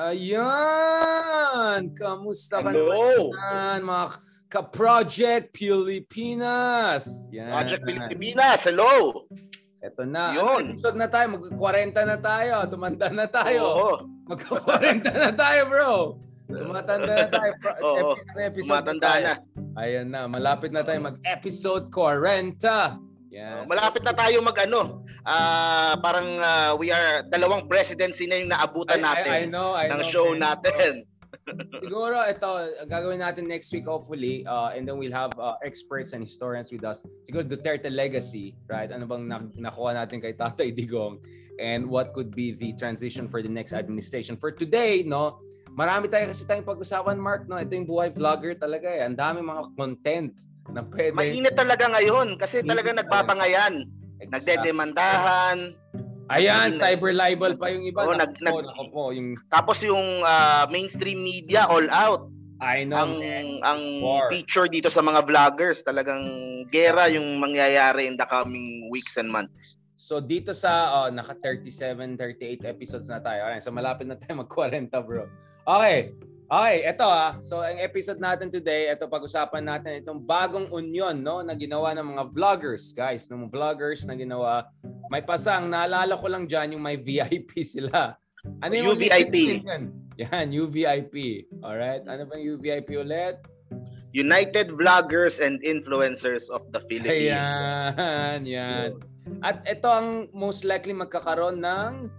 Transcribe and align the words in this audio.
Ayan! 0.00 1.92
Kamusta 1.92 2.64
ka 2.64 2.72
Hello! 2.72 3.28
naman, 3.30 3.84
mga 3.84 4.06
ka-Project 4.48 5.52
Pilipinas? 5.52 7.28
Yan. 7.28 7.52
Project 7.52 7.82
Pilipinas, 7.84 8.64
hello! 8.64 9.28
Ito 9.84 10.08
na. 10.08 10.32
Yun. 10.32 10.72
Episode 10.72 10.96
na 10.96 11.08
tayo. 11.08 11.36
Mag-40 11.36 11.92
na 12.04 12.16
tayo. 12.16 12.52
Tumanda 12.68 13.08
na 13.12 13.24
tayo. 13.28 13.60
Oo. 13.64 13.92
Mag-40 14.24 15.04
na 15.04 15.32
tayo, 15.32 15.60
bro. 15.68 15.92
Tumatanda 16.48 17.12
na 17.16 17.28
tayo. 17.28 17.52
Pro- 17.60 17.80
Oo. 17.84 18.12
epi- 18.16 18.20
episode 18.40 18.68
Tumatanda 18.80 19.04
tayo. 19.06 19.24
na. 19.24 19.34
Ayan 19.76 20.08
na. 20.08 20.20
Malapit 20.26 20.68
na 20.68 20.80
tayo 20.80 21.00
mag-episode 21.00 21.88
40. 21.88 23.00
Yan. 23.40 23.64
Malapit 23.64 24.04
na 24.04 24.12
tayo 24.12 24.36
mag 24.44 24.58
ano. 24.60 25.08
Ah, 25.24 25.96
parang 25.96 26.28
ah, 26.40 26.72
we 26.76 26.92
are 26.92 27.24
dalawang 27.24 27.64
presidency 27.64 28.28
na 28.28 28.36
yung 28.36 28.52
naabutan 28.52 29.00
I, 29.00 29.04
I, 29.04 29.04
I 29.04 29.08
natin 29.08 29.38
know, 29.48 29.70
I 29.72 29.88
ng 29.88 30.00
know. 30.04 30.12
show 30.12 30.28
man. 30.36 30.44
natin. 30.44 31.08
Siguro 31.82 32.20
ito, 32.26 32.50
gagawin 32.90 33.22
natin 33.22 33.48
next 33.48 33.72
week 33.72 33.86
hopefully 33.88 34.44
uh, 34.44 34.74
and 34.74 34.84
then 34.84 34.98
we'll 35.00 35.14
have 35.14 35.32
uh, 35.40 35.56
experts 35.64 36.12
and 36.12 36.20
historians 36.20 36.68
with 36.68 36.84
us. 36.84 37.00
Siguro 37.24 37.46
Duterte 37.46 37.88
legacy, 37.88 38.52
right? 38.68 38.92
Ano 38.92 39.08
bang 39.08 39.24
na- 39.24 39.50
nakuha 39.56 39.96
natin 39.96 40.20
kay 40.20 40.36
Tatay 40.36 40.74
Digong 40.78 41.22
and 41.56 41.86
what 41.86 42.12
could 42.12 42.34
be 42.34 42.52
the 42.52 42.76
transition 42.76 43.24
for 43.24 43.40
the 43.40 43.48
next 43.48 43.72
administration. 43.72 44.36
For 44.36 44.52
today, 44.52 45.02
no, 45.06 45.40
marami 45.72 46.10
tayo 46.10 46.28
kasi 46.28 46.44
tayong 46.44 46.66
pag-usapan, 46.66 47.16
Mark, 47.20 47.46
no? 47.46 47.60
Ito 47.60 47.72
yung 47.72 47.88
buhay 47.88 48.10
vlogger 48.10 48.56
talaga 48.56 48.90
eh. 48.90 49.04
Ang 49.04 49.16
dami 49.16 49.44
mga 49.44 49.62
content 49.76 50.34
na 50.72 50.82
pwede. 50.86 51.14
Mainit 51.14 51.54
talaga 51.54 51.90
ngayon 51.90 52.38
kasi 52.38 52.62
talaga 52.62 52.94
nagpapangayan. 52.94 53.84
Exact. 54.20 54.32
Nagdedemandahan. 54.32 55.58
Ayan, 56.30 56.70
cyber 56.70 57.10
libel 57.10 57.58
pa 57.58 57.74
yung 57.74 57.82
iba. 57.82 58.06
Naku 58.06 58.14
nag- 58.22 58.38
po, 58.38 58.44
nag- 58.46 58.66
naku 58.70 58.84
po, 58.94 59.04
yung 59.10 59.28
Tapos 59.50 59.82
yung 59.82 60.22
ah, 60.22 60.70
mainstream 60.70 61.18
media 61.18 61.66
all 61.66 61.90
out. 61.90 62.30
I 62.60 62.84
know, 62.84 63.00
ang 63.00 63.12
man. 63.16 63.46
ang 63.64 63.82
War. 64.04 64.28
feature 64.28 64.68
dito 64.68 64.92
sa 64.92 65.00
mga 65.00 65.24
vloggers 65.24 65.80
talagang 65.80 66.20
gera 66.68 67.08
yung 67.08 67.40
mangyayari 67.40 68.04
in 68.04 68.20
the 68.20 68.28
coming 68.28 68.92
weeks 68.92 69.16
and 69.16 69.32
months. 69.32 69.80
So 69.96 70.20
dito 70.20 70.52
sa 70.52 71.04
uh, 71.04 71.08
naka 71.08 71.36
37, 71.40 72.20
38 72.20 72.68
episodes 72.68 73.08
na 73.08 73.16
tayo. 73.20 73.48
Alright, 73.48 73.64
so 73.64 73.72
malapit 73.72 74.04
na 74.04 74.16
tayo 74.20 74.38
mag 74.44 74.50
40, 74.52 74.92
bro. 74.92 75.24
Okay. 75.64 76.12
Okay, 76.50 76.82
eto 76.82 77.06
ah. 77.06 77.38
So 77.38 77.62
ang 77.62 77.78
episode 77.78 78.18
natin 78.18 78.50
today, 78.50 78.90
ito 78.90 79.06
pag-usapan 79.06 79.62
natin 79.62 80.02
itong 80.02 80.18
bagong 80.18 80.66
union 80.74 81.14
no 81.14 81.46
na 81.46 81.54
ginawa 81.54 81.94
ng 81.94 82.10
mga 82.10 82.24
vloggers, 82.34 82.90
guys, 82.90 83.30
ng 83.30 83.46
mga 83.46 83.54
vloggers 83.54 84.02
na 84.02 84.18
ginawa. 84.18 84.66
May 85.14 85.22
pasang 85.22 85.70
naalala 85.70 86.18
ko 86.18 86.26
lang 86.26 86.50
diyan 86.50 86.74
yung 86.74 86.82
may 86.82 86.98
VIP 86.98 87.62
sila. 87.78 88.18
Ano 88.66 88.72
yung 88.74 88.98
UVIP. 88.98 89.62
Yan, 89.62 89.94
Yan, 90.18 90.50
UVIP. 90.50 91.46
Alright, 91.62 92.02
ano 92.10 92.26
ba 92.26 92.34
yung 92.34 92.58
UVIP 92.58 92.98
ulit? 92.98 93.38
United 94.10 94.74
Vloggers 94.74 95.38
and 95.38 95.62
Influencers 95.62 96.50
of 96.50 96.66
the 96.74 96.82
Philippines. 96.90 97.30
Ayan, 97.94 98.42
yan. 98.42 98.98
At 99.46 99.62
ito 99.70 99.86
ang 99.86 100.26
most 100.34 100.66
likely 100.66 100.98
magkakaroon 100.98 101.62
ng 101.62 102.10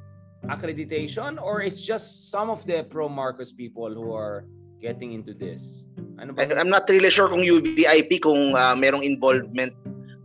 accreditation 0.49 1.37
or 1.41 1.61
it's 1.61 1.83
just 1.83 2.31
some 2.31 2.49
of 2.49 2.65
the 2.65 2.85
pro-Marcos 2.89 3.51
people 3.51 3.93
who 3.93 4.13
are 4.13 4.45
getting 4.81 5.13
into 5.13 5.33
this? 5.33 5.85
Ano 6.17 6.33
ba? 6.33 6.49
I'm 6.49 6.69
not 6.69 6.89
really 6.89 7.13
sure 7.13 7.29
kung 7.29 7.45
UVIP 7.45 8.21
kung 8.25 8.57
ah, 8.57 8.73
merong 8.73 9.05
involvement 9.05 9.73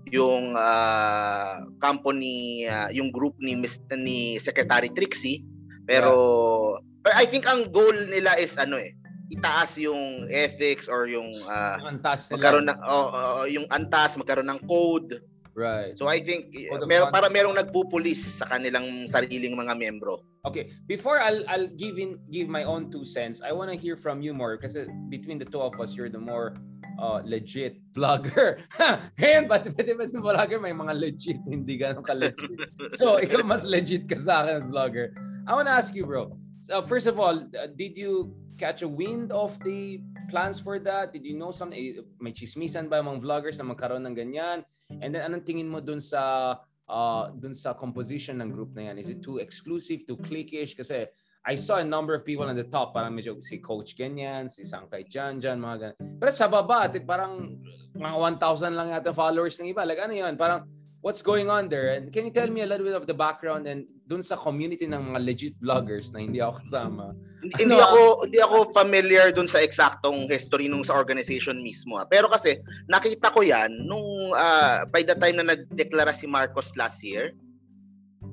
yung 0.09 0.57
ah, 0.57 1.61
company 1.83 2.65
ah, 2.65 2.89
yung 2.89 3.13
group 3.13 3.37
ni 3.43 3.59
ni 4.01 4.41
Secretary 4.41 4.89
Trixie 4.89 5.45
pero 5.87 6.81
but 7.05 7.15
I 7.15 7.29
think 7.29 7.47
ang 7.47 7.71
goal 7.71 7.95
nila 8.09 8.39
is 8.41 8.57
ano 8.57 8.81
eh 8.81 8.97
itaas 9.27 9.75
yung 9.75 10.31
ethics 10.31 10.87
or 10.87 11.11
yung 11.11 11.35
Ang 11.51 11.99
antas 11.99 12.31
magkaroon 12.31 12.71
ng 12.71 12.79
oh, 12.87 13.09
oh, 13.11 13.45
yung 13.51 13.67
antas 13.75 14.15
magkaroon 14.15 14.47
ng 14.47 14.63
code 14.71 15.19
Right. 15.57 15.97
so 15.97 16.05
I 16.05 16.21
think 16.21 16.53
of 16.69 16.85
mer 16.85 17.09
para 17.09 17.33
merong 17.33 17.57
nagpupulis 17.57 18.37
sa 18.37 18.45
kanilang 18.45 19.09
sariling 19.09 19.57
mga 19.57 19.73
membro 19.81 20.21
Okay, 20.47 20.71
before 20.87 21.19
I'll 21.19 21.43
I'll 21.51 21.67
give 21.67 21.99
in 21.99 22.23
give 22.31 22.47
my 22.47 22.63
own 22.63 22.87
two 22.87 23.03
cents. 23.03 23.43
I 23.43 23.51
want 23.51 23.67
to 23.75 23.77
hear 23.77 23.99
from 23.99 24.23
you 24.23 24.31
more 24.31 24.55
kasi 24.55 24.87
between 25.11 25.43
the 25.43 25.45
two 25.45 25.59
of 25.59 25.75
us, 25.83 25.99
you're 25.99 26.07
the 26.07 26.23
more 26.23 26.55
uh, 27.03 27.19
legit 27.27 27.83
vlogger. 27.91 28.63
Ngayon, 29.19 29.51
pati 29.51 29.75
pati 29.75 29.91
pati 29.99 30.15
vlogger, 30.15 30.63
may 30.63 30.71
mga 30.71 30.95
legit, 30.95 31.43
hindi 31.51 31.75
ganun 31.83 32.07
ka-legit. 32.07 32.63
So, 32.95 33.19
ikaw 33.19 33.43
mas 33.43 33.67
legit 33.67 34.07
ka 34.07 34.23
sa 34.23 34.47
akin 34.47 34.63
as 34.63 34.67
vlogger. 34.71 35.19
I 35.51 35.59
want 35.59 35.67
to 35.67 35.75
ask 35.75 35.99
you, 35.99 36.07
bro. 36.07 36.31
So, 36.63 36.79
first 36.79 37.11
of 37.11 37.19
all, 37.19 37.43
uh, 37.43 37.67
did 37.75 37.99
you 37.99 38.31
catch 38.57 38.83
a 38.83 38.89
wind 38.89 39.31
of 39.31 39.57
the 39.63 40.01
plans 40.33 40.59
for 40.59 40.81
that? 40.81 41.13
Did 41.13 41.25
you 41.25 41.37
know 41.37 41.53
something? 41.53 41.77
Eh, 41.77 42.03
May 42.19 42.33
chismisan 42.33 42.89
ba 42.89 43.05
mga 43.05 43.23
vloggers 43.23 43.61
na 43.61 43.69
magkaroon 43.69 44.03
ng 44.09 44.17
ganyan? 44.17 44.65
And 44.91 45.15
then, 45.15 45.23
anong 45.23 45.45
tingin 45.45 45.69
mo 45.69 45.79
dun 45.79 46.01
sa 46.01 46.57
uh, 46.89 47.25
dun 47.37 47.55
sa 47.55 47.77
composition 47.77 48.41
ng 48.41 48.51
group 48.51 48.75
na 48.75 48.91
yan? 48.91 48.97
Is 48.99 49.13
it 49.13 49.21
too 49.23 49.39
exclusive, 49.39 50.03
too 50.09 50.19
cliquish? 50.19 50.75
Kasi 50.75 51.07
I 51.47 51.55
saw 51.55 51.79
a 51.79 51.87
number 51.87 52.11
of 52.19 52.27
people 52.27 52.51
on 52.51 52.59
the 52.59 52.67
top, 52.67 52.91
parang 52.91 53.15
medyo 53.15 53.39
si 53.39 53.63
Coach 53.63 53.95
ganyan, 53.95 54.51
si 54.51 54.67
Sangkay 54.67 55.07
Jan 55.07 55.39
Jan, 55.39 55.63
mga 55.63 55.77
ganyan. 55.79 56.19
Pero 56.19 56.31
sa 56.35 56.51
baba, 56.51 56.91
parang 57.07 57.63
mga 57.95 58.17
1,000 58.43 58.75
lang 58.75 58.91
yata 58.91 59.15
followers 59.15 59.55
ng 59.63 59.71
iba. 59.71 59.87
Like 59.87 60.03
ano 60.03 60.15
yun? 60.19 60.35
Parang 60.35 60.67
what's 61.03 61.23
going 61.23 61.47
on 61.47 61.69
there? 61.69 61.95
And 61.95 62.13
can 62.13 62.25
you 62.27 62.35
tell 62.35 62.49
me 62.51 62.63
a 62.63 62.69
little 62.69 62.87
bit 62.87 62.97
of 62.97 63.07
the 63.07 63.15
background 63.15 63.67
and 63.67 63.87
dun 64.11 64.23
sa 64.23 64.35
community 64.37 64.87
ng 64.87 65.15
mga 65.15 65.21
legit 65.23 65.55
vloggers 65.63 66.11
na 66.11 66.19
hindi 66.19 66.43
ako 66.43 66.63
kasama? 66.65 67.15
Hindi 67.43 67.55
hindi 67.63 67.77
Ano, 67.79 67.87
ako 67.87 68.01
hindi 68.27 68.41
ako 68.43 68.57
familiar 68.75 69.27
dun 69.31 69.47
sa 69.47 69.63
eksaktong 69.63 70.27
history 70.27 70.67
nung 70.67 70.83
sa 70.83 70.99
organization 70.99 71.63
mismo. 71.63 72.01
ah. 72.01 72.07
Pero 72.09 72.27
kasi 72.27 72.59
nakita 72.91 73.31
ko 73.31 73.47
'yan 73.47 73.71
nung 73.87 74.35
ah, 74.35 74.83
by 74.91 75.07
the 75.07 75.15
time 75.15 75.39
na 75.39 75.55
nagdeklara 75.55 76.11
si 76.11 76.27
Marcos 76.27 76.75
last 76.75 77.05
year. 77.07 77.37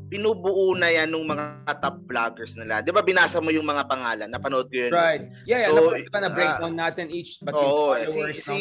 Binubuo 0.09 0.78
na 0.78 0.94
'yan 0.94 1.09
nung 1.13 1.25
mga 1.25 1.78
top 1.81 2.01
vloggers 2.06 2.53
nila. 2.57 2.81
'Di 2.81 2.94
ba 2.94 3.01
binasa 3.06 3.41
mo 3.41 3.50
yung 3.50 3.66
mga 3.66 3.85
pangalan? 3.85 4.30
Napanood 4.30 4.69
ko 4.69 4.88
'yun. 4.88 4.91
Right. 4.94 5.30
Yeah, 5.45 5.69
yeah. 5.69 5.74
So, 5.74 5.94
na, 5.94 6.25
na 6.25 6.30
breakdown 6.34 6.74
natin 6.78 7.09
each 7.13 7.41
but 7.41 7.53
yung 7.53 7.69
si 7.69 8.09
followers 8.09 8.38
si 8.41 8.59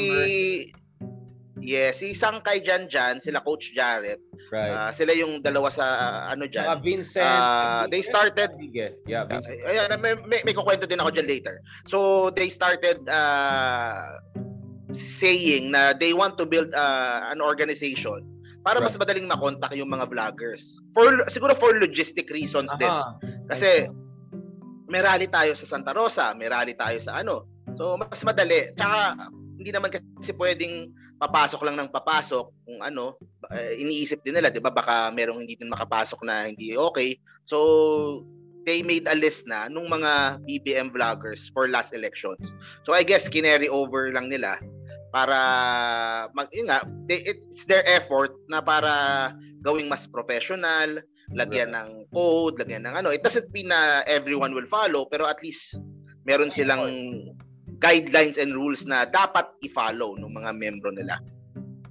Yeah, 1.63 1.95
si 1.95 2.11
Sangkay 2.11 2.67
Jan 2.67 2.91
Jan, 2.91 3.23
sila 3.23 3.39
Coach 3.47 3.71
Jarrett. 3.71 4.19
Right. 4.51 4.69
ah, 4.69 4.91
sila 4.93 5.17
yung 5.17 5.41
dalawa 5.41 5.71
sa 5.71 5.87
ah, 5.87 6.35
ano 6.35 6.45
Saka 6.51 6.77
diyan. 6.77 6.83
Vincent. 6.83 7.25
Ah, 7.25 7.87
they 7.87 8.03
started. 8.03 8.51
Yeah, 9.07 9.25
Vincent. 9.31 9.63
Ayan, 9.65 9.95
may, 10.03 10.19
may, 10.27 10.43
may 10.43 10.53
kukwento 10.53 10.85
din 10.85 10.99
ako 10.99 11.15
dyan 11.15 11.31
later. 11.31 11.63
So, 11.87 12.29
they 12.35 12.51
started 12.51 13.01
uh, 13.07 14.19
saying 14.93 15.71
na 15.71 15.95
they 15.95 16.13
want 16.13 16.37
to 16.37 16.45
build 16.45 16.75
uh, 16.75 17.31
an 17.31 17.41
organization 17.41 18.27
para 18.63 18.79
mas 18.79 18.95
madaling 18.99 19.27
makontak 19.31 19.71
yung 19.75 19.91
mga 19.91 20.11
vloggers. 20.11 20.83
For 20.95 21.27
siguro 21.31 21.55
for 21.59 21.75
logistic 21.79 22.31
reasons 22.31 22.71
din. 22.79 22.91
Aha. 22.91 23.19
Kasi 23.51 23.91
may 24.87 25.03
rally 25.03 25.27
tayo 25.27 25.55
sa 25.59 25.67
Santa 25.67 25.91
Rosa, 25.95 26.35
may 26.39 26.47
rally 26.47 26.75
tayo 26.79 26.99
sa 27.03 27.23
ano. 27.23 27.47
So 27.75 27.99
mas 27.99 28.23
madali. 28.23 28.71
Tsaka 28.79 29.31
hindi 29.63 29.71
naman 29.71 29.95
kasi 29.95 30.35
pwedeng 30.35 30.91
papasok 31.23 31.63
lang 31.63 31.79
ng 31.79 31.95
papasok 31.95 32.51
kung 32.67 32.83
ano, 32.83 33.15
eh, 33.55 33.79
iniisip 33.79 34.27
din 34.27 34.35
nila, 34.35 34.51
'di 34.51 34.59
ba? 34.59 34.75
Baka 34.75 35.15
merong 35.15 35.47
hindi 35.47 35.55
din 35.55 35.71
makapasok 35.71 36.27
na 36.27 36.51
hindi 36.51 36.75
okay. 36.75 37.15
So 37.47 38.27
they 38.67 38.83
made 38.83 39.07
a 39.07 39.15
list 39.15 39.47
na 39.47 39.71
nung 39.71 39.87
mga 39.87 40.43
BBM 40.47 40.91
vloggers 40.91 41.51
for 41.55 41.71
last 41.71 41.95
elections. 41.95 42.51
So 42.83 42.95
I 42.95 43.07
guess 43.07 43.31
kinary 43.31 43.71
over 43.71 44.11
lang 44.11 44.31
nila 44.31 44.59
para 45.15 45.39
mag 46.33 46.49
yun 46.51 46.73
nga, 46.73 46.83
they, 47.07 47.23
it's 47.23 47.69
their 47.69 47.85
effort 47.87 48.35
na 48.49 48.65
para 48.65 49.31
gawing 49.63 49.87
mas 49.87 50.09
professional, 50.09 50.99
lagyan 51.37 51.77
ng 51.77 52.09
code, 52.11 52.59
lagyan 52.59 52.83
ng 52.89 52.97
ano. 52.99 53.15
It 53.15 53.23
doesn't 53.23 53.53
mean 53.55 53.71
na 53.71 54.03
everyone 54.09 54.57
will 54.57 54.67
follow, 54.67 55.07
pero 55.07 55.29
at 55.29 55.39
least 55.45 55.79
meron 56.27 56.51
silang 56.51 56.83
guidelines 57.83 58.39
and 58.39 58.55
rules 58.55 58.87
na 58.87 59.03
dapat 59.03 59.51
i-follow 59.61 60.15
ng 60.15 60.31
mga 60.31 60.51
membro 60.55 60.95
nila. 60.95 61.19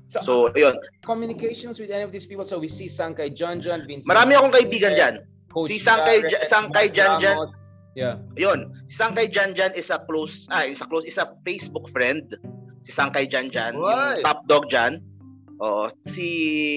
So, 0.07 0.19
So, 0.23 0.33
yun. 0.55 0.75
communications 1.03 1.79
with 1.79 1.91
any 1.91 2.03
of 2.03 2.11
these 2.11 2.27
people. 2.27 2.43
So 2.43 2.59
we 2.59 2.67
see 2.67 2.87
Sangkay 2.87 3.31
John 3.31 3.59
John, 3.59 3.83
Vincent. 3.83 4.07
Marami 4.07 4.35
akong 4.35 4.51
kaibigan 4.51 4.95
dyan. 4.95 5.15
Coach 5.47 5.71
Si 5.71 5.79
Sangkay- 5.79 6.23
Jarrett, 6.27 6.47
Sangkay 6.47 6.87
Jan. 6.91 7.19
Ramos. 7.19 7.51
Yeah. 7.91 8.23
Yun. 8.39 8.71
Si 8.87 8.95
Sangkay 8.95 9.27
Janjan 9.27 9.75
is 9.75 9.91
a 9.91 9.99
close, 9.99 10.47
ah, 10.47 10.63
is 10.63 10.79
a 10.79 10.87
close, 10.87 11.03
is 11.03 11.19
a 11.19 11.27
Facebook 11.43 11.91
friend. 11.91 12.23
Si 12.83 12.91
Sangkay 12.91 13.27
Janjan, 13.27 13.75
Right. 13.75 14.19
yung 14.19 14.23
top 14.23 14.39
dog 14.47 14.71
dyan. 14.71 15.03
Oo. 15.59 15.91
Si, 16.07 16.27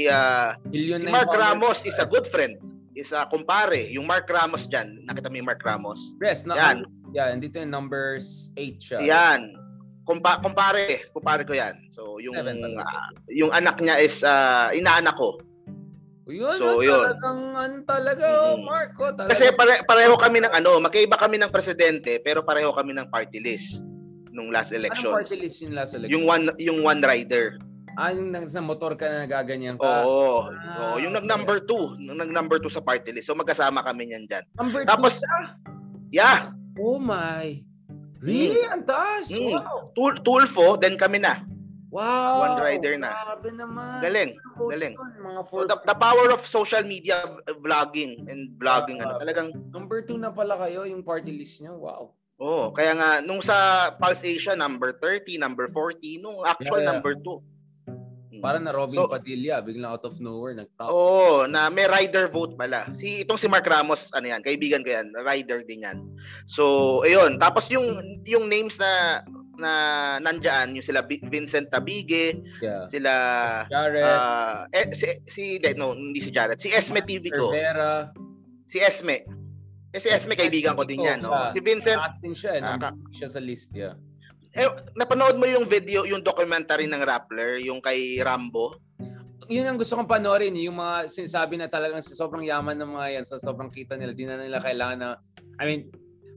ah, 0.07 0.59
Million 0.67 0.99
si 0.99 1.07
Mark 1.07 1.31
Ramos 1.31 1.87
is 1.87 1.99
a 1.99 2.07
good 2.07 2.27
friend. 2.27 2.59
Is 2.95 3.11
a 3.11 3.27
kumpare. 3.27 3.91
Yung 3.91 4.07
Mark 4.07 4.27
Ramos 4.27 4.67
dyan. 4.67 5.03
Nakita 5.07 5.27
mo 5.27 5.39
yung 5.39 5.47
Mark 5.47 5.63
Ramos? 5.63 5.99
Yes, 6.19 6.47
na, 6.47 6.55
Yan. 6.55 6.87
Yeah, 7.15 7.31
andito 7.31 7.63
yung 7.63 7.71
numbers 7.71 8.51
8 8.59 8.83
siya. 8.83 8.99
Yan. 8.99 9.55
Kumpa, 10.03 10.43
kumpare. 10.43 11.07
Kumpare 11.15 11.47
ko 11.47 11.55
yan. 11.55 11.79
So, 11.95 12.19
yung, 12.19 12.35
Seven 12.35 12.59
ah, 12.77 13.09
yung 13.31 13.55
anak 13.55 13.79
niya 13.79 14.03
is, 14.03 14.21
ah, 14.27 14.75
inaanak 14.75 15.15
ko. 15.15 15.39
Yun, 16.27 16.57
So, 16.57 16.81
yun. 16.83 17.05
talagang 17.05 17.41
ano 17.53 17.77
talaga, 17.87 18.27
oh. 18.51 18.57
Marco. 18.59 19.13
Talaga. 19.13 19.31
Kasi 19.31 19.53
pare, 19.55 19.85
pareho 19.85 20.17
kami 20.19 20.43
ng 20.43 20.53
ano, 20.53 20.81
magkaiba 20.81 21.21
kami 21.21 21.37
ng 21.39 21.53
presidente 21.53 22.17
pero 22.19 22.41
pareho 22.41 22.73
kami 22.73 22.97
ng 22.97 23.13
party 23.13 23.39
list 23.45 23.85
nung 24.33 24.49
last 24.49 24.73
Anong 24.73 24.81
elections. 24.89 25.15
party 25.15 25.37
list 25.39 25.59
yung 25.63 25.75
last 25.77 25.93
election? 25.95 26.13
Yung 26.17 26.25
one 26.25 26.45
yung 26.57 26.79
one 26.81 27.05
rider. 27.05 27.61
Ah, 27.95 28.11
yung 28.11 28.33
nasa 28.35 28.59
motor 28.59 28.97
ka 28.99 29.07
na 29.07 29.29
nagaganyan 29.29 29.77
ka. 29.77 29.85
Oo. 30.03 30.49
Ah, 30.51 30.97
Oo, 30.97 30.97
yung 30.99 31.13
nag 31.15 31.29
okay. 31.29 31.33
number 31.37 31.57
2, 31.63 32.01
nung 32.03 32.19
nag 32.19 32.33
number 32.33 32.57
2 32.59 32.73
sa 32.73 32.83
party 32.83 33.13
list. 33.15 33.29
So 33.31 33.37
magkasama 33.37 33.85
kami 33.85 34.11
niyan 34.11 34.25
diyan. 34.27 34.45
Number 34.59 34.83
Tapos- 34.89 35.21
two 35.21 35.29
siya? 35.29 35.39
Yeah, 36.11 36.39
Oh 36.75 36.99
my. 36.99 37.63
Really? 38.19 38.65
Ang 38.67 38.83
taas. 38.83 39.31
Mm. 39.31 39.53
Wow. 39.55 39.93
Tul 39.93 40.15
Tulfo, 40.21 40.75
then 40.75 40.97
kami 40.97 41.21
na. 41.21 41.45
Wow. 41.95 42.43
One 42.43 42.57
rider 42.59 42.99
na. 42.99 43.15
Grabe 43.15 43.55
naman. 43.55 44.03
Galing. 44.03 44.31
Galing. 44.59 44.95
Mga 44.99 45.41
So 45.41 45.47
four. 45.47 45.63
the, 45.71 45.77
the 45.87 45.95
power 45.95 46.27
of 46.35 46.43
social 46.43 46.83
media 46.83 47.23
v- 47.23 47.63
vlogging 47.63 48.27
and 48.27 48.51
vlogging 48.59 48.99
ano 48.99 49.15
Ah. 49.15 49.21
talagang 49.23 49.55
Number 49.71 50.03
two 50.03 50.19
na 50.19 50.35
pala 50.35 50.59
kayo, 50.59 50.83
yung 50.83 51.07
party 51.07 51.31
list 51.31 51.63
nyo. 51.63 51.79
Wow. 51.79 52.03
oh, 52.35 52.75
kaya 52.75 52.99
nga 52.99 53.23
nung 53.23 53.39
sa 53.39 53.89
Pulse 53.95 54.27
Asia 54.27 54.59
number 54.59 54.91
30, 54.99 55.39
number 55.39 55.71
40, 55.71 56.19
nung 56.19 56.43
actual 56.43 56.83
Yeah, 56.83 56.91
yeah. 56.91 56.99
number 56.99 57.15
2. 57.15 57.39
Para 58.45 58.61
na 58.61 58.77
Robin 58.77 59.01
So- 59.01 59.09
Padilla, 59.09 59.65
biglang 59.65 59.89
out 59.89 60.05
of 60.05 60.21
nowhere, 60.21 60.53
nag-top. 60.53 60.93
Oo, 60.93 61.49
na 61.49 61.73
may 61.73 61.89
rider 61.89 62.29
vote 62.29 62.53
pala. 62.61 62.93
Si 62.93 63.25
itong 63.25 63.41
si 63.41 63.49
Mark 63.49 63.65
Ramos, 63.65 64.13
ano 64.13 64.29
yan, 64.29 64.45
kaibigan 64.45 64.85
ko 64.85 64.93
yan, 64.93 65.09
rider 65.17 65.65
din 65.65 65.89
yan. 65.89 66.05
So, 66.45 67.01
ayun, 67.01 67.41
tapos 67.41 67.73
yung 67.73 67.97
yung 68.29 68.53
names 68.53 68.77
na 68.77 69.25
na 69.57 69.73
nandiyan, 70.21 70.77
yung 70.77 70.85
sila 70.85 71.01
Vi- 71.07 71.25
Vincent 71.31 71.71
Tabige, 71.73 72.37
Yeah. 72.61 72.85
sila 72.85 73.13
Jared, 73.71 74.05
ah, 74.05 74.67
eh, 74.75 74.93
si 74.93 75.07
si 75.25 75.43
no, 75.79 75.97
hindi 75.97 76.21
si 76.21 76.29
Jared, 76.29 76.61
si 76.61 76.69
Esme 76.69 77.01
TV 77.01 77.33
ko. 77.33 77.49
Rivera. 77.49 78.13
Si 78.69 78.77
Esme. 78.83 79.25
Eh, 79.95 80.01
si 80.03 80.11
Esme 80.11 80.35
kaibigan 80.35 80.75
ko 80.75 80.83
din 80.83 81.07
yan, 81.07 81.23
no. 81.23 81.31
Si 81.55 81.63
Vincent, 81.63 81.97
Acting 82.03 82.35
siya, 82.35 82.59
eh. 82.59 82.61
Number 82.61 82.93
siya 83.15 83.29
sa 83.31 83.39
list, 83.39 83.71
yeah. 83.73 83.95
Eh, 84.55 84.71
napanood 84.95 85.35
mo 85.35 85.47
yung 85.51 85.67
video, 85.67 86.07
yung 86.07 86.23
documentary 86.23 86.87
ng 86.87 87.03
Rappler, 87.03 87.59
yung 87.59 87.83
kay 87.83 88.23
Rambo? 88.23 88.79
Yun 89.51 89.67
ang 89.69 89.77
gusto 89.77 89.99
kong 89.99 90.09
panoorin, 90.09 90.57
yung 90.57 90.79
mga 90.79 91.11
sinasabi 91.11 91.61
na 91.61 91.69
talagang 91.69 92.01
sa 92.01 92.15
sobrang 92.17 92.47
yaman 92.47 92.79
ng 92.79 92.91
mga 92.95 93.09
yan, 93.21 93.25
sa 93.27 93.37
sobrang 93.37 93.69
kita 93.69 93.99
nila, 93.99 94.15
di 94.15 94.25
na 94.25 94.41
nila 94.41 94.63
kailangan 94.63 94.99
na, 95.03 95.11
I 95.61 95.65
mean, 95.69 95.81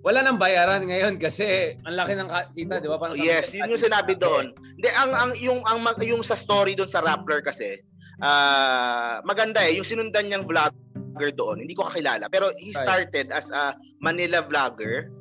wala 0.08 0.24
nang 0.24 0.40
bayaran 0.40 0.88
ngayon 0.88 1.20
kasi 1.20 1.76
ang 1.84 2.00
laki 2.00 2.14
ng 2.16 2.30
kita, 2.56 2.80
di 2.80 2.88
ba? 2.88 2.96
Parang 2.96 3.18
Yes, 3.18 3.52
yun 3.52 3.68
yung 3.68 3.82
sinabi 3.82 4.16
doon. 4.16 4.56
Hindi 4.56 4.90
ang 4.94 5.12
ang 5.12 5.32
yung 5.36 5.60
ang 5.66 5.84
yung 6.00 6.22
sa 6.22 6.38
story 6.38 6.78
doon 6.78 6.88
sa 6.88 7.02
Rappler 7.02 7.42
kasi 7.42 7.82
ah 8.24 9.22
maganda 9.28 9.62
eh 9.62 9.78
yung 9.78 9.86
sinundan 9.86 10.32
niyang 10.32 10.46
vlogger 10.48 11.32
doon. 11.36 11.60
Hindi 11.60 11.76
ko 11.76 11.92
kakilala 11.92 12.32
pero 12.32 12.54
he 12.56 12.72
started 12.72 13.34
as 13.36 13.50
a 13.52 13.76
Manila 14.00 14.46
vlogger, 14.46 15.12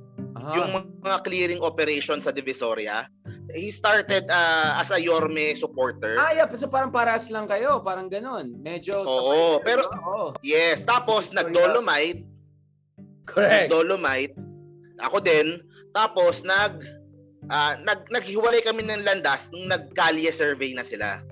Aha. 0.46 0.54
yung 0.54 0.70
mga 1.02 1.18
clearing 1.26 1.60
operation 1.60 2.22
sa 2.22 2.30
Divisoria. 2.30 3.10
He 3.50 3.70
started 3.70 4.26
ah, 4.30 4.78
as 4.78 4.90
a 4.90 4.98
Yorme 4.98 5.54
supporter. 5.54 6.18
Ah, 6.18 6.30
yeah, 6.30 6.46
so 6.54 6.66
parang 6.66 6.90
paras 6.90 7.30
lang 7.30 7.46
kayo, 7.46 7.82
parang 7.82 8.06
ganon. 8.06 8.54
Medyo 8.58 9.02
Oo, 9.02 9.58
sabay- 9.58 9.62
pero- 9.66 9.90
Oo, 9.90 10.24
Yes, 10.42 10.82
tapos 10.82 11.30
nag-Dolomite, 11.30 12.22
correct. 13.26 13.70
Dolomite. 13.70 14.34
Ako 15.02 15.18
din. 15.20 15.62
Tapos 15.90 16.46
nag 16.46 16.82
ah, 17.48 17.74
nag 17.80 18.06
naghiwalay 18.10 18.62
kami 18.62 18.86
ng 18.86 19.02
landas 19.02 19.50
nung 19.50 19.66
nag-Kalye 19.70 20.30
survey 20.30 20.74
na 20.74 20.82
sila. 20.82 21.22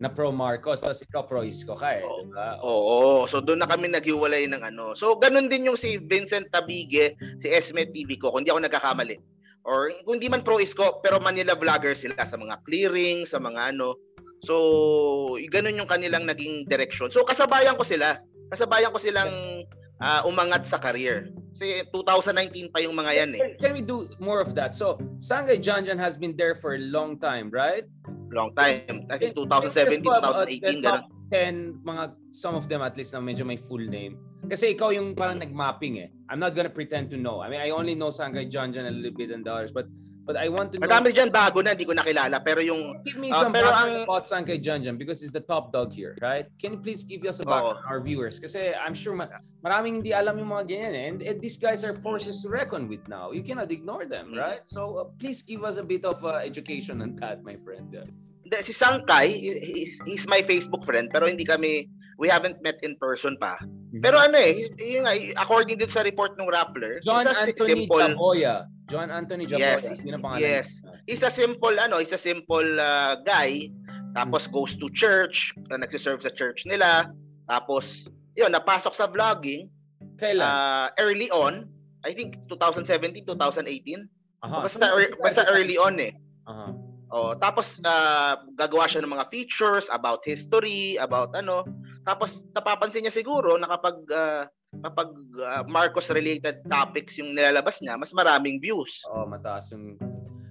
Na 0.00 0.08
pro 0.08 0.32
Marcos, 0.32 0.80
tapos 0.80 1.04
ikaw 1.04 1.28
pro 1.28 1.44
Isko 1.44 1.76
ka 1.76 2.00
eh. 2.00 2.02
Oo. 2.02 2.24
Diba? 2.24 2.56
Oo, 2.64 3.28
so 3.28 3.44
doon 3.44 3.60
na 3.60 3.68
kami 3.68 3.92
naghiwalay 3.92 4.48
ng 4.48 4.64
ano. 4.64 4.96
So 4.96 5.20
ganun 5.20 5.52
din 5.52 5.68
yung 5.68 5.76
si 5.76 6.00
Vincent 6.00 6.48
Tabige, 6.48 7.14
si 7.36 7.52
Esme 7.52 7.84
TV 7.84 8.16
ko, 8.16 8.32
kung 8.32 8.42
di 8.42 8.50
ako 8.50 8.64
nagkakamali. 8.64 9.20
Or 9.68 9.92
kung 10.08 10.16
di 10.16 10.32
man 10.32 10.40
pro 10.40 10.56
isko, 10.56 11.04
pero 11.04 11.20
Manila 11.20 11.52
vlogger 11.52 11.92
sila 11.92 12.16
sa 12.24 12.40
mga 12.40 12.64
clearing, 12.64 13.28
sa 13.28 13.36
mga 13.36 13.76
ano. 13.76 13.92
So, 14.40 15.36
ganun 15.52 15.76
yung 15.76 15.90
kanilang 15.90 16.24
naging 16.24 16.64
direction. 16.64 17.12
So 17.12 17.28
kasabayan 17.28 17.76
ko 17.76 17.84
sila. 17.84 18.24
Kasabayan 18.48 18.96
ko 18.96 18.98
silang 18.98 19.68
ah, 20.00 20.24
umangat 20.24 20.64
sa 20.64 20.80
career. 20.80 21.28
Kasi 21.52 21.84
2019 21.92 22.72
pa 22.72 22.80
yung 22.80 22.96
mga 22.96 23.12
yan 23.20 23.30
eh. 23.36 23.40
Can, 23.40 23.52
can 23.60 23.72
we 23.76 23.82
do 23.84 24.08
more 24.16 24.40
of 24.40 24.56
that? 24.56 24.72
So, 24.72 24.96
Sangay 25.20 25.60
Janjan 25.60 26.00
has 26.00 26.16
been 26.16 26.34
there 26.38 26.56
for 26.56 26.74
a 26.74 26.82
long 26.82 27.20
time, 27.20 27.52
right? 27.52 27.84
Long 28.30 28.54
time. 28.54 29.06
I 29.10 29.18
think 29.18 29.34
Can- 29.34 29.48
2017, 29.50 29.74
can 29.74 29.90
you 29.90 29.98
just 29.98 30.04
go 30.06 30.12
about 30.14 30.46
2018, 30.46 30.62
the 30.62 30.88
ganun. 30.88 31.02
top 31.02 31.04
10, 31.30 31.80
mga, 31.82 32.04
some 32.30 32.54
of 32.54 32.64
them 32.70 32.82
at 32.82 32.94
least 32.96 33.14
na 33.14 33.20
medyo 33.20 33.42
may 33.46 33.58
full 33.58 33.82
name. 33.82 34.18
Kasi 34.46 34.74
ikaw 34.74 34.94
yung 34.94 35.14
parang 35.14 35.38
nag-mapping 35.38 35.98
eh. 36.00 36.08
I'm 36.30 36.38
not 36.38 36.54
gonna 36.54 36.70
pretend 36.72 37.10
to 37.10 37.18
know. 37.18 37.42
I 37.42 37.50
mean, 37.50 37.60
I 37.60 37.70
only 37.70 37.94
know 37.94 38.08
Sangay 38.08 38.46
Janjan 38.50 38.86
a 38.86 38.90
little 38.90 39.12
bit 39.14 39.30
and 39.30 39.44
the 39.44 39.52
others, 39.52 39.74
but 39.74 39.86
but 40.30 40.38
I 40.38 40.46
want 40.46 40.70
to 40.70 40.78
know. 40.78 40.86
Madami 40.86 41.10
dyan 41.10 41.34
bago 41.34 41.58
na, 41.58 41.74
hindi 41.74 41.82
ko 41.82 41.90
nakilala. 41.90 42.38
Pero 42.38 42.62
yung 42.62 43.02
Give 43.02 43.18
me 43.18 43.34
Ah, 43.34 43.42
some 43.42 43.50
pero 43.50 43.66
ang- 43.66 44.06
about 44.06 44.30
Sangay 44.30 44.62
Janjan 44.62 44.94
because 44.94 45.18
he's 45.18 45.34
the 45.34 45.42
top 45.42 45.74
dog 45.74 45.90
here, 45.90 46.14
right? 46.22 46.46
Can 46.62 46.78
you 46.78 46.80
please 46.80 47.02
give 47.02 47.26
us 47.26 47.42
a 47.42 47.44
background 47.44 47.82
Oo. 47.82 47.90
our 47.90 47.98
viewers? 47.98 48.38
Kasi 48.38 48.70
I'm 48.78 48.94
sure 48.94 49.18
ma- 49.18 49.26
maraming 49.66 49.98
hindi 49.98 50.14
alam 50.14 50.38
yung 50.38 50.54
mga 50.54 50.70
ganyan 50.70 50.94
eh. 50.94 51.04
And, 51.10 51.18
and 51.26 51.36
these 51.42 51.58
guys 51.58 51.82
are 51.82 51.90
forces 51.98 52.46
to 52.46 52.48
reckon 52.48 52.86
with 52.86 53.02
now. 53.10 53.34
You 53.34 53.42
cannot 53.42 53.74
ignore 53.74 54.06
them, 54.06 54.30
Mm. 54.30 54.38
right? 54.38 54.62
So 54.70 55.02
uh, 55.02 55.10
please 55.18 55.42
give 55.42 55.66
us 55.66 55.74
a 55.74 55.82
bit 55.82 56.06
of 56.06 56.22
uh, 56.22 56.38
education 56.38 57.02
on 57.02 57.18
that, 57.18 57.42
my 57.42 57.58
friend. 57.66 57.90
Hindi, 57.90 58.56
si 58.62 58.70
Sangkay, 58.70 59.26
he's, 59.74 59.98
he's 60.06 60.24
my 60.30 60.46
Facebook 60.46 60.86
friend, 60.86 61.10
pero 61.10 61.26
hindi 61.26 61.42
kami, 61.42 61.90
we 62.22 62.30
haven't 62.30 62.62
met 62.62 62.78
in 62.86 62.94
person 63.02 63.34
pa. 63.34 63.58
Pero 63.98 64.22
ano 64.22 64.38
eh, 64.38 64.70
yun 64.78 65.02
nga, 65.02 65.14
according 65.42 65.74
din 65.74 65.90
sa 65.90 66.06
report 66.06 66.38
ng 66.38 66.46
Rappler, 66.46 67.02
John 67.02 67.26
Anthony 67.26 67.90
simple, 67.90 67.98
Jaboya. 67.98 68.70
John 68.86 69.10
Anthony 69.10 69.50
Jaboya. 69.50 69.82
Yes, 69.82 70.06
Yun 70.06 70.14
ang 70.14 70.22
pangalan 70.22 70.46
yes. 70.46 70.78
he's 71.10 71.26
a 71.26 71.32
simple, 71.32 71.74
ano, 71.74 71.98
he's 71.98 72.14
a 72.14 72.20
simple 72.20 72.78
uh, 72.78 73.18
guy, 73.26 73.66
tapos 74.14 74.46
goes 74.46 74.78
to 74.78 74.86
church, 74.94 75.50
uh, 75.74 75.78
nagsiserve 75.78 76.22
sa 76.22 76.30
church 76.30 76.62
nila, 76.70 77.10
tapos, 77.50 78.06
yun, 78.38 78.54
napasok 78.54 78.94
sa 78.94 79.10
vlogging, 79.10 79.66
Kailan? 80.14 80.46
uh, 80.46 80.86
early 81.02 81.26
on, 81.34 81.66
I 82.06 82.14
think 82.14 82.38
2017, 82.46 83.26
2018, 83.26 84.06
Aha. 84.46 84.62
basta, 84.62 84.86
ear- 84.94 85.18
basta 85.18 85.42
early 85.50 85.74
on 85.74 85.98
eh. 85.98 86.14
Aha. 86.46 86.90
Oh, 87.10 87.34
tapos 87.34 87.82
ah, 87.82 88.38
gagawa 88.54 88.86
siya 88.86 89.02
ng 89.02 89.10
mga 89.10 89.34
features 89.34 89.90
about 89.90 90.22
history, 90.22 90.94
about 91.02 91.34
ano. 91.34 91.66
Tapos 92.10 92.42
napapansin 92.50 93.06
niya 93.06 93.14
siguro 93.14 93.54
na 93.54 93.70
kapag 93.70 94.02
ah, 94.10 94.50
kapag 94.82 95.14
ah, 95.46 95.62
Marcos 95.62 96.10
related 96.10 96.58
topics 96.66 97.22
yung 97.22 97.38
nilalabas 97.38 97.78
niya, 97.78 97.94
mas 97.94 98.10
maraming 98.10 98.58
views. 98.58 98.98
Oh, 99.06 99.22
mataas 99.30 99.70
yung... 99.70 99.94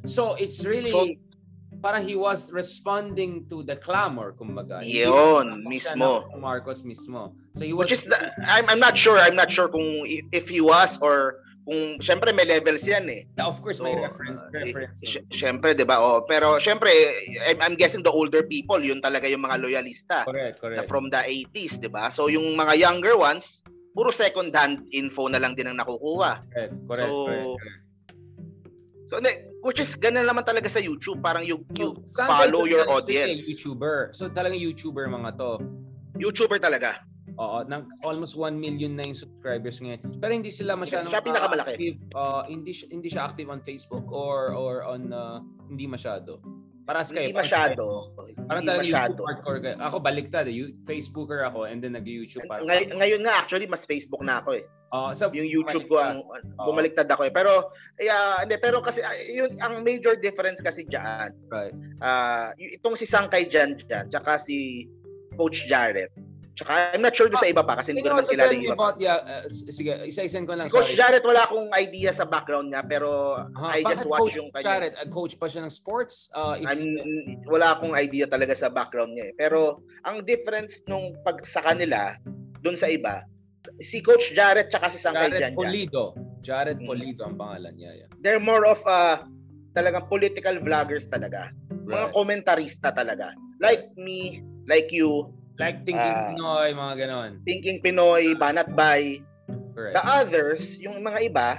So, 0.08 0.40
it's 0.40 0.64
really... 0.64 0.96
So- 0.96 1.20
parang 1.80 2.04
he 2.04 2.16
was 2.16 2.52
responding 2.52 3.48
to 3.48 3.64
the 3.64 3.76
clamor, 3.76 4.36
kumbaga. 4.36 4.84
Yun, 4.84 5.64
mismo. 5.64 6.28
Marcos 6.36 6.84
mismo. 6.84 7.36
So, 7.56 7.64
he 7.64 7.72
was... 7.72 7.92
Which 7.92 8.00
is 8.00 8.04
the, 8.08 8.20
I'm 8.44 8.68
I'm 8.68 8.80
not 8.80 8.96
sure, 9.00 9.20
I'm 9.20 9.36
not 9.36 9.52
sure 9.52 9.68
kung 9.68 10.04
if 10.32 10.48
he 10.48 10.60
was 10.60 11.00
or 11.00 11.44
kung 11.70 12.02
syempre 12.02 12.34
may 12.34 12.50
levels 12.50 12.82
yan 12.82 13.06
eh. 13.14 13.22
Yeah, 13.38 13.46
of 13.46 13.62
course, 13.62 13.78
may 13.78 13.94
So, 13.94 14.02
reference. 14.02 14.42
uh, 14.42 14.50
reference. 14.50 15.06
Sy- 15.06 15.22
syempre, 15.30 15.78
'di 15.78 15.86
ba? 15.86 16.02
Oh, 16.02 16.26
pero 16.26 16.58
syempre 16.58 16.90
I'm, 17.46 17.62
I'm 17.62 17.76
guessing 17.78 18.02
the 18.02 18.10
older 18.10 18.42
people, 18.42 18.82
yun 18.82 19.06
talaga 19.06 19.30
yung 19.30 19.46
mga 19.46 19.62
loyalista. 19.62 20.26
correct, 20.26 20.58
na 20.58 20.82
correct. 20.82 20.90
from 20.90 21.14
the 21.14 21.22
80s, 21.22 21.78
'di 21.78 21.94
ba? 21.94 22.10
So 22.10 22.26
yung 22.26 22.58
mga 22.58 22.74
younger 22.74 23.14
ones, 23.14 23.62
puro 23.94 24.10
second 24.10 24.50
hand 24.58 24.82
info 24.90 25.30
na 25.30 25.38
lang 25.38 25.54
din 25.54 25.70
ang 25.70 25.78
nakukuha. 25.78 26.42
Correct, 26.50 26.74
correct, 26.90 27.14
So, 27.14 27.30
correct, 27.30 27.54
correct. 27.62 27.82
So 29.10 29.16
which 29.62 29.82
is 29.82 29.94
ganun 29.94 30.26
naman 30.26 30.46
talaga 30.46 30.70
sa 30.74 30.82
YouTube, 30.82 31.22
parang 31.22 31.46
you, 31.46 31.62
you 31.78 31.98
So, 32.06 32.26
follow 32.26 32.66
your 32.66 32.90
audience. 32.90 33.46
YouTuber. 33.46 34.14
So 34.18 34.26
talagang 34.30 34.58
YouTuber 34.58 35.06
mga 35.06 35.38
to. 35.38 35.62
YouTuber 36.18 36.58
talaga. 36.58 37.06
Oo, 37.40 37.64
ng 37.64 37.82
almost 38.04 38.36
1 38.36 38.52
million 38.52 39.00
na 39.00 39.08
yung 39.08 39.16
subscribers 39.16 39.80
ngayon. 39.80 40.20
Pero 40.20 40.32
hindi 40.36 40.52
sila 40.52 40.76
masyadong 40.76 41.08
siya 41.08 41.24
pinakamalaki. 41.24 41.72
active. 41.72 41.96
uh, 42.12 42.44
hindi 42.44 42.72
siya- 42.76 42.90
hindi 42.92 43.08
siya 43.08 43.22
active 43.24 43.48
on 43.48 43.64
Facebook 43.64 44.04
or 44.12 44.52
or 44.52 44.84
on 44.84 45.08
uh, 45.10 45.40
hindi 45.72 45.88
masyado. 45.88 46.44
Paras 46.84 47.14
kayo. 47.14 47.32
Hindi 47.32 47.38
masyado. 47.38 48.12
Parang 48.44 48.66
masyado. 48.66 49.14
YouTube 49.14 49.24
hardcore 49.24 49.60
kayo. 49.62 49.78
Ako 49.80 49.96
baliktad 50.02 50.50
eh. 50.50 50.56
You- 50.58 50.74
Facebooker 50.84 51.46
ako 51.46 51.70
and 51.70 51.80
then 51.80 51.96
nag-YouTube 51.96 52.44
pa. 52.44 52.60
Ngay- 52.60 52.92
ngayon 52.92 53.22
nga 53.24 53.40
actually 53.40 53.70
mas 53.70 53.88
Facebook 53.88 54.20
na 54.20 54.44
ako 54.44 54.60
eh. 54.60 54.66
Oo, 54.90 55.14
so, 55.14 55.30
Yung 55.30 55.46
YouTube 55.46 55.86
ko 55.86 56.02
ang 56.02 56.26
bumaliktad 56.58 57.06
ako 57.06 57.30
eh. 57.30 57.32
Pero 57.32 57.70
yeah, 58.02 58.42
hindi 58.42 58.58
pero 58.58 58.82
kasi 58.82 59.06
ah, 59.06 59.14
yun 59.14 59.54
ang 59.62 59.86
major 59.86 60.18
difference 60.18 60.60
kasi 60.60 60.82
diyan. 60.84 61.30
right. 61.48 61.78
Ah, 62.02 62.58
y- 62.58 62.74
itong 62.76 62.98
si 62.98 63.06
Sangkay 63.06 63.48
Jan 63.48 63.78
Jan, 63.86 64.10
tsaka 64.10 64.42
si 64.42 64.90
Coach 65.38 65.70
Jared. 65.70 66.10
Tsaka 66.60 66.92
I'm 66.92 67.00
not 67.00 67.16
sure 67.16 67.32
doon 67.32 67.40
sa 67.40 67.48
iba 67.48 67.64
pa 67.64 67.80
kasi 67.80 67.96
hindi 67.96 68.04
ko 68.04 68.12
naman 68.12 68.28
kilala 68.28 68.52
yung 68.52 68.68
iba. 68.68 68.76
About, 68.76 69.00
yeah, 69.00 69.24
uh, 69.24 69.48
sige, 69.48 69.96
isa-isahin 70.04 70.44
ko 70.44 70.60
lang. 70.60 70.68
Coach 70.68 70.92
sorry. 70.92 71.00
Jared, 71.00 71.24
wala 71.24 71.48
akong 71.48 71.72
idea 71.72 72.12
sa 72.12 72.28
background 72.28 72.76
niya 72.76 72.84
pero 72.84 73.10
Huh? 73.56 73.72
I 73.72 73.80
just 73.88 74.04
Bakit 74.04 74.12
watch 74.12 74.20
Coach 74.20 74.36
yung 74.36 74.50
kanya. 74.52 74.66
Jared, 74.68 74.94
uh, 75.00 75.08
coach 75.08 75.40
pa 75.40 75.48
siya 75.48 75.64
ng 75.64 75.72
sports? 75.72 76.28
Uh, 76.36 76.60
is, 76.60 76.68
I'm, 76.68 76.84
wala 77.48 77.80
akong 77.80 77.96
idea 77.96 78.28
talaga 78.28 78.52
sa 78.52 78.68
background 78.68 79.16
niya 79.16 79.32
eh. 79.32 79.34
Pero 79.40 79.80
ang 80.04 80.20
difference 80.28 80.84
nung 80.86 81.16
pag 81.24 81.40
sa 81.48 81.64
kanila 81.64 82.20
doon 82.60 82.76
sa 82.76 82.92
iba, 82.92 83.24
si 83.80 84.04
Coach 84.04 84.36
Jared 84.36 84.68
tsaka 84.68 84.92
si 84.92 85.00
Sangkay 85.00 85.32
Jared 85.32 85.56
Polido. 85.56 86.12
Jared 86.44 86.80
Mm. 86.80 86.88
Polido 86.88 87.22
ang 87.24 87.36
pangalan 87.40 87.72
niya. 87.76 88.04
Yeah. 88.04 88.10
they're 88.20 88.40
more 88.44 88.64
of 88.64 88.80
uh, 88.84 89.24
talagang 89.72 90.08
political 90.08 90.60
vloggers 90.60 91.08
talaga. 91.08 91.56
Mga 91.88 92.12
Right. 92.12 92.14
komentarista 92.16 92.92
talaga. 92.92 93.32
Like 93.60 93.92
me, 93.96 94.44
like 94.68 94.92
you, 94.92 95.32
Like 95.60 95.84
Thinking 95.84 96.00
Ah. 96.16 96.32
Pinoy, 96.32 96.68
mga 96.72 96.94
ganon. 96.98 97.32
Thinking 97.44 97.84
Pinoy, 97.84 98.32
Banat 98.34 98.72
Bay. 98.74 99.20
Correct. 99.76 99.94
The 100.00 100.04
others, 100.04 100.80
yung 100.80 101.04
mga 101.04 101.20
iba, 101.28 101.50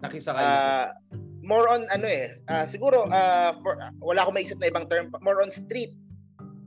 Nakisakay. 0.00 0.40
uh, 0.40 0.86
more 1.40 1.68
on 1.68 1.84
ano 1.88 2.08
eh, 2.08 2.40
uh, 2.48 2.64
siguro 2.64 3.04
uh, 3.06 3.52
for, 3.60 3.76
wala 4.00 4.24
akong 4.24 4.36
maisip 4.36 4.56
na 4.56 4.68
ibang 4.68 4.88
term, 4.88 5.12
more 5.20 5.40
on 5.40 5.52
street 5.52 5.92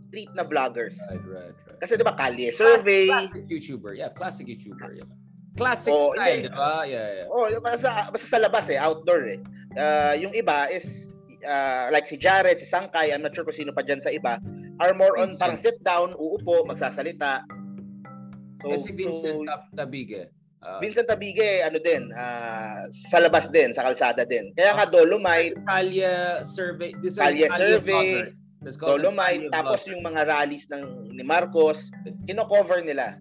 street 0.09 0.29
na 0.37 0.45
vloggers. 0.45 0.93
right, 1.09 1.21
right, 1.25 1.55
right. 1.65 1.79
Kasi 1.81 1.97
'di 1.97 2.05
ba 2.05 2.13
kalye 2.13 2.53
survey, 2.53 3.09
Classic, 3.09 3.41
classic 3.41 3.43
YouTuber. 3.49 3.91
Yeah, 3.97 4.09
classic 4.13 4.45
YouTuber. 4.45 5.01
Yeah. 5.01 5.09
Classic 5.53 5.93
Oh, 5.93 6.13
style, 6.13 6.41
hindi. 6.41 6.49
di 6.49 6.53
ba? 6.53 6.81
Yeah, 6.85 7.07
yeah. 7.25 7.27
oh, 7.29 7.45
basta, 7.61 8.09
basta 8.09 8.25
sa 8.25 8.37
labas 8.41 8.65
eh, 8.69 8.77
outdoor 8.77 9.21
eh. 9.29 9.39
Uh, 9.73 10.13
yung 10.17 10.33
iba 10.33 10.65
is 10.69 11.13
uh, 11.45 11.89
like 11.89 12.05
si 12.05 12.17
Jared, 12.17 12.57
si 12.57 12.65
Sangkay, 12.65 13.13
I'm 13.13 13.21
not 13.21 13.33
sure 13.33 13.45
kung 13.45 13.53
sino 13.53 13.69
pa 13.69 13.85
dyan 13.85 14.01
sa 14.01 14.09
iba, 14.09 14.41
are 14.79 14.93
more 14.97 15.19
on 15.19 15.37
parang 15.37 15.59
sit 15.59 15.77
down, 15.83 16.13
uupo, 16.17 16.65
magsasalita. 16.65 17.45
So, 18.63 18.71
Kasi 18.71 18.95
Vincent 18.95 19.43
so, 19.43 19.47
Tab- 19.47 19.69
Tabige. 19.75 20.31
Uh, 20.63 20.79
Vincent 20.79 21.03
Tabige, 21.11 21.59
ano 21.59 21.75
din, 21.75 22.07
ah, 22.15 22.87
sa 23.11 23.19
labas 23.19 23.51
din, 23.51 23.75
sa 23.75 23.83
kalsada 23.83 24.23
din. 24.23 24.55
Kaya 24.55 24.71
nga 24.79 24.87
Dolomite, 24.87 25.59
Kalye 25.67 26.39
survey. 26.47 26.95
This 27.03 27.19
Kalye 27.19 27.51
survey, 27.51 28.31
Dolomite, 28.79 29.51
tapos 29.51 29.83
yung 29.91 29.99
mga 29.99 30.23
rallies 30.23 30.63
ng 30.71 31.11
ni 31.11 31.19
Marcos, 31.19 31.91
kino-cover 32.23 32.79
nila. 32.79 33.19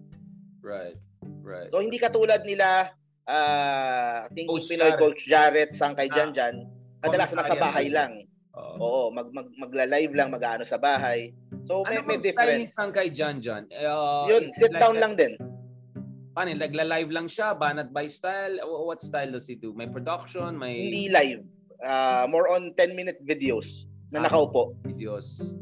Right, 0.63 0.95
right. 1.43 1.67
So 1.67 1.83
hindi 1.83 1.99
katulad 1.99 2.47
nila 2.47 2.95
ah 3.27 4.27
Thinking 4.31 4.47
Coach 4.47 4.71
Pinoy 4.71 4.95
Jared. 4.95 4.99
Coach 5.03 5.21
Jared, 5.27 5.69
Sangkay 5.75 6.07
Ah. 6.07 6.15
Jan 6.15 6.31
Jan, 6.31 6.55
kadalasan 7.03 7.43
nasa 7.43 7.59
bahay 7.59 7.91
lang. 7.91 8.23
Oo, 8.55 9.11
mag, 9.11 9.27
mag 9.35 9.51
magla-live 9.59 10.15
lang, 10.15 10.31
mag-aano 10.31 10.63
sa 10.63 10.79
bahay. 10.79 11.35
So 11.63 11.83
may, 11.87 11.97
ano 11.97 12.07
may 12.07 12.17
bang 12.17 12.21
style 12.21 12.47
ni 12.53 12.67
difference. 12.67 12.71
Sangkay 12.75 13.07
Jan 13.09 13.35
Jan? 13.39 13.63
Uh, 13.71 14.27
Yun, 14.27 14.51
sit 14.51 14.71
like 14.71 14.81
down 14.81 14.99
lang 14.99 15.15
din. 15.15 15.33
Paano, 16.33 16.49
nagla-live 16.57 17.09
lang 17.13 17.27
siya? 17.29 17.53
Banat 17.53 17.93
by 17.93 18.09
style? 18.09 18.57
Wh- 18.65 18.89
What 18.89 18.99
style 18.99 19.31
does 19.31 19.45
he 19.45 19.55
do? 19.55 19.71
May 19.71 19.85
production? 19.85 20.57
May 20.57 20.89
Hindi 20.89 21.03
live. 21.09 21.41
Ah, 21.79 22.25
more 22.25 22.49
on 22.49 22.73
10 22.73 22.95
minute 22.95 23.21
videos 23.21 23.85
na 24.09 24.17
Ah. 24.19 24.27
nakaupo. 24.27 24.73
videos? 24.81 25.53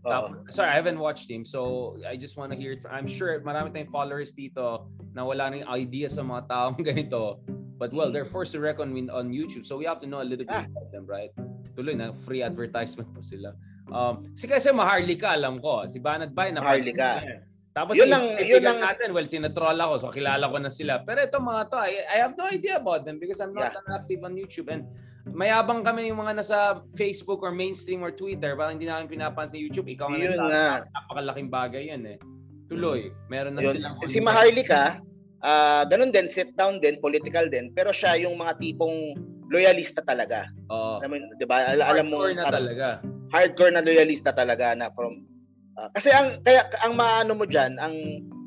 Tap- 0.00 0.48
sorry, 0.48 0.70
I 0.72 0.76
haven't 0.80 0.96
watched 0.96 1.28
him. 1.28 1.44
So, 1.44 1.92
I 2.08 2.16
just 2.16 2.40
want 2.40 2.54
to 2.54 2.56
hear 2.56 2.72
it. 2.72 2.80
From, 2.80 2.96
I'm 2.96 3.04
sure 3.04 3.36
marami 3.44 3.68
tayong 3.74 3.92
followers 3.92 4.32
dito 4.32 4.88
na 5.12 5.26
wala 5.28 5.52
nang 5.52 5.68
idea 5.68 6.08
sa 6.08 6.24
mga 6.24 6.48
taong 6.48 6.78
ganito. 6.88 7.42
But 7.76 7.92
well, 7.92 8.08
they're 8.10 8.24
forced 8.26 8.56
to 8.56 8.60
reckon 8.64 8.96
on 9.12 9.28
YouTube. 9.30 9.62
So, 9.68 9.76
we 9.76 9.84
have 9.84 10.00
to 10.00 10.08
know 10.08 10.24
a 10.24 10.26
little 10.26 10.46
bit 10.48 10.56
Ah. 10.56 10.66
about 10.66 10.88
them, 10.90 11.04
right? 11.04 11.30
Tuloy 11.76 11.92
na, 11.94 12.10
free 12.16 12.40
advertisement 12.40 13.12
pa 13.12 13.20
sila. 13.20 13.52
Um, 13.88 14.14
si 14.36 14.44
kasi 14.44 14.68
Maharlika, 14.70 15.32
alam 15.32 15.56
ko. 15.58 15.84
Si 15.88 15.98
Banat 15.98 16.32
Bay, 16.32 16.52
na 16.52 16.60
Maharlika. 16.60 17.24
Tapos 17.72 17.94
Yun 17.94 18.10
ang- 18.10 18.34
yun 18.42 18.64
ang- 18.66 18.82
natin, 18.82 19.14
well, 19.14 19.28
tinatroll 19.30 19.78
ako, 19.78 19.94
so 20.02 20.06
kilala 20.10 20.50
ko 20.50 20.58
na 20.58 20.66
sila. 20.66 20.98
Pero 21.06 21.22
itong 21.22 21.46
mga 21.46 21.62
to, 21.70 21.78
I, 21.78 21.92
I 22.10 22.16
have 22.18 22.34
no 22.34 22.50
idea 22.50 22.74
about 22.76 23.06
them 23.06 23.22
because 23.22 23.38
I'm 23.38 23.54
not 23.54 23.70
Yeah. 23.70 23.78
that 23.78 24.02
active 24.02 24.18
on 24.26 24.34
YouTube. 24.34 24.66
And 24.66 24.82
mayabang 25.30 25.86
kami 25.86 26.10
yung 26.10 26.18
mga 26.18 26.42
nasa 26.42 26.82
Facebook 26.98 27.38
or 27.38 27.54
mainstream 27.54 28.02
or 28.02 28.10
Twitter, 28.10 28.58
parang 28.58 28.74
hindi 28.80 28.90
namin 28.90 29.06
pinapansin 29.06 29.62
YouTube. 29.62 29.86
Ikaw 29.94 30.10
nga 30.10 30.18
nagsabi 30.18 30.50
sa 30.50 30.70
akin, 30.82 30.90
napakalaking 30.90 31.48
bagay 31.48 31.82
yun 31.94 32.02
eh. 32.08 32.18
Tuloy, 32.66 33.14
meron 33.30 33.54
na 33.54 33.62
Yun. 33.62 33.78
silang... 33.78 33.94
Si 34.04 34.18
Maharlika, 34.18 34.98
ah 35.38 35.86
ganun 35.86 36.10
din, 36.10 36.26
sit 36.26 36.50
down 36.58 36.82
din, 36.82 36.98
political 36.98 37.46
din, 37.46 37.70
pero 37.70 37.94
siya 37.94 38.18
yung 38.18 38.34
mga 38.34 38.58
tipong 38.58 39.14
loyalista 39.48 40.02
talaga. 40.02 40.50
Oo. 40.68 40.98
Alam 40.98 41.08
mo, 41.14 41.16
'di 41.38 41.46
ba? 41.46 41.56
Al- 41.72 41.86
alam 41.86 42.06
mo 42.10 42.26
na 42.26 42.50
talaga. 42.50 42.88
Hardcore 43.30 43.72
na 43.72 43.84
loyalista 43.84 44.32
talaga 44.32 44.72
na 44.72 44.88
from 44.92 45.24
ah, 45.76 45.88
kasi 45.92 46.08
ang 46.10 46.40
kaya 46.42 46.64
ang 46.80 46.94
maano 46.94 47.32
mo 47.34 47.44
diyan, 47.44 47.76
ang 47.78 47.94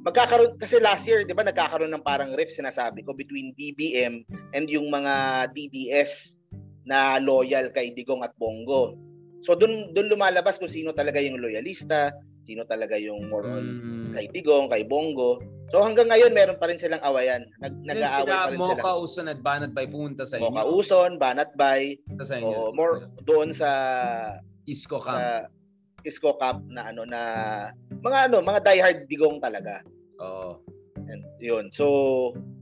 magkakaroon 0.02 0.58
kasi 0.58 0.82
last 0.82 1.06
year, 1.06 1.22
'di 1.22 1.32
ba, 1.32 1.46
nagkakaroon 1.46 1.94
ng 1.94 2.02
parang 2.02 2.34
rift 2.34 2.58
sinasabi 2.58 3.06
ko 3.06 3.14
between 3.14 3.54
BBM 3.54 4.26
and 4.52 4.66
yung 4.68 4.90
mga 4.90 5.46
DDS 5.54 6.38
na 6.84 7.22
loyal 7.22 7.70
kay 7.70 7.94
Digong 7.94 8.26
at 8.26 8.34
Bongo. 8.36 8.98
So 9.46 9.54
doon 9.54 9.94
doon 9.94 10.10
lumalabas 10.10 10.58
kung 10.58 10.70
sino 10.70 10.90
talaga 10.92 11.22
yung 11.22 11.38
loyalista, 11.38 12.10
sino 12.46 12.66
talaga 12.66 12.98
yung 12.98 13.30
more 13.30 13.46
on 13.48 13.66
Mm. 14.02 14.18
kay 14.18 14.26
Digong, 14.34 14.68
kay 14.68 14.84
Bongo. 14.84 15.40
So 15.72 15.80
hanggang 15.80 16.12
ngayon 16.12 16.36
meron 16.36 16.60
pa 16.60 16.68
rin 16.68 16.82
silang 16.82 17.00
awayan. 17.00 17.48
Nag 17.64 17.74
nag-aaway 17.88 18.28
pa 18.28 18.50
rin 18.52 18.60
Mocha 18.60 18.82
sila. 18.82 19.00
Uson 19.00 19.26
at 19.30 19.40
Banat 19.40 19.72
by 19.72 19.88
punta 19.88 20.28
sa 20.28 20.36
Mocha 20.36 20.66
inyo. 20.66 20.74
Uson, 20.76 21.12
Banat 21.16 21.56
Bay, 21.56 21.96
sa 22.20 22.36
inyo. 22.36 22.50
o 22.52 22.74
more 22.76 23.08
doon 23.24 23.56
sa 23.56 23.70
Isko 24.72 24.98
Camp. 24.98 25.20
sa 25.20 25.28
Isco 26.02 26.34
Cup 26.34 26.66
na 26.66 26.90
ano 26.90 27.06
na 27.06 27.22
mga 28.02 28.32
ano, 28.32 28.42
mga 28.42 28.60
diehard 28.64 29.00
digong 29.06 29.38
talaga. 29.38 29.84
Oo. 30.18 30.58
And 30.98 31.22
yun. 31.38 31.70
So, 31.70 31.86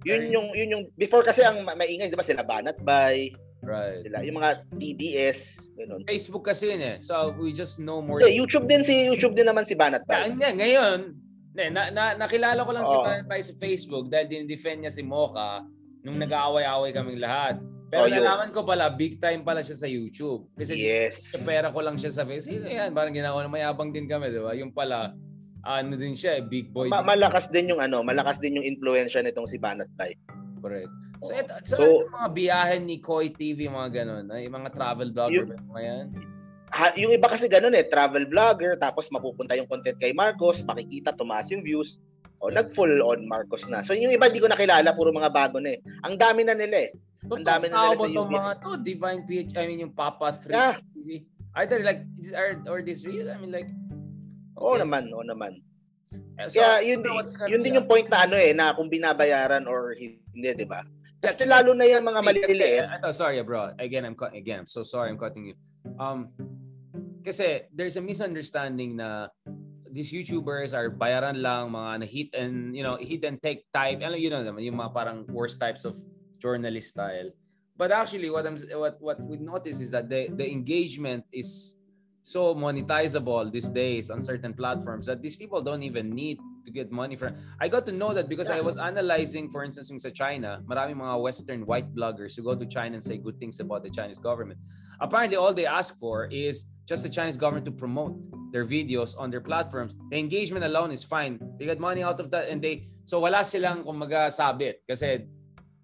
yun 0.04 0.34
yung 0.34 0.52
yun 0.52 0.74
yung 0.74 0.84
before 0.98 1.22
kasi 1.22 1.46
ang 1.46 1.64
ma- 1.64 1.78
maingay 1.78 2.10
'di 2.10 2.18
ba 2.18 2.26
sila 2.26 2.42
Banat 2.42 2.82
Bay, 2.82 3.32
Right. 3.60 4.08
sila 4.08 4.24
yung 4.24 4.40
mga 4.40 4.52
DDS, 4.74 5.40
ganun. 5.76 6.08
Facebook 6.08 6.48
kasi 6.48 6.72
yun 6.72 6.82
eh. 6.82 6.98
So, 7.04 7.36
we 7.36 7.52
just 7.52 7.76
know 7.78 8.00
more. 8.00 8.24
Eh, 8.24 8.32
YouTube 8.32 8.66
din 8.66 8.88
si 8.88 8.96
YouTube 9.06 9.36
din 9.36 9.46
naman 9.46 9.68
si 9.68 9.76
Banat 9.76 10.08
Yeah, 10.08 10.24
Bay. 10.24 10.24
hindi, 10.32 10.48
ngayon, 10.64 11.00
na, 11.54 11.92
na, 11.92 12.04
nakilala 12.16 12.64
ko 12.64 12.72
lang 12.72 12.88
si 12.88 12.96
Oo. 12.96 13.04
Banat 13.04 13.28
Bay 13.28 13.44
sa 13.44 13.52
Facebook 13.60 14.08
dahil 14.08 14.32
dinidefend 14.32 14.88
niya 14.88 14.96
si 14.96 15.04
Mocha 15.04 15.68
nung 16.08 16.16
nag-aaway-aaway 16.16 16.96
kaming 16.96 17.20
lahat. 17.20 17.60
Pero 17.90 18.06
Oh, 18.06 18.10
nalaman 18.10 18.54
ko 18.54 18.62
pala, 18.62 18.94
big 18.94 19.18
time 19.18 19.42
pala 19.42 19.66
siya 19.66 19.76
sa 19.76 19.90
YouTube. 19.90 20.46
Kasi 20.54 20.78
Yes. 20.78 21.26
pera 21.42 21.74
ko 21.74 21.82
lang 21.82 21.98
siya 21.98 22.14
sa 22.14 22.24
Facebook. 22.24 22.70
Yan? 22.70 22.94
Parang 22.94 23.12
ginawa 23.12 23.42
na 23.42 23.50
mayabang 23.50 23.90
din 23.90 24.06
kami, 24.06 24.30
di 24.30 24.38
ba? 24.38 24.54
Yung 24.54 24.70
pala, 24.70 25.18
ano 25.66 25.98
din 25.98 26.14
siya, 26.14 26.38
eh, 26.38 26.44
big 26.46 26.70
boy. 26.70 26.86
Ma- 26.88 27.02
din. 27.02 27.10
malakas 27.10 27.50
din 27.50 27.74
yung 27.74 27.82
ano, 27.82 28.06
malakas 28.06 28.38
din 28.38 28.62
yung 28.62 28.68
influensya 28.68 29.26
nitong 29.26 29.50
si 29.50 29.58
Banat 29.58 29.90
Bay. 29.98 30.14
Correct. 30.62 30.94
So, 31.20 31.34
ito, 31.34 31.52
so, 31.66 31.76
So- 31.76 32.00
ito 32.00 32.14
mga 32.14 32.30
biyahe 32.32 32.76
ni 32.80 33.02
Koi 33.02 33.34
TV, 33.34 33.68
mga 33.68 34.06
ganun. 34.06 34.26
Ay, 34.30 34.48
mga 34.48 34.70
travel 34.72 35.10
vlogger 35.12 35.50
mga 35.68 35.82
yan? 35.82 36.06
Ha, 36.70 36.94
yung 36.96 37.10
iba 37.10 37.26
kasi 37.26 37.50
ganun 37.50 37.74
eh, 37.74 37.90
travel 37.90 38.30
vlogger, 38.30 38.78
tapos 38.78 39.10
mapupunta 39.10 39.58
yung 39.58 39.66
content 39.66 39.98
kay 39.98 40.14
Marcos, 40.14 40.62
makikita, 40.62 41.18
tumaas 41.18 41.50
yung 41.50 41.66
views, 41.66 41.98
o 42.40 42.48
nag-full 42.48 43.02
on 43.02 43.26
Marcos 43.26 43.66
na. 43.68 43.82
So 43.82 43.92
yung 43.92 44.14
iba 44.14 44.30
di 44.30 44.40
ko 44.40 44.48
nakilala, 44.48 44.94
puro 44.96 45.10
mga 45.12 45.34
bago 45.34 45.58
na 45.60 45.76
eh. 45.76 45.80
Ang 46.06 46.16
dami 46.16 46.46
na 46.46 46.54
nila 46.56 46.88
eh. 46.88 46.90
Ang 47.28 47.44
dami 47.44 47.68
na 47.68 47.92
nila 47.92 48.00
sa 48.00 48.08
UBS. 48.08 48.32
mga 48.32 48.52
to? 48.64 48.70
Divine 48.80 49.22
PH, 49.28 49.52
I 49.60 49.64
mean 49.68 49.80
yung 49.84 49.96
Papa 49.96 50.32
3 50.32 50.50
Yeah. 50.50 50.74
TV. 50.96 51.28
Are 51.52 51.66
there 51.68 51.84
like, 51.84 52.08
is, 52.16 52.32
are, 52.32 52.56
or 52.72 52.80
this 52.80 53.04
real? 53.04 53.28
I 53.28 53.36
mean 53.36 53.52
like, 53.52 53.68
Oo 54.60 54.76
naman, 54.76 55.12
oo 55.12 55.24
naman. 55.24 55.60
So, 56.48 56.60
Kaya 56.60 56.84
yun, 56.84 57.04
yun 57.48 57.60
be 57.60 57.68
din 57.68 57.78
yung 57.80 57.88
point 57.88 58.08
na 58.08 58.24
ano 58.24 58.36
eh, 58.40 58.56
na 58.56 58.72
kung 58.72 58.88
binabayaran 58.88 59.68
or 59.68 59.92
hindi, 59.96 60.48
di 60.56 60.64
ba? 60.68 60.84
Kasi 61.20 61.44
lalo 61.44 61.76
na 61.76 61.84
yung 61.84 62.08
mga 62.08 62.22
maliliit. 62.24 62.84
Ito, 63.04 63.12
sorry 63.12 63.44
bro. 63.44 63.76
Again, 63.76 64.08
I'm 64.08 64.16
cut- 64.16 64.32
again, 64.32 64.64
I'm 64.64 64.70
so 64.72 64.84
sorry 64.88 65.12
I'm 65.12 65.20
cutting 65.20 65.52
you. 65.52 65.56
Um 66.00 66.32
kasi 67.20 67.68
there's 67.76 68.00
a 68.00 68.04
misunderstanding 68.04 68.96
na 68.96 69.28
these 69.92 70.16
YouTubers 70.16 70.72
are 70.72 70.88
bayaran 70.88 71.44
lang 71.44 71.76
mga 71.76 71.92
na 72.00 72.08
hit 72.08 72.30
and 72.32 72.72
you 72.72 72.84
know 72.88 72.96
hit 72.96 73.28
and 73.28 73.36
take 73.44 73.68
type 73.76 74.00
ano 74.00 74.16
you 74.16 74.32
know 74.32 74.40
naman 74.40 74.64
yung 74.64 74.80
mga 74.80 74.92
parang 74.96 75.28
worst 75.28 75.60
types 75.60 75.84
of 75.84 75.98
journalist 76.40 76.90
mm. 76.90 76.92
style. 76.92 77.30
But 77.78 77.92
actually 77.92 78.30
what 78.30 78.46
I'm 78.46 78.58
what 78.76 79.00
what 79.00 79.22
we 79.22 79.38
notice 79.38 79.80
is 79.80 79.92
that 79.92 80.10
the 80.10 80.28
the 80.36 80.44
engagement 80.44 81.24
is 81.32 81.76
so 82.22 82.54
monetizable 82.54 83.52
these 83.52 83.70
days 83.70 84.10
on 84.10 84.22
certain 84.22 84.54
platforms 84.54 85.06
that 85.06 85.22
these 85.22 85.36
people 85.36 85.62
don't 85.62 85.82
even 85.84 86.10
need 86.14 86.38
to 86.66 86.72
get 86.72 86.92
money 86.92 87.16
from. 87.16 87.36
I 87.60 87.68
got 87.68 87.86
to 87.88 87.92
know 87.92 88.14
that 88.14 88.28
because 88.28 88.50
I 88.50 88.62
was 88.62 88.78
analyzing 88.78 89.50
for 89.50 89.64
instance 89.64 89.90
yung 89.90 90.00
sa 90.00 90.10
China 90.10 90.62
maraming 90.68 91.00
mga 91.00 91.16
western 91.22 91.66
white 91.66 91.90
bloggers 91.96 92.36
who 92.36 92.44
go 92.44 92.54
to 92.54 92.68
China 92.68 93.00
and 93.00 93.04
say 93.04 93.18
good 93.18 93.40
things 93.40 93.60
about 93.60 93.84
the 93.84 93.90
Chinese 93.90 94.20
government. 94.20 94.60
Apparently 95.00 95.38
all 95.38 95.54
they 95.54 95.66
ask 95.66 95.98
for 95.98 96.28
is 96.28 96.68
just 96.86 97.02
the 97.04 97.10
Chinese 97.10 97.38
government 97.38 97.66
to 97.66 97.72
promote 97.72 98.14
their 98.52 98.66
videos 98.66 99.16
on 99.18 99.32
their 99.32 99.42
platforms. 99.42 99.96
The 100.12 100.18
engagement 100.20 100.66
alone 100.66 100.92
is 100.92 101.04
fine. 101.04 101.40
They 101.58 101.66
get 101.66 101.80
money 101.80 102.04
out 102.04 102.20
of 102.20 102.30
that 102.32 102.50
and 102.50 102.62
they 102.62 102.92
so 103.06 103.20
wala 103.24 103.42
silang 103.42 103.88
kumaga 103.88 104.28
sabit 104.30 104.84
kasi 104.84 105.26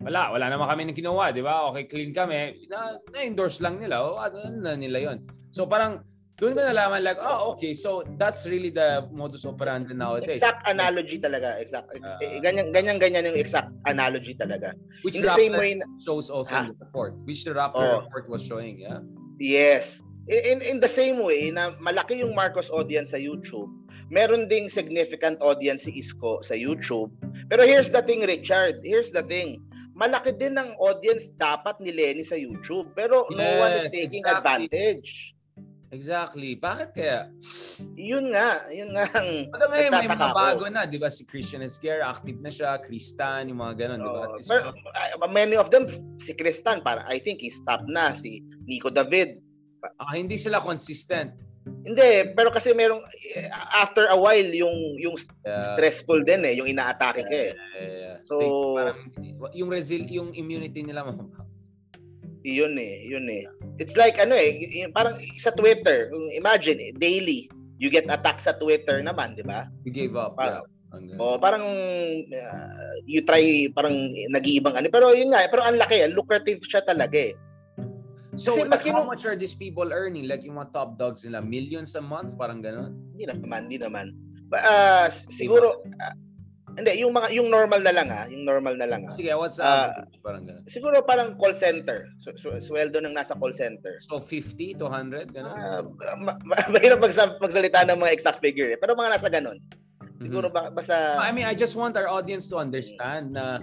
wala, 0.04 0.32
wala 0.36 0.46
naman 0.52 0.68
kami 0.68 0.82
nang 0.86 0.98
ginawa, 0.98 1.32
di 1.32 1.40
ba? 1.46 1.72
Okay, 1.72 1.88
clean 1.88 2.12
kami. 2.12 2.68
Na, 2.68 3.00
na-endorse 3.14 3.64
lang 3.64 3.80
nila. 3.80 4.04
O, 4.04 4.20
ano, 4.20 4.36
ano 4.44 4.58
na 4.60 4.74
nila 4.76 5.00
yon 5.12 5.18
So 5.52 5.64
parang 5.66 6.04
Doon 6.36 6.52
ko 6.52 6.68
nalaman 6.68 7.00
like, 7.00 7.16
oh, 7.16 7.56
okay, 7.56 7.72
so 7.72 8.04
that's 8.20 8.44
really 8.44 8.68
the 8.68 9.08
modus 9.16 9.48
operandi 9.48 9.96
nowadays. 9.96 10.44
Exact 10.44 10.68
analogy 10.68 11.16
talaga. 11.16 11.56
Exact. 11.64 11.96
Ah. 12.04 12.20
eh, 12.20 12.44
ganyan, 12.44 12.76
ganyan, 12.76 13.00
ganyan 13.00 13.24
yung 13.24 13.40
exact 13.40 13.72
analogy 13.88 14.36
talaga. 14.36 14.76
Which 15.08 15.16
In 15.16 15.24
the 15.24 15.32
same 15.32 15.56
way, 15.56 15.80
na- 15.80 15.88
shows 16.04 16.28
also 16.28 16.52
Ah. 16.52 16.68
in 16.68 16.76
the 16.76 16.84
report. 16.84 17.16
Which 17.24 17.48
the 17.48 17.56
Rappler 17.56 17.88
Oh. 17.88 18.04
report 18.04 18.28
was 18.28 18.44
showing, 18.44 18.84
yeah. 18.84 19.00
yes. 19.40 20.04
In, 20.28 20.60
in 20.60 20.84
the 20.84 20.92
same 20.92 21.24
way 21.24 21.56
na 21.56 21.72
malaki 21.80 22.20
yung 22.20 22.36
Marcos 22.36 22.68
audience 22.68 23.16
sa 23.16 23.20
YouTube, 23.22 23.72
meron 24.12 24.52
ding 24.52 24.68
significant 24.68 25.40
audience 25.40 25.88
si 25.88 25.96
Isko 25.96 26.44
sa 26.44 26.52
YouTube. 26.52 27.16
Pero 27.48 27.64
here's 27.64 27.88
the 27.88 28.04
thing, 28.04 28.28
Richard. 28.28 28.84
Here's 28.84 29.08
the 29.08 29.24
thing. 29.24 29.64
Malaki 29.96 30.36
din 30.36 30.60
ang 30.60 30.76
audience 30.76 31.32
dapat 31.40 31.80
ni 31.80 31.96
Lenny 31.96 32.28
sa 32.28 32.36
YouTube. 32.36 32.92
Pero 32.92 33.32
no 33.32 33.48
one 33.64 33.80
is 33.80 33.88
Yes, 33.88 33.96
taking 33.96 34.24
exactly. 34.28 34.68
advantage. 34.68 35.10
Exactly. 35.96 36.52
Bakit 36.60 36.90
kaya? 36.92 37.32
Yun 37.96 38.36
nga. 38.36 38.68
Yun 38.68 38.92
nga 38.92 39.08
ang 39.16 39.48
Pero 39.48 39.66
ngayon 39.72 39.92
may 39.96 40.10
mga 40.12 40.30
bago 40.36 40.66
na, 40.68 40.84
di 40.84 41.00
ba? 41.00 41.08
Si 41.08 41.24
Christian 41.24 41.64
Esquer, 41.64 42.04
active 42.04 42.44
na 42.44 42.52
siya. 42.52 42.76
Kristan, 42.84 43.48
yung 43.48 43.64
mga 43.64 43.88
ganun, 43.88 44.00
di 44.04 44.12
ba? 44.12 44.24
Pero 44.44 44.76
uh, 44.76 45.32
many 45.32 45.56
of 45.56 45.72
them, 45.72 45.88
si 46.20 46.36
Kristan, 46.36 46.84
para 46.84 47.08
I 47.08 47.24
think 47.24 47.40
he's 47.40 47.56
top 47.64 47.88
na. 47.88 48.12
Si 48.20 48.44
Nico 48.68 48.92
David. 48.92 49.40
ah, 50.02 50.12
hindi 50.18 50.36
sila 50.36 50.60
consistent. 50.60 51.38
Hindi, 51.66 52.30
pero 52.38 52.54
kasi 52.54 52.74
merong, 52.74 53.02
eh, 53.34 53.50
after 53.74 54.06
a 54.06 54.18
while, 54.18 54.46
yung 54.48 54.98
yung 55.02 55.18
Yeah. 55.42 55.74
stressful 55.74 56.22
din 56.22 56.46
eh, 56.46 56.54
yung 56.58 56.70
inaatake 56.70 57.26
ka 57.26 57.38
eh. 57.50 57.52
Eh, 57.78 58.14
So- 58.26 58.38
think 58.38 58.54
parang, 58.78 58.98
yung 59.54 59.70
resil 59.70 60.06
yung 60.06 60.30
immunity 60.34 60.82
nila 60.82 61.06
mababa. 61.06 61.46
Yun 62.46 62.78
eh, 62.78 63.02
yun 63.10 63.26
eh. 63.26 63.50
It's 63.82 63.98
like 63.98 64.22
ano 64.22 64.38
eh, 64.38 64.62
parang 64.94 65.18
sa 65.42 65.50
Twitter, 65.50 66.14
imagine 66.38 66.78
eh, 66.78 66.92
daily, 66.94 67.50
you 67.82 67.90
get 67.90 68.06
attacked 68.06 68.46
sa 68.46 68.54
Twitter 68.54 69.02
naman, 69.02 69.34
di 69.34 69.42
ba? 69.42 69.66
You 69.82 69.90
gave 69.94 70.14
up. 70.14 70.38
Parang- 70.38 70.66
yeah. 70.66 70.74
Ang 70.96 71.12
ganun. 71.12 71.20
O 71.20 71.36
parang 71.36 71.66
uh, 72.24 72.96
you 73.04 73.20
try 73.28 73.68
parang 73.76 73.94
nag-iibang 74.32 74.80
ano, 74.80 74.88
pero 74.88 75.12
yun 75.12 75.28
nga, 75.34 75.44
pero 75.52 75.66
ang 75.66 75.76
laki, 75.76 76.06
eh, 76.06 76.08
lucrative 76.08 76.64
siya 76.64 76.86
talaga 76.88 77.20
eh. 77.20 77.36
So, 78.36 78.56
kasi 78.56 78.68
like, 78.68 78.86
how 78.88 79.04
much 79.04 79.24
are 79.24 79.36
these 79.36 79.54
people 79.54 79.90
earning? 79.90 80.28
Like 80.28 80.44
yung 80.44 80.56
mga 80.56 80.72
top 80.72 80.96
dogs 80.96 81.24
nila, 81.24 81.42
millions 81.42 81.96
a 81.96 82.04
month? 82.04 82.36
Parang 82.36 82.60
ganun? 82.60 82.96
Hindi 83.12 83.26
naman, 83.26 83.60
hindi 83.68 83.80
naman. 83.80 84.06
Ba, 84.46 84.58
ah, 84.62 85.08
siguro 85.10 85.82
ah, 85.98 86.14
hindi, 86.76 87.02
yung 87.02 87.16
mga 87.16 87.32
yung 87.32 87.48
normal 87.48 87.80
na 87.80 87.94
lang 87.96 88.08
ah, 88.12 88.28
yung 88.28 88.44
normal 88.44 88.76
na 88.76 88.86
lang 88.86 89.08
ah. 89.08 89.14
Sige, 89.16 89.32
what's 89.34 89.58
the 89.58 89.64
Ah, 89.64 89.96
average? 89.96 90.20
Parang 90.20 90.44
ganun. 90.44 90.64
Siguro 90.68 91.00
parang 91.02 91.40
call 91.40 91.56
center. 91.56 92.06
So, 92.20 92.36
so, 92.36 92.48
sweldo 92.60 93.00
ng 93.00 93.16
nasa 93.16 93.32
call 93.34 93.56
center. 93.56 93.96
So, 94.04 94.20
50 94.20 94.76
to 94.78 94.92
100? 94.92 95.32
Ganun? 95.32 95.56
Ah, 95.56 95.82
ma- 96.20 96.38
ma- 96.44 96.68
mahirap 96.76 97.00
magsa- 97.00 97.40
magsalita 97.40 97.88
ng 97.88 97.98
mga 97.98 98.12
exact 98.12 98.40
figure 98.40 98.76
eh. 98.76 98.78
Pero 98.78 98.94
mga 98.94 99.18
nasa 99.18 99.32
ganun. 99.32 99.58
Siguro 100.16 100.48
Mhm. 100.48 100.56
ba, 100.56 100.62
basta 100.70 101.20
I 101.20 101.32
mean, 101.32 101.44
I 101.44 101.56
just 101.56 101.76
want 101.76 101.96
our 101.96 102.08
audience 102.08 102.48
to 102.48 102.56
understand 102.56 103.36
na 103.36 103.60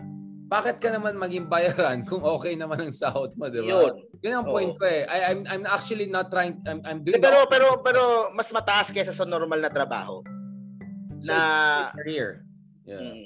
bakit 0.52 0.76
ka 0.78 0.92
naman 0.92 1.16
maging 1.16 1.48
bayaran 1.48 2.04
kung 2.08 2.20
okay 2.20 2.52
naman 2.52 2.76
ang 2.78 2.92
sahod 2.92 3.32
mo, 3.34 3.48
di 3.48 3.58
ba? 3.58 3.72
yun. 3.72 3.92
Yun 4.20 4.34
ang 4.34 4.46
Oo. 4.46 4.52
point 4.52 4.72
ko 4.76 4.84
eh. 4.84 5.08
I, 5.08 5.32
I'm, 5.32 5.40
I'm 5.46 5.64
actually 5.64 6.06
not 6.06 6.28
trying, 6.28 6.60
I'm, 6.62 6.84
I'm 6.84 7.00
Eh, 7.00 7.04
doing 7.08 7.18
Pero 7.18 7.40
the 7.40 7.48
pero 7.48 7.66
pero 7.80 8.02
mas 8.30 8.46
mataas 8.48 8.92
kaysa 8.92 9.10
sa 9.10 9.24
normal 9.24 9.58
na 9.58 9.70
trabaho. 9.70 10.20
so, 11.18 11.32
na- 11.32 11.88
career. 11.94 12.44
Yeah. 12.84 13.00
Mm. 13.00 13.24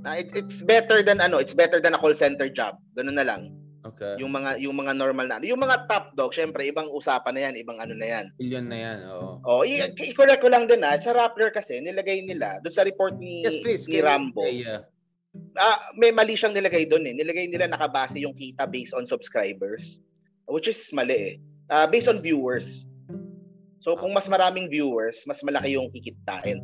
Na 0.00 0.14
it, 0.14 0.30
it's 0.32 0.62
better 0.62 1.00
than 1.00 1.18
ano, 1.18 1.36
it's 1.36 1.52
better 1.52 1.80
than 1.80 1.92
a 1.92 1.98
call 1.98 2.14
center 2.14 2.46
job. 2.46 2.78
Ganun 2.94 3.16
na 3.16 3.24
lang. 3.24 3.50
Okay. 3.84 4.16
Yung 4.16 4.30
mga 4.30 4.60
yung 4.60 4.72
mga 4.72 4.92
normal 4.92 5.26
na. 5.26 5.40
Yung 5.40 5.58
mga 5.58 5.84
top 5.84 6.12
dog, 6.12 6.32
syempre 6.32 6.64
ibang 6.64 6.88
usapan 6.88 7.32
na 7.32 7.42
yan, 7.42 7.54
ibang 7.58 7.76
ano 7.76 7.92
na 7.92 8.06
yan. 8.06 8.26
Billion 8.34 8.64
na 8.64 8.78
yan, 8.78 8.98
oo. 9.10 9.40
Oh, 9.42 9.60
i- 9.60 9.92
i-correct 9.98 10.40
ko 10.40 10.48
lang 10.48 10.64
din 10.64 10.80
ah, 10.80 10.96
sa 10.96 11.10
Rappler 11.10 11.50
kasi 11.50 11.80
nilagay 11.80 12.22
nila 12.22 12.60
doon 12.60 12.72
sa 12.72 12.80
report 12.80 13.16
ni 13.16 13.44
Yes, 13.44 13.60
please. 13.60 13.84
ni 13.84 13.98
Rambo. 13.98 14.40
Yeah. 14.44 14.88
Ah, 15.54 15.90
may 15.94 16.10
mali 16.10 16.34
siyang 16.34 16.54
nilagay 16.54 16.86
doon 16.86 17.06
eh. 17.06 17.14
Nilagay 17.14 17.46
nila 17.50 17.70
nakabase 17.70 18.18
yung 18.18 18.34
kita 18.34 18.66
based 18.66 18.94
on 18.94 19.06
subscribers, 19.06 19.98
which 20.46 20.66
is 20.66 20.78
mali 20.90 21.14
eh. 21.14 21.34
Ah, 21.70 21.86
based 21.86 22.06
on 22.06 22.18
viewers. 22.18 22.86
So 23.82 23.94
kung 23.94 24.14
mas 24.14 24.26
maraming 24.26 24.70
viewers, 24.70 25.20
mas 25.26 25.42
malaki 25.44 25.76
yung 25.76 25.92
kikitain. 25.92 26.62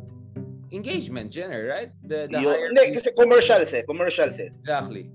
Engagement, 0.71 1.27
Jenner, 1.29 1.67
right? 1.67 1.91
The, 2.07 2.31
the 2.31 2.39
Yun- 2.39 2.47
higher 2.47 2.67
Hindi, 2.71 2.95
kasi 2.95 3.11
commercials 3.13 3.71
eh, 3.75 3.83
commercials 3.83 4.39
eh, 4.39 4.49
Exactly. 4.63 5.11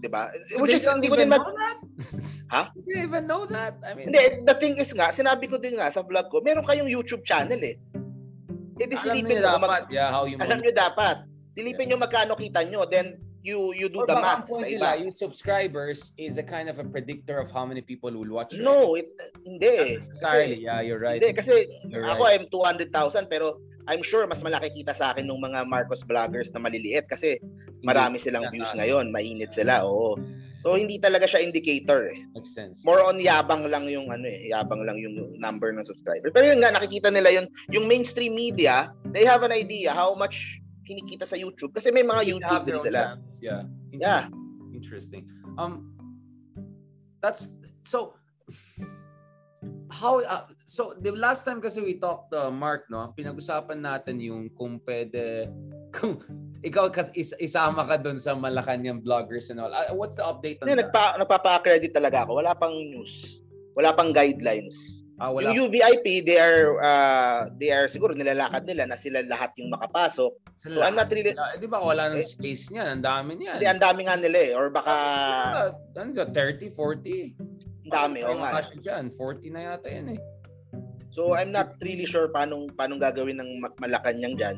'di 0.00 0.08
ba? 0.08 0.32
But 0.56 0.60
Which 0.64 0.80
is 0.80 0.88
hindi 0.88 1.08
ko 1.08 1.16
din 1.20 1.28
ma- 1.28 1.40
know 1.40 1.52
that? 1.52 1.78
Ha? 2.54 2.62
They 2.86 3.02
don't 3.02 3.10
even 3.10 3.24
know 3.26 3.42
that? 3.50 3.74
I 3.82 3.92
mean, 3.98 4.08
Hindi, 4.08 4.46
the 4.46 4.54
thing 4.56 4.78
is 4.78 4.88
nga, 4.94 5.10
sinabi 5.10 5.50
ko 5.50 5.58
din 5.58 5.76
nga 5.76 5.90
sa 5.90 6.00
vlog 6.06 6.30
ko, 6.30 6.38
meron 6.46 6.62
kayong 6.62 6.86
YouTube 6.86 7.26
channel 7.26 7.58
eh. 7.58 7.74
Eh 8.78 8.86
di 8.86 8.94
alam 8.94 9.18
nyo, 9.24 9.40
dapat, 9.42 9.68
mag- 9.68 9.90
yeah, 9.90 10.08
how 10.12 10.28
you 10.28 10.38
alam 10.38 10.62
nyo 10.62 10.70
dapat. 10.70 11.26
Silipin 11.56 11.88
nyo 11.88 11.96
magkano 11.96 12.36
kita 12.36 12.68
nyo, 12.68 12.84
then 12.84 13.16
you 13.40 13.72
you 13.72 13.88
do 13.88 14.04
Or 14.04 14.10
the 14.10 14.18
math 14.18 14.44
point 14.44 14.66
sa 14.66 14.70
nila, 14.70 14.88
iba. 14.92 15.02
yung 15.06 15.12
subscribers 15.14 16.12
is 16.20 16.36
a 16.36 16.44
kind 16.44 16.68
of 16.68 16.76
a 16.76 16.84
predictor 16.84 17.40
of 17.40 17.48
how 17.48 17.64
many 17.64 17.80
people 17.80 18.12
will 18.12 18.28
watch. 18.28 18.52
right? 18.58 18.66
No, 18.66 18.92
it, 18.98 19.08
hindi. 19.46 19.96
Not 19.96 20.04
necessarily. 20.04 20.58
Yeah, 20.60 20.84
you're 20.84 21.00
right. 21.00 21.22
Hindi, 21.22 21.32
kasi 21.32 21.54
You're 21.88 22.04
ako 22.04 22.22
right. 22.26 22.42
I'm 22.42 22.50
200,000 22.52 23.32
pero 23.32 23.56
I'm 23.86 24.02
sure 24.02 24.26
mas 24.26 24.42
malaki 24.42 24.82
kita 24.82 24.98
sa 24.98 25.14
akin 25.14 25.30
ng 25.30 25.38
mga 25.38 25.64
Marcos 25.70 26.02
vloggers 26.04 26.50
na 26.50 26.58
maliliit 26.58 27.06
kasi 27.06 27.38
marami 27.86 28.18
silang 28.18 28.50
views 28.50 28.68
ngayon, 28.74 29.14
mainit 29.14 29.54
sila, 29.54 29.86
oo. 29.86 30.18
So 30.66 30.74
hindi 30.74 30.98
talaga 30.98 31.30
siya 31.30 31.46
indicator 31.46 32.10
eh. 32.10 32.18
Makes 32.34 32.50
sense. 32.50 32.82
More 32.82 32.98
on 33.06 33.22
yabang 33.22 33.70
lang 33.70 33.86
yung 33.86 34.10
ano 34.10 34.26
eh, 34.26 34.50
yabang 34.50 34.82
lang 34.82 34.98
yung 34.98 35.38
number 35.38 35.70
ng 35.70 35.86
subscribers. 35.86 36.34
Pero 36.34 36.50
yun 36.50 36.58
nga 36.58 36.74
nakikita 36.74 37.14
nila 37.14 37.30
yun, 37.30 37.46
yung 37.70 37.86
mainstream 37.86 38.34
media, 38.34 38.90
they 39.14 39.22
have 39.22 39.46
an 39.46 39.54
idea 39.54 39.94
how 39.94 40.18
much 40.18 40.34
kinikita 40.86 41.26
sa 41.26 41.34
YouTube 41.34 41.74
kasi 41.74 41.90
may 41.90 42.06
mga 42.06 42.22
YouTube 42.30 42.62
din 42.62 42.78
sila. 42.80 43.18
channels, 43.18 43.36
Yeah. 43.42 43.62
Yeah. 43.90 44.22
Interesting. 44.70 45.26
Um, 45.58 45.90
that's 47.18 47.50
so. 47.82 48.14
How 49.86 50.18
uh, 50.22 50.50
so 50.66 50.98
the 50.98 51.14
last 51.14 51.46
time 51.46 51.62
kasi 51.62 51.78
we 51.78 51.98
talked 51.98 52.34
uh, 52.34 52.50
Mark 52.50 52.90
no 52.90 53.14
pinag-usapan 53.14 53.78
natin 53.78 54.18
yung 54.18 54.50
kung 54.50 54.82
pwede 54.82 55.46
kung 55.96 56.18
ikaw 56.60 56.90
kas 56.90 57.08
is, 57.14 57.32
isama 57.38 57.86
ka 57.86 57.96
doon 57.96 58.18
sa 58.18 58.34
Malacanang 58.34 59.00
vloggers 59.00 59.48
and 59.50 59.62
all. 59.62 59.70
Uh, 59.70 59.94
what's 59.94 60.18
the 60.18 60.26
update 60.26 60.58
on 60.60 60.66
Hindi, 60.68 60.82
that? 60.82 60.90
nagpa, 60.90 61.16
nagpapa-accredit 61.22 61.94
talaga 61.94 62.26
ako. 62.26 62.42
Wala 62.42 62.52
pang 62.58 62.74
news. 62.74 63.40
Wala 63.78 63.94
pang 63.94 64.10
guidelines. 64.10 64.95
Ah, 65.16 65.32
wala. 65.32 65.48
Yung 65.48 65.72
UVIP, 65.72 66.28
they 66.28 66.36
are, 66.36 66.76
uh, 66.76 67.48
they 67.56 67.72
are 67.72 67.88
siguro 67.88 68.12
nilalakad 68.12 68.68
nila 68.68 68.84
na 68.84 69.00
sila 69.00 69.24
lahat 69.24 69.56
yung 69.56 69.72
makapasok. 69.72 70.28
Sila 70.60 70.76
So, 70.76 70.84
I'm 70.84 70.92
not 70.92 71.08
really- 71.08 71.32
sila. 71.32 71.56
Eh, 71.56 71.58
di 71.58 71.68
ba 71.68 71.80
wala 71.80 72.12
ng 72.12 72.20
Eh, 72.20 72.26
space 72.26 72.68
niyan? 72.68 73.00
Ang 73.00 73.04
dami 73.04 73.30
niyan. 73.34 73.56
Hindi, 73.56 73.68
ang 73.68 73.80
dami 73.80 74.00
nga 74.04 74.16
nila 74.20 74.38
eh. 74.38 74.52
Or 74.52 74.68
baka, 74.68 74.94
ano, 75.96 76.10
30, 76.28 76.68
40. 76.68 77.32
ang 77.86 77.92
dami. 77.92 78.18
Oo 78.28 78.36
nga. 78.36 78.60
dyan? 78.76 79.08
40 79.08 79.48
na 79.48 79.60
yata 79.72 79.88
yan 79.88 80.06
eh. 80.12 80.20
So, 81.16 81.32
I'm 81.32 81.48
not 81.48 81.80
really 81.80 82.04
sure 82.04 82.28
paano, 82.28 82.68
paano 82.76 83.00
gagawin 83.00 83.40
ng 83.40 83.50
Ma- 83.56 83.72
Malacanang 83.80 84.36
dyan. 84.36 84.56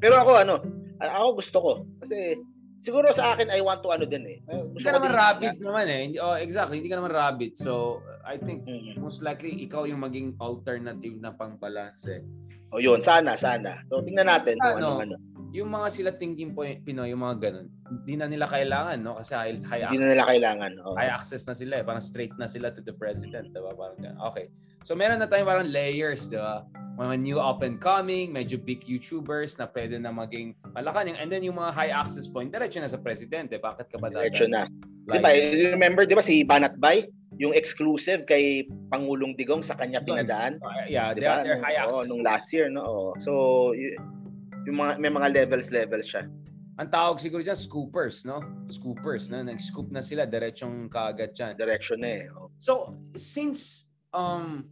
Pero 0.00 0.16
ako, 0.16 0.32
ano, 0.40 0.54
ako 0.96 1.28
gusto 1.36 1.58
ko. 1.60 1.72
Kasi, 2.00 2.40
siguro 2.80 3.12
sa 3.12 3.36
akin, 3.36 3.52
I 3.52 3.60
want 3.60 3.84
to 3.84 3.92
ano 3.92 4.08
din 4.08 4.24
eh. 4.24 4.38
Eh, 4.48 4.64
Hindi 4.64 4.80
gusto 4.80 4.88
ka 4.88 4.96
naman 4.96 5.04
din- 5.04 5.18
rabbit 5.20 5.56
naman 5.60 5.86
eh. 5.92 6.02
Oh, 6.24 6.40
exactly. 6.40 6.80
Hindi 6.80 6.88
ka 6.88 7.04
naman 7.04 7.12
rabbit. 7.12 7.52
So, 7.60 8.00
I 8.22 8.38
think 8.38 8.64
most 8.98 9.20
likely 9.20 9.66
ikaw 9.66 9.84
yung 9.84 10.02
maging 10.02 10.38
alternative 10.38 11.18
na 11.18 11.34
pang-balance 11.34 12.06
eh. 12.08 12.22
O 12.72 12.80
yun, 12.80 13.04
sana, 13.04 13.36
sana. 13.36 13.84
So, 13.92 14.00
tingnan 14.00 14.32
natin 14.32 14.56
kung 14.56 14.80
Ano? 14.80 15.04
ano. 15.04 15.16
Yung 15.52 15.68
mga 15.68 15.88
sila 15.92 16.10
thinking 16.16 16.56
po 16.56 16.64
Pinoy, 16.64 17.12
yung 17.12 17.20
mga 17.20 17.36
ganun, 17.44 17.68
hindi 17.84 18.16
na 18.16 18.24
nila 18.24 18.48
kailangan, 18.48 18.96
no? 19.04 19.20
Kasi 19.20 19.36
high, 19.36 19.60
high, 19.68 19.84
Hindi 19.84 20.00
access, 20.00 20.00
na 20.00 20.12
nila 20.16 20.24
kailangan. 20.24 20.70
Oh. 20.80 20.96
high 20.96 21.12
access 21.12 21.42
na 21.44 21.52
sila 21.52 21.72
eh. 21.76 21.84
Parang 21.84 22.00
straight 22.00 22.32
na 22.40 22.48
sila 22.48 22.72
to 22.72 22.80
the 22.80 22.96
president, 22.96 23.52
diba? 23.52 23.68
Parang 23.76 24.00
ganun. 24.00 24.16
Okay. 24.32 24.48
So, 24.80 24.96
meron 24.96 25.20
na 25.20 25.28
tayong 25.28 25.44
parang 25.44 25.68
layers, 25.68 26.32
diba? 26.32 26.64
Mga 26.96 27.14
new 27.20 27.36
up 27.36 27.60
and 27.60 27.76
coming, 27.76 28.32
medyo 28.32 28.56
big 28.56 28.80
YouTubers 28.88 29.60
na 29.60 29.68
pwede 29.68 30.00
na 30.00 30.08
maging 30.08 30.56
malakan. 30.72 31.12
And 31.20 31.28
then 31.28 31.44
yung 31.44 31.60
mga 31.60 31.76
high 31.76 31.92
access 31.92 32.24
point, 32.24 32.48
diretso 32.48 32.80
na 32.80 32.88
sa 32.88 32.96
presidente. 32.96 33.60
Bakit 33.60 33.92
ka 33.92 34.00
ba 34.00 34.08
Diretso 34.08 34.48
na. 34.48 34.64
Like, 35.04 35.20
Diba, 35.20 35.30
remember, 35.76 36.08
di 36.08 36.16
ba 36.16 36.24
si 36.24 36.40
Banat 36.48 36.80
Bay? 36.80 37.12
Yung 37.42 37.52
exclusive 37.58 38.22
kay 38.22 38.70
Pangulong 38.86 39.34
Digong 39.34 39.66
sa 39.66 39.74
kanya 39.74 39.98
pinadaan. 39.98 40.62
yeah, 40.86 41.10
Di 41.10 41.26
they're, 41.26 41.42
they're 41.42 41.62
high 41.62 41.74
access. 41.74 42.06
nung 42.06 42.22
last 42.22 42.54
year, 42.54 42.70
no? 42.70 42.86
Oo. 42.86 43.08
So, 43.18 43.32
yung 44.62 44.78
mga, 44.78 45.02
may 45.02 45.10
mga 45.10 45.28
levels, 45.34 45.68
levels 45.74 46.06
siya. 46.06 46.30
Ang 46.78 46.88
tawag 46.88 47.18
siguro 47.18 47.42
dyan, 47.42 47.58
scoopers, 47.58 48.22
no? 48.24 48.40
Scoopers, 48.70 49.28
no? 49.28 49.42
Nag-scoop 49.42 49.90
na 49.90 50.00
sila, 50.00 50.22
diretsong 50.24 50.86
kaagad 50.86 51.34
dyan. 51.34 51.58
Direction 51.58 51.98
na 52.00 52.10
eh. 52.22 52.24
So, 52.62 52.94
since, 53.18 53.90
um, 54.14 54.70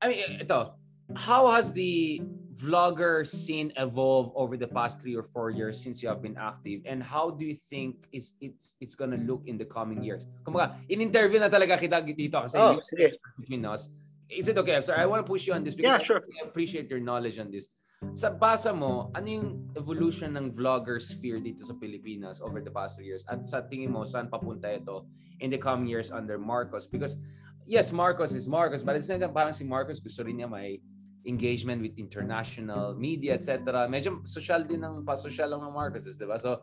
I 0.00 0.08
mean, 0.08 0.40
ito, 0.40 0.72
how 1.14 1.52
has 1.52 1.70
the 1.70 2.24
vlogger 2.60 3.24
scene 3.24 3.72
evolved 3.80 4.36
over 4.36 4.56
the 4.56 4.68
past 4.68 5.00
three 5.00 5.16
or 5.16 5.24
four 5.24 5.48
years 5.48 5.80
since 5.80 6.02
you 6.02 6.08
have 6.12 6.20
been 6.20 6.36
active? 6.36 6.84
And 6.84 7.02
how 7.02 7.32
do 7.32 7.48
you 7.48 7.56
think 7.56 8.04
is 8.12 8.36
it's 8.44 8.76
it's 8.84 8.94
gonna 8.94 9.16
look 9.24 9.48
in 9.48 9.56
the 9.56 9.64
coming 9.64 10.04
years? 10.04 10.28
Kumbaga, 10.44 10.76
in-interview 10.92 11.40
na 11.40 11.48
talaga 11.48 11.80
kita 11.80 12.04
dito 12.04 12.36
kasi 12.36 12.60
Oh, 12.60 12.76
you're 12.76 13.08
expert 13.08 13.32
between 13.40 13.64
us. 13.64 13.88
is 14.30 14.46
it 14.48 14.56
okay? 14.58 14.76
I'm 14.76 14.82
sorry, 14.82 15.02
I 15.02 15.06
want 15.06 15.26
to 15.26 15.28
push 15.28 15.46
you 15.46 15.54
on 15.54 15.64
this 15.64 15.74
because 15.74 15.98
yeah, 15.98 16.06
sure. 16.06 16.22
I 16.22 16.46
appreciate 16.46 16.88
your 16.88 17.00
knowledge 17.00 17.38
on 17.38 17.50
this. 17.50 17.68
Sa 18.16 18.32
basa 18.32 18.72
mo, 18.72 19.12
ano 19.12 19.26
yung 19.28 19.48
evolution 19.76 20.32
ng 20.32 20.56
vlogger 20.56 20.96
sphere 21.02 21.36
dito 21.36 21.66
sa 21.66 21.76
Pilipinas 21.76 22.40
over 22.40 22.64
the 22.64 22.70
past 22.72 22.96
three 22.96 23.10
years? 23.10 23.26
At 23.28 23.44
sa 23.44 23.60
tingin 23.60 23.92
mo, 23.92 24.08
saan 24.08 24.30
papunta 24.32 24.72
ito 24.72 25.04
in 25.44 25.52
the 25.52 25.60
coming 25.60 25.84
years 25.84 26.08
under 26.08 26.40
Marcos? 26.40 26.88
Because, 26.88 27.20
yes, 27.68 27.92
Marcos 27.92 28.32
is 28.32 28.48
Marcos, 28.48 28.80
but 28.80 28.96
it's 28.96 29.10
not 29.10 29.20
parang 29.36 29.52
si 29.52 29.68
Marcos 29.68 30.00
gusto 30.00 30.24
rin 30.24 30.40
niya 30.40 30.48
may 30.48 30.80
engagement 31.26 31.82
with 31.82 31.92
international 31.98 32.94
media, 32.94 33.34
etc. 33.34 33.86
Medyo 33.88 34.26
social 34.26 34.64
din 34.64 34.80
ng 34.84 35.04
pa-social 35.04 35.52
ng 35.52 35.72
Marcoses, 35.72 36.16
di 36.16 36.24
ba? 36.24 36.38
So, 36.38 36.60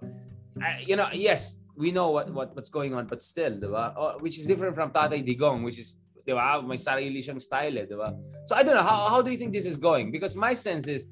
you 0.82 0.96
know, 0.96 1.10
yes, 1.14 1.60
we 1.76 1.92
know 1.92 2.10
what, 2.10 2.34
what 2.34 2.56
what's 2.56 2.70
going 2.70 2.94
on, 2.94 3.06
but 3.06 3.22
still, 3.22 3.54
di 3.60 3.70
ba? 3.70 3.94
Oh, 3.98 4.18
which 4.20 4.40
is 4.40 4.48
different 4.48 4.74
from 4.74 4.90
Tatay 4.92 5.22
Digong, 5.22 5.64
which 5.64 5.78
is 5.78 5.94
di 6.26 6.34
ba? 6.34 6.62
May 6.62 6.76
sarili 6.76 7.22
siyang 7.22 7.42
style, 7.42 7.78
eh, 7.78 7.86
di 7.86 7.96
ba? 7.96 8.18
So 8.46 8.56
I 8.56 8.64
don't 8.64 8.76
know, 8.76 8.84
how, 8.86 9.08
how 9.08 9.22
do 9.22 9.30
you 9.30 9.38
think 9.38 9.54
this 9.54 9.66
is 9.66 9.78
going? 9.78 10.12
Because 10.12 10.36
my 10.36 10.54
sense 10.54 10.88
is, 10.88 11.08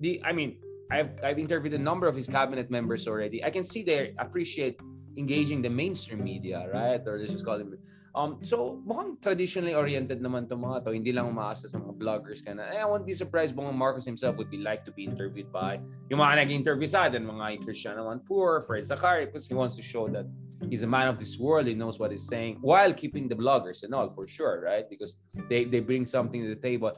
the 0.00 0.20
I 0.24 0.32
mean, 0.32 0.56
I've, 0.90 1.18
I've 1.22 1.38
interviewed 1.38 1.74
a 1.74 1.82
number 1.82 2.06
of 2.06 2.14
his 2.14 2.26
cabinet 2.26 2.70
members 2.70 3.08
already. 3.08 3.44
I 3.44 3.50
can 3.50 3.62
see 3.62 3.82
they 3.82 4.14
appreciate 4.18 4.80
engaging 5.16 5.62
the 5.62 5.70
mainstream 5.70 6.22
media, 6.22 6.68
right? 6.72 7.00
Or 7.06 7.18
let's 7.18 7.32
just 7.32 7.44
call 7.44 7.58
them. 7.58 7.76
Um, 8.16 8.40
so, 8.40 8.80
mukhang 8.88 9.20
traditionally 9.20 9.76
oriented 9.76 10.24
naman 10.24 10.48
itong 10.48 10.64
mga 10.64 10.88
to. 10.88 10.96
Hindi 10.96 11.12
lang 11.12 11.28
umaasa 11.28 11.68
sa 11.68 11.76
mga 11.76 12.00
bloggers 12.00 12.40
ka 12.40 12.56
na, 12.56 12.72
eh, 12.72 12.80
I 12.80 12.88
won't 12.88 13.04
be 13.04 13.12
surprised 13.12 13.52
kung 13.52 13.68
Marcos 13.76 14.08
himself 14.08 14.40
would 14.40 14.48
be 14.48 14.56
like 14.56 14.88
to 14.88 14.92
be 14.96 15.04
interviewed 15.04 15.52
by 15.52 15.76
yung 16.08 16.24
mga 16.24 16.48
nag-interview 16.48 16.88
sa 16.88 17.12
atin, 17.12 17.28
mga 17.28 17.60
Cristiano 17.60 18.08
Manpur, 18.08 18.64
Fred 18.64 18.88
Zakari, 18.88 19.28
because 19.28 19.44
he 19.44 19.52
wants 19.52 19.76
to 19.76 19.84
show 19.84 20.08
that 20.08 20.24
he's 20.72 20.80
a 20.80 20.88
man 20.88 21.12
of 21.12 21.20
this 21.20 21.36
world, 21.36 21.68
he 21.68 21.76
knows 21.76 22.00
what 22.00 22.08
he's 22.08 22.24
saying, 22.24 22.56
while 22.64 22.88
keeping 22.88 23.28
the 23.28 23.36
bloggers 23.36 23.84
and 23.84 23.92
all, 23.92 24.08
for 24.08 24.24
sure, 24.24 24.64
right? 24.64 24.88
Because 24.88 25.20
they, 25.52 25.68
they 25.68 25.84
bring 25.84 26.08
something 26.08 26.40
to 26.40 26.48
the 26.48 26.56
table. 26.56 26.96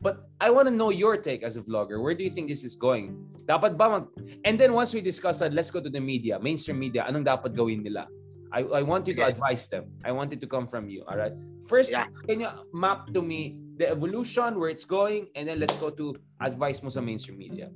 But 0.00 0.28
I 0.40 0.52
want 0.52 0.68
to 0.68 0.74
know 0.74 0.92
your 0.92 1.16
take 1.16 1.40
as 1.42 1.56
a 1.56 1.64
vlogger. 1.64 2.04
Where 2.04 2.12
do 2.12 2.24
you 2.24 2.30
think 2.30 2.48
this 2.48 2.64
is 2.64 2.76
going? 2.76 3.16
Dapat 3.48 3.76
ba 3.80 3.88
mag... 3.88 4.04
And 4.44 4.60
then 4.60 4.72
once 4.72 4.92
we 4.92 5.00
discuss 5.00 5.40
that, 5.40 5.52
let's 5.52 5.70
go 5.70 5.80
to 5.80 5.88
the 5.88 6.00
media, 6.00 6.40
mainstream 6.40 6.80
media. 6.80 7.04
Anong 7.08 7.24
dapat 7.24 7.56
gawin 7.56 7.84
nila? 7.84 8.08
I, 8.52 8.60
I 8.62 8.82
want 8.82 9.06
you 9.06 9.14
to 9.14 9.24
advise 9.26 9.68
them. 9.68 9.90
I 10.04 10.12
want 10.12 10.32
it 10.32 10.40
to 10.40 10.46
come 10.46 10.66
from 10.66 10.88
you. 10.88 11.04
All 11.06 11.16
right. 11.16 11.32
First, 11.66 11.92
yeah. 11.92 12.06
can 12.26 12.40
you 12.40 12.50
map 12.74 13.12
to 13.14 13.22
me 13.22 13.58
the 13.78 13.88
evolution, 13.88 14.58
where 14.60 14.68
it's 14.68 14.84
going, 14.84 15.28
and 15.34 15.48
then 15.48 15.58
let's 15.58 15.76
go 15.80 15.88
to 15.88 16.14
advice 16.42 16.82
mo 16.82 16.90
sa 16.90 17.00
mainstream 17.00 17.38
media. 17.38 17.70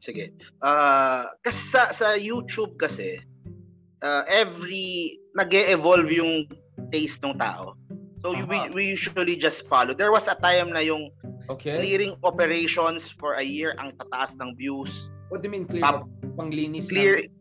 Sige. 0.00 0.32
Uh, 0.64 1.28
kasi 1.44 1.60
sa, 1.68 1.92
sa 1.92 2.16
YouTube 2.16 2.80
kasi, 2.80 3.20
uh, 4.02 4.24
every, 4.26 5.20
nag 5.36 5.52
evolve 5.52 6.08
yung 6.10 6.48
taste 6.90 7.20
ng 7.22 7.36
tao. 7.36 7.76
So 8.24 8.32
uh-huh. 8.32 8.48
we, 8.48 8.58
we 8.72 8.82
usually 8.96 9.36
just 9.36 9.68
follow. 9.68 9.92
There 9.92 10.12
was 10.12 10.28
a 10.28 10.36
time 10.36 10.72
na 10.72 10.80
yung 10.80 11.12
okay. 11.48 11.76
clearing 11.76 12.16
operations 12.24 13.08
for 13.20 13.40
a 13.40 13.44
year 13.44 13.76
ang 13.80 13.92
tataas 13.96 14.36
ng 14.36 14.56
views. 14.56 14.90
What 15.28 15.40
do 15.40 15.48
you 15.48 15.52
mean 15.52 15.68
clear? 15.68 15.84
Pap- 15.84 16.08
panglinis 16.36 16.88
clear, 16.88 17.24
ng 17.24 17.32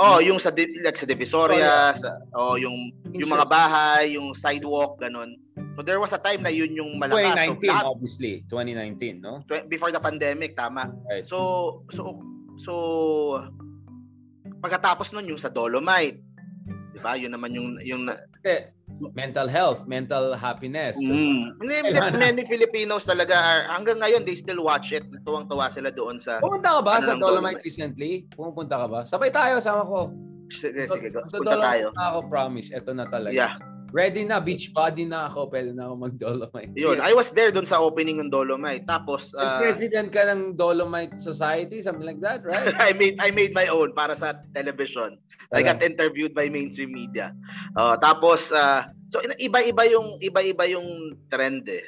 Oh, 0.00 0.24
yung 0.24 0.40
sa 0.40 0.48
like 0.56 0.96
sa 0.96 1.04
Divisoria, 1.04 1.92
sa 1.92 2.16
oh 2.32 2.56
yung 2.56 2.92
yung 3.12 3.28
mga 3.28 3.44
bahay, 3.44 4.16
yung 4.16 4.32
sidewalk 4.32 4.96
ganun. 4.96 5.36
So 5.76 5.84
there 5.84 6.00
was 6.00 6.16
a 6.16 6.20
time 6.20 6.40
na 6.44 6.52
yun 6.52 6.72
yung 6.72 6.96
malakas. 6.96 7.36
2019 7.36 7.60
so, 7.60 7.68
lahat, 7.68 7.84
obviously, 7.84 8.32
2019, 8.48 9.20
no? 9.20 9.44
Before 9.68 9.92
the 9.92 10.00
pandemic, 10.00 10.56
tama. 10.56 10.88
Right. 11.04 11.28
So 11.28 11.80
so 11.92 12.24
so 12.64 12.72
pagkatapos 14.64 15.12
nun 15.12 15.28
yung 15.28 15.40
sa 15.40 15.52
Dolomite. 15.52 16.24
'Di 16.92 16.98
ba? 17.04 17.12
Yun 17.16 17.32
naman 17.36 17.52
yung 17.52 17.76
yung 17.84 18.08
eh, 18.48 18.72
mental 19.10 19.50
health, 19.50 19.82
mental 19.90 20.38
happiness. 20.38 20.94
Mm. 21.02 21.58
Many 22.14 22.46
Filipinos 22.46 23.02
talaga 23.02 23.34
are, 23.34 23.62
hanggang 23.74 23.98
ngayon 23.98 24.22
they 24.22 24.38
still 24.38 24.62
watch 24.62 24.94
it. 24.94 25.02
Tuwang-tuwa 25.26 25.66
sila 25.66 25.90
doon 25.90 26.22
sa 26.22 26.38
Pumunta 26.38 26.78
ka 26.78 26.80
ba 26.80 27.02
ano 27.02 27.06
sa 27.06 27.12
Dolomite, 27.18 27.26
Dolomite 27.26 27.62
recently? 27.66 28.12
Pumunta 28.30 28.74
ka 28.78 28.86
ba? 28.86 29.00
Sabay 29.02 29.34
tayo, 29.34 29.58
sama 29.58 29.82
ko. 29.82 30.14
Sige, 30.54 30.86
sige. 30.86 31.08
Punta 31.32 31.56
tayo. 31.58 31.90
Na 31.96 32.14
ako, 32.14 32.18
promise. 32.28 32.70
Ito 32.70 32.92
na 32.92 33.08
talaga. 33.08 33.34
Yeah. 33.34 33.56
Ready 33.92 34.24
na, 34.24 34.40
beach 34.40 34.72
body 34.72 35.04
na 35.04 35.28
ako. 35.28 35.52
Pwede 35.52 35.76
na 35.76 35.92
ako 35.92 36.08
mag-Dolomite. 36.08 36.72
Yun, 36.72 37.04
I 37.04 37.12
was 37.12 37.28
there 37.36 37.52
doon 37.52 37.68
sa 37.68 37.76
opening 37.76 38.24
ng 38.24 38.32
Dolomite. 38.32 38.88
Tapos, 38.88 39.36
uh, 39.36 39.60
president 39.60 40.08
ka 40.08 40.24
ng 40.32 40.56
Dolomite 40.56 41.20
Society, 41.20 41.84
something 41.84 42.08
like 42.08 42.16
that, 42.24 42.40
right? 42.40 42.72
I 42.80 42.96
made 42.96 43.20
I 43.20 43.28
made 43.28 43.52
my 43.52 43.68
own 43.68 43.92
para 43.92 44.16
sa 44.16 44.40
television. 44.56 45.20
I 45.52 45.60
got 45.60 45.84
interviewed 45.84 46.32
by 46.32 46.48
mainstream 46.48 46.96
media. 46.96 47.36
Uh, 47.76 48.00
tapos 48.00 48.48
uh, 48.50 48.88
so 49.12 49.20
iba-iba 49.36 49.84
yung 49.92 50.16
iba-iba 50.24 50.64
yung 50.72 51.16
trend 51.28 51.68
eh. 51.68 51.84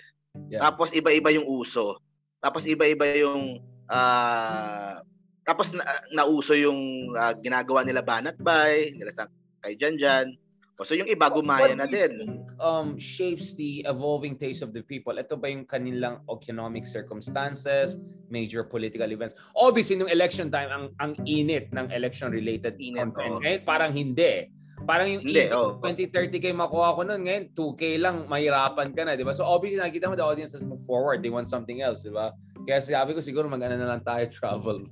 Yeah. 0.53 0.69
Tapos 0.69 0.93
iba-iba 0.93 1.33
yung 1.33 1.49
uso. 1.49 1.97
Tapos 2.45 2.69
iba-iba 2.69 3.09
yung 3.17 3.65
uh, 3.89 5.01
tapos 5.45 5.73
na, 5.73 5.85
nauso 6.13 6.53
yung 6.53 7.13
uh, 7.17 7.33
ginagawa 7.41 7.85
nila 7.85 8.05
Banat 8.05 8.37
Bay, 8.41 8.93
nila 8.97 9.13
sa 9.17 9.29
kay 9.65 9.81
Janjan. 9.81 10.37
So 10.83 10.99
yung 10.99 11.07
iba 11.07 11.31
gumaya 11.31 11.71
na 11.79 11.87
din. 11.87 12.19
Think, 12.19 12.51
um, 12.59 12.99
shapes 12.99 13.55
the 13.55 13.87
evolving 13.87 14.35
taste 14.35 14.59
of 14.59 14.75
the 14.75 14.83
people? 14.83 15.15
Ito 15.15 15.39
ba 15.39 15.47
yung 15.47 15.71
kanilang 15.71 16.27
economic 16.27 16.83
circumstances, 16.83 18.03
major 18.27 18.67
political 18.67 19.07
events? 19.07 19.39
Obviously, 19.55 19.95
nung 19.95 20.11
election 20.11 20.51
time, 20.51 20.75
ang 20.75 20.85
ang 20.99 21.13
init 21.31 21.71
ng 21.71 21.95
election-related 21.95 22.75
content. 22.75 23.33
Oh. 23.39 23.39
Ngayon, 23.39 23.63
parang 23.63 23.95
hindi. 23.95 24.51
Parang 24.83 25.07
yung 25.07 25.23
hindi, 25.23 25.47
oh. 25.55 25.79
20-30K 25.79 26.51
makuha 26.51 26.99
ko 26.99 27.07
nun, 27.07 27.23
ngayon 27.23 27.55
2K 27.55 27.83
lang, 28.03 28.27
mahirapan 28.27 28.91
ka 28.91 29.07
na, 29.07 29.15
di 29.15 29.23
ba? 29.23 29.31
So 29.31 29.47
obviously, 29.47 29.79
nakikita 29.79 30.11
mo 30.11 30.19
the 30.19 30.27
audiences 30.27 30.67
move 30.67 30.83
forward. 30.83 31.23
They 31.23 31.31
want 31.31 31.47
something 31.47 31.87
else, 31.87 32.03
di 32.03 32.11
ba? 32.11 32.35
Kaya 32.67 32.83
sabi 32.83 33.15
ko 33.15 33.23
siguro 33.23 33.47
mag-ano 33.47 33.79
na 33.79 33.95
lang 33.95 34.03
tayo, 34.03 34.27
travel. 34.43 34.91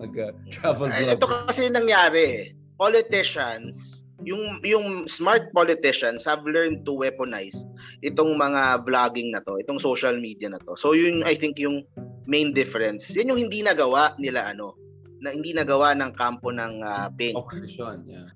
mag 0.00 0.12
uh, 0.16 0.32
travel. 0.48 0.88
Ito 0.88 1.26
kasi 1.44 1.68
nangyari, 1.68 2.56
politicians, 2.80 3.97
yung 4.26 4.58
yung 4.66 5.06
smart 5.06 5.50
politicians 5.54 6.26
have 6.26 6.42
learned 6.42 6.82
to 6.82 6.90
weaponize 6.90 7.54
itong 8.02 8.34
mga 8.34 8.82
vlogging 8.82 9.30
na 9.30 9.42
to, 9.46 9.58
itong 9.62 9.78
social 9.78 10.14
media 10.18 10.50
na 10.50 10.58
to. 10.66 10.74
So 10.74 10.94
yun 10.94 11.22
I 11.22 11.38
think 11.38 11.58
yung 11.58 11.86
main 12.26 12.50
difference. 12.50 13.06
Yan 13.14 13.30
yung 13.30 13.40
hindi 13.46 13.62
nagawa 13.62 14.18
nila 14.18 14.50
ano, 14.50 14.74
na 15.22 15.30
hindi 15.30 15.54
nagawa 15.54 15.94
ng 15.94 16.10
kampo 16.18 16.50
ng 16.50 16.82
uh, 16.82 17.06
pink. 17.14 17.38
Opposition, 17.38 18.02
yeah. 18.06 18.28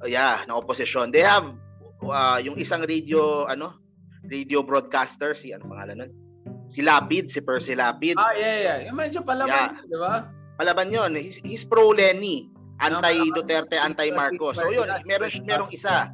Uh, 0.00 0.08
yeah, 0.08 0.44
ng 0.44 0.54
opposition. 0.54 1.08
They 1.10 1.24
have 1.24 1.48
uh, 2.04 2.38
yung 2.38 2.60
isang 2.60 2.84
radio 2.84 3.48
ano, 3.48 3.80
radio 4.28 4.60
broadcaster 4.60 5.32
si 5.32 5.56
ano 5.56 5.64
pangalan 5.64 6.06
nun? 6.06 6.12
Si 6.68 6.80
Lapid, 6.84 7.28
si 7.28 7.40
Percy 7.40 7.76
Lapid. 7.76 8.16
Ah, 8.16 8.32
yeah, 8.36 8.56
yeah. 8.60 8.78
Yung 8.88 8.96
medyo 8.96 9.20
palaban, 9.20 9.76
yeah. 9.76 9.88
di 9.88 9.96
ba? 9.96 10.28
Palaban 10.56 10.88
yun. 10.92 11.16
He's, 11.16 11.40
he's 11.44 11.64
pro 11.64 11.92
Lenny 11.92 12.51
anti-Duterte, 12.82 13.76
anti-Marcos. 13.78 14.58
So 14.58 14.68
yun, 14.68 14.90
meron 15.06 15.30
merong 15.46 15.70
isa. 15.70 16.10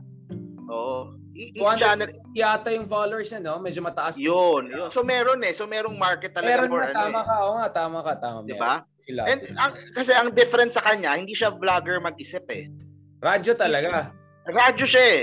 Oo. 0.68 1.16
Each 1.38 1.62
channel 1.78 2.10
yata 2.34 2.74
yung 2.74 2.90
followers 2.90 3.30
niya, 3.30 3.40
no? 3.46 3.62
Medyo 3.62 3.80
mataas. 3.80 4.18
Yun, 4.18 4.74
yun. 4.74 4.90
So 4.90 5.06
meron 5.06 5.38
eh. 5.46 5.54
So 5.54 5.70
merong 5.70 5.94
market 5.94 6.34
talaga 6.34 6.66
meron 6.66 6.70
for 6.70 6.82
na, 6.82 6.90
ano. 6.90 6.98
Tama 6.98 7.20
eh. 7.22 7.24
ka, 7.24 7.34
oo 7.38 7.52
nga, 7.54 7.68
tama 7.70 7.98
ka, 8.02 8.12
tama. 8.18 8.38
Di 8.42 8.56
ba? 8.58 8.74
And 9.08 9.40
ang, 9.56 9.72
kasi 9.94 10.12
ang 10.12 10.34
difference 10.34 10.74
sa 10.74 10.84
kanya, 10.84 11.14
hindi 11.16 11.32
siya 11.32 11.54
vlogger 11.54 12.02
mag-isip 12.02 12.44
eh. 12.50 12.68
Radyo 13.22 13.54
talaga. 13.54 14.10
Radyo 14.48 14.84
siya 14.84 15.04
eh. 15.14 15.22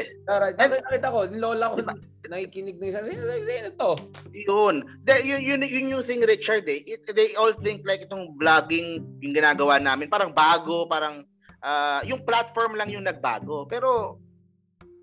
Nakita 0.56 1.12
ko, 1.12 1.28
lola 1.30 1.70
ko, 1.70 1.84
diba? 1.84 1.96
nakikinig 2.26 2.82
ng 2.82 2.90
isang, 2.90 3.06
sino, 3.06 3.22
sino 3.22 3.70
to? 3.78 3.92
Yun. 4.34 4.82
The, 5.06 5.22
yun, 5.22 5.42
yun, 5.42 5.62
yun 5.62 5.94
yung 5.94 6.06
thing, 6.06 6.26
Richard 6.26 6.66
eh. 6.66 6.82
It, 6.86 7.06
they 7.14 7.38
all 7.38 7.54
think 7.62 7.86
like 7.86 8.02
itong 8.02 8.34
vlogging, 8.42 9.06
yung 9.22 9.34
ginagawa 9.34 9.78
namin, 9.78 10.10
parang 10.10 10.34
bago, 10.34 10.90
parang 10.90 11.26
uh, 11.66 12.00
yung 12.06 12.22
platform 12.22 12.78
lang 12.78 12.94
yung 12.94 13.10
nagbago. 13.10 13.66
Pero 13.66 14.22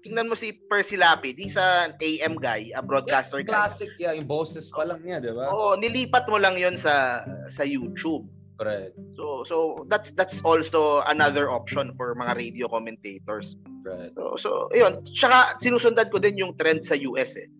tingnan 0.07 0.31
mo 0.31 0.35
si 0.38 0.55
Percy 0.70 0.94
Lapid, 0.94 1.38
he's 1.38 1.59
an 1.59 1.98
AM 1.98 2.38
guy, 2.38 2.70
a 2.75 2.83
broadcaster 2.83 3.42
yeah, 3.42 3.51
classic, 3.51 3.90
guy. 3.98 4.11
yeah, 4.11 4.12
yung 4.14 4.27
boses 4.31 4.70
pa 4.70 4.87
lang 4.87 5.03
niya, 5.03 5.18
'di 5.18 5.35
ba? 5.35 5.51
Oo, 5.51 5.75
nilipat 5.79 6.31
mo 6.31 6.38
lang 6.38 6.55
'yon 6.55 6.79
sa 6.79 7.27
sa 7.51 7.66
YouTube. 7.66 8.27
Correct. 8.59 8.94
So 9.18 9.42
so 9.42 9.57
that's 9.90 10.14
that's 10.14 10.38
also 10.46 11.03
another 11.11 11.51
option 11.51 11.94
for 11.98 12.14
mga 12.14 12.38
radio 12.38 12.66
commentators. 12.70 13.59
Right. 13.83 14.14
So 14.14 14.38
so 14.38 14.51
ayun, 14.70 15.03
tsaka 15.03 15.59
sinusundan 15.59 16.11
ko 16.14 16.22
din 16.22 16.38
yung 16.38 16.55
trend 16.55 16.87
sa 16.87 16.94
US 16.94 17.35
eh 17.35 17.51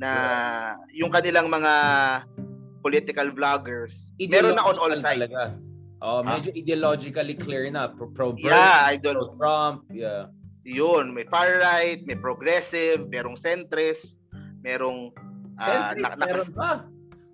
na 0.00 0.10
yeah. 0.88 1.04
yung 1.04 1.12
kanilang 1.12 1.52
mga 1.52 1.72
political 2.80 3.28
vloggers, 3.36 4.16
meron 4.16 4.56
na 4.56 4.64
on 4.64 4.80
all 4.80 4.96
sides. 4.96 5.28
Talaga. 5.28 5.52
Oh, 6.00 6.24
medyo 6.24 6.48
huh? 6.48 6.60
ideologically 6.60 7.36
clear 7.36 7.68
na 7.68 7.92
pro, 7.92 8.08
pro 8.08 8.32
yeah, 8.40 8.88
I 8.88 8.96
don't... 8.96 9.20
pro 9.20 9.36
Trump, 9.36 9.84
yeah. 9.92 10.32
Yun, 10.64 11.12
may 11.12 11.28
far 11.28 11.60
right, 11.60 12.00
may 12.08 12.16
progressive, 12.16 13.08
merong 13.08 13.36
centrist, 13.36 14.16
merong 14.64 15.12
uh, 15.60 15.64
centrist, 15.64 16.16
na, 16.16 16.24
meron 16.24 16.48
pa. 16.52 16.70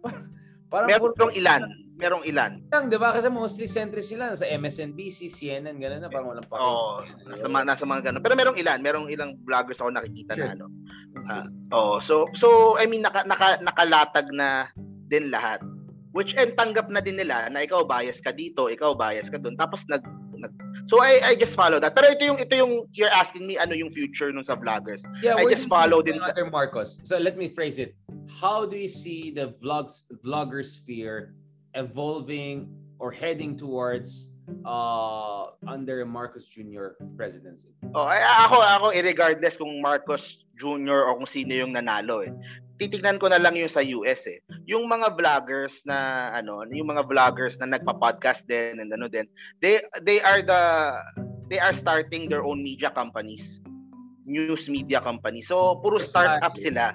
Parang 0.71 0.89
merong 0.91 1.35
ilan. 1.39 1.63
merong 1.97 2.25
ilan. 2.29 2.61
Lang, 2.69 2.93
di 2.93 2.99
ba? 3.01 3.15
Kasi 3.15 3.31
mostly 3.33 3.71
centrist 3.71 4.13
sila 4.13 4.35
sa 4.37 4.45
MSNBC, 4.45 5.33
CNN, 5.33 5.79
gano'n 5.81 6.05
na 6.05 6.11
parang 6.13 6.29
walang 6.29 6.45
pakialam. 6.45 6.69
Oo, 6.69 7.07
nasa, 7.25 7.47
mga, 7.49 7.65
nasa 7.65 7.85
mga 7.89 8.03
ganun. 8.11 8.23
Pero 8.23 8.35
merong 8.37 8.59
ilan, 8.61 8.79
merong 8.85 9.07
ilang 9.09 9.31
vloggers 9.47 9.81
ako 9.81 9.91
nakikita 9.95 10.37
Sure. 10.37 10.45
na 10.45 10.55
ano. 10.59 10.67
Ah, 11.27 11.45
oh, 11.73 11.97
so 11.99 12.29
so 12.37 12.77
I 12.77 12.85
mean 12.85 13.01
naka, 13.01 13.25
naka 13.25 13.57
nakalatag 13.65 14.29
na 14.37 14.69
din 15.09 15.33
lahat. 15.33 15.65
Which 16.17 16.33
and 16.33 16.57
tanggap 16.57 16.89
na 16.89 17.05
din 17.05 17.21
nila 17.21 17.53
na 17.53 17.61
ikaw 17.61 17.85
bias 17.85 18.25
ka 18.25 18.33
dito, 18.33 18.73
ikaw 18.73 18.97
bias 18.97 19.29
ka 19.29 19.37
doon. 19.37 19.53
Tapos 19.61 19.85
nag, 19.93 20.01
nag 20.33 20.53
So 20.89 21.03
I 21.03 21.21
I 21.21 21.33
just 21.37 21.59
follow 21.59 21.77
that. 21.83 21.93
Pero 21.93 22.15
ito 22.15 22.25
yung 22.25 22.39
ito 22.41 22.55
yung 22.57 22.89
you're 22.97 23.13
asking 23.13 23.45
me 23.45 23.59
ano 23.59 23.77
yung 23.77 23.93
future 23.93 24.33
nung 24.33 24.47
sa 24.47 24.57
vloggers. 24.57 25.05
Yeah, 25.21 25.37
I 25.37 25.45
just 25.51 25.69
follow 25.69 26.01
din 26.01 26.17
sa- 26.17 26.33
Marcos. 26.49 26.97
So 27.05 27.19
let 27.19 27.37
me 27.37 27.51
phrase 27.51 27.77
it. 27.83 27.99
How 28.41 28.65
do 28.65 28.79
you 28.79 28.89
see 28.89 29.35
the 29.35 29.53
vlogs 29.61 30.07
vlogger 30.25 30.65
sphere 30.65 31.35
evolving 31.77 32.71
or 32.99 33.13
heading 33.13 33.59
towards 33.59 34.33
uh 34.67 35.55
under 35.67 36.07
Marcos 36.07 36.47
Jr. 36.51 36.99
presidency? 37.19 37.75
Oh, 37.95 38.07
ay, 38.07 38.23
ako 38.23 38.57
ako 38.63 38.87
irregardless 38.95 39.59
kung 39.59 39.83
Marcos 39.83 40.47
Jr. 40.57 41.11
o 41.11 41.21
kung 41.21 41.29
sino 41.29 41.53
yung 41.53 41.75
nanalo 41.75 42.23
eh. 42.25 42.33
Titignan 42.77 43.17
ko 43.17 43.33
na 43.33 43.41
lang 43.41 43.57
yung 43.57 43.73
sa 43.73 43.81
US 43.81 44.29
eh. 44.29 44.39
Yung 44.69 44.85
mga 44.87 45.17
vloggers 45.17 45.81
na 45.89 46.29
ano, 46.37 46.65
yung 46.69 46.93
mga 46.93 47.09
vloggers 47.09 47.57
na 47.59 47.77
nagpa-podcast 47.77 48.45
din 48.47 48.81
and 48.81 48.93
ano 48.93 49.09
din, 49.09 49.25
they 49.65 49.81
they 50.05 50.21
are 50.21 50.45
the 50.45 50.63
they 51.49 51.61
are 51.61 51.75
starting 51.75 52.29
their 52.29 52.45
own 52.45 52.61
media 52.61 52.93
companies. 52.93 53.61
News 54.27 54.69
media 54.69 55.01
companies. 55.01 55.49
So 55.49 55.81
puro 55.81 55.99
startup 56.03 56.59
sila. 56.59 56.95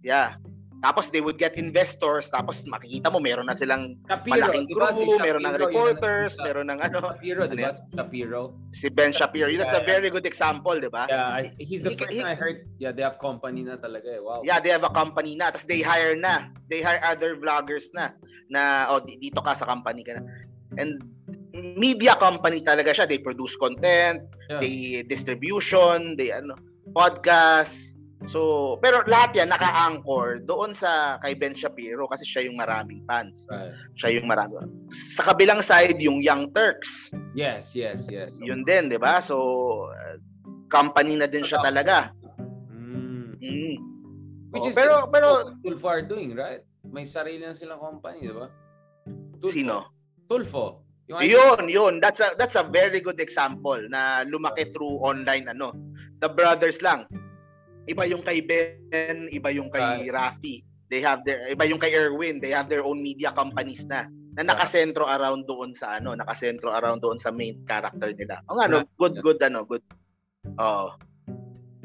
Yeah. 0.00 0.38
Tapos 0.80 1.12
they 1.12 1.20
would 1.20 1.36
get 1.36 1.60
investors, 1.60 2.32
tapos 2.32 2.64
makikita 2.64 3.12
mo 3.12 3.20
meron 3.20 3.46
na 3.46 3.54
silang 3.54 4.00
Shapiro, 4.08 4.32
malaking 4.32 4.64
di 4.64 4.72
ba? 4.72 4.88
Si 4.88 5.04
crew, 5.04 5.20
meron 5.20 5.44
ng 5.44 5.52
Shapiro, 5.52 5.68
reporters, 5.68 6.32
nakikita. 6.32 6.46
meron 6.48 6.66
ng 6.72 6.78
ano, 6.80 6.98
Shapiro, 7.04 7.40
di 7.44 7.52
Ano 7.52 7.60
ba? 7.60 7.70
Shapiro. 7.92 8.40
si 8.72 8.86
Ben 8.88 9.12
Shapiro. 9.12 9.48
That's 9.52 9.76
a 9.76 9.84
very 9.84 10.08
good 10.08 10.24
example, 10.24 10.80
di 10.80 10.88
ba? 10.88 11.04
Yeah, 11.04 11.52
he's 11.60 11.84
the 11.84 11.92
He- 11.92 12.00
first 12.00 12.16
he- 12.16 12.24
I 12.24 12.32
heard. 12.32 12.64
Yeah, 12.80 12.96
they 12.96 13.04
have 13.04 13.20
company 13.20 13.60
na 13.60 13.76
talaga 13.76 14.08
eh. 14.08 14.24
Wow. 14.24 14.40
Yeah, 14.40 14.56
they 14.56 14.72
have 14.72 14.82
a 14.82 14.92
company 14.92 15.36
na. 15.36 15.52
Tapos 15.52 15.68
they 15.68 15.84
hire 15.84 16.16
na. 16.16 16.48
They 16.72 16.80
hire 16.80 17.04
other 17.04 17.36
vloggers 17.36 17.92
na. 17.92 18.16
Na, 18.48 18.88
oh, 18.88 19.04
di- 19.04 19.20
dito 19.20 19.44
ka 19.44 19.52
sa 19.52 19.68
company 19.68 20.00
ka 20.00 20.16
na. 20.16 20.24
And 20.80 21.02
media 21.52 22.16
company 22.16 22.64
talaga 22.64 22.96
siya. 22.96 23.04
They 23.04 23.20
produce 23.20 23.52
content, 23.60 24.24
Yeah. 24.48 24.64
they 24.64 25.04
distribution, 25.04 26.16
they 26.16 26.32
ano, 26.32 26.56
podcast. 26.96 27.74
So, 28.28 28.76
pero 28.84 29.00
lahat 29.08 29.32
yan 29.32 29.48
naka-anchor 29.48 30.44
doon 30.44 30.76
sa 30.76 31.16
kay 31.24 31.32
Ben 31.32 31.56
Shapiro 31.56 32.04
kasi 32.04 32.28
siya 32.28 32.44
yung 32.44 32.60
maraming 32.60 33.00
fans. 33.08 33.48
Right. 33.48 33.72
Siya 33.96 34.20
yung 34.20 34.28
marami. 34.28 34.60
Sa 35.16 35.24
kabilang 35.24 35.64
side, 35.64 35.96
yung 35.96 36.20
Young 36.20 36.52
Turks. 36.52 37.08
Yes, 37.32 37.72
yes, 37.72 38.12
yes. 38.12 38.36
Yun 38.44 38.60
din, 38.68 38.92
di 38.92 39.00
ba? 39.00 39.24
So, 39.24 39.88
company 40.68 41.16
na 41.16 41.24
din 41.24 41.48
siya 41.48 41.64
talaga. 41.64 42.12
Mm. 42.68 43.40
Mm. 43.40 43.76
Which 44.52 44.68
Oh, 44.68 44.70
is 44.70 44.76
pero- 44.76 45.08
pero- 45.08 45.56
Tulfo 45.64 45.88
are 45.88 46.04
doing, 46.04 46.36
right? 46.36 46.60
May 46.84 47.08
sarili 47.08 47.40
na 47.40 47.56
silang 47.56 47.80
company, 47.80 48.28
di 48.28 48.34
ba? 48.36 48.52
Tulfo. 49.40 49.54
Sino? 49.56 49.76
Tulfo. 50.28 50.84
Yung 51.08 51.24
Yun, 51.26 51.62
yun. 51.66 51.94
That's 51.98 52.22
a 52.22 52.38
that's 52.38 52.54
a 52.54 52.62
very 52.62 53.02
good 53.02 53.18
example 53.18 53.80
na 53.90 54.22
lumaki 54.22 54.70
through 54.70 55.02
online 55.02 55.50
ano. 55.50 55.74
The 56.22 56.30
brothers 56.30 56.78
lang. 56.78 57.10
Iba 57.88 58.04
yung 58.08 58.22
kay 58.24 58.44
Ben, 58.44 59.28
iba 59.32 59.48
yung 59.52 59.72
kay 59.72 60.08
Rafi. 60.08 60.64
They 60.90 61.00
have 61.00 61.22
their 61.22 61.48
iba 61.48 61.64
yung 61.64 61.78
kay 61.78 61.94
Erwin, 61.94 62.42
they 62.42 62.50
have 62.50 62.66
their 62.66 62.82
own 62.82 62.98
media 62.98 63.30
companies 63.30 63.86
na 63.86 64.10
na 64.34 64.46
nakasentro 64.46 65.06
around 65.06 65.46
doon 65.46 65.74
sa 65.74 65.98
ano, 65.98 66.14
nakasentro 66.14 66.70
around 66.70 67.02
doon 67.02 67.18
sa 67.18 67.34
main 67.34 67.58
character 67.66 68.10
nila. 68.14 68.42
Ang 68.50 68.58
ano, 68.58 68.76
good 68.98 69.18
good 69.22 69.38
ano, 69.42 69.66
good. 69.66 69.82
Oh. 70.58 70.94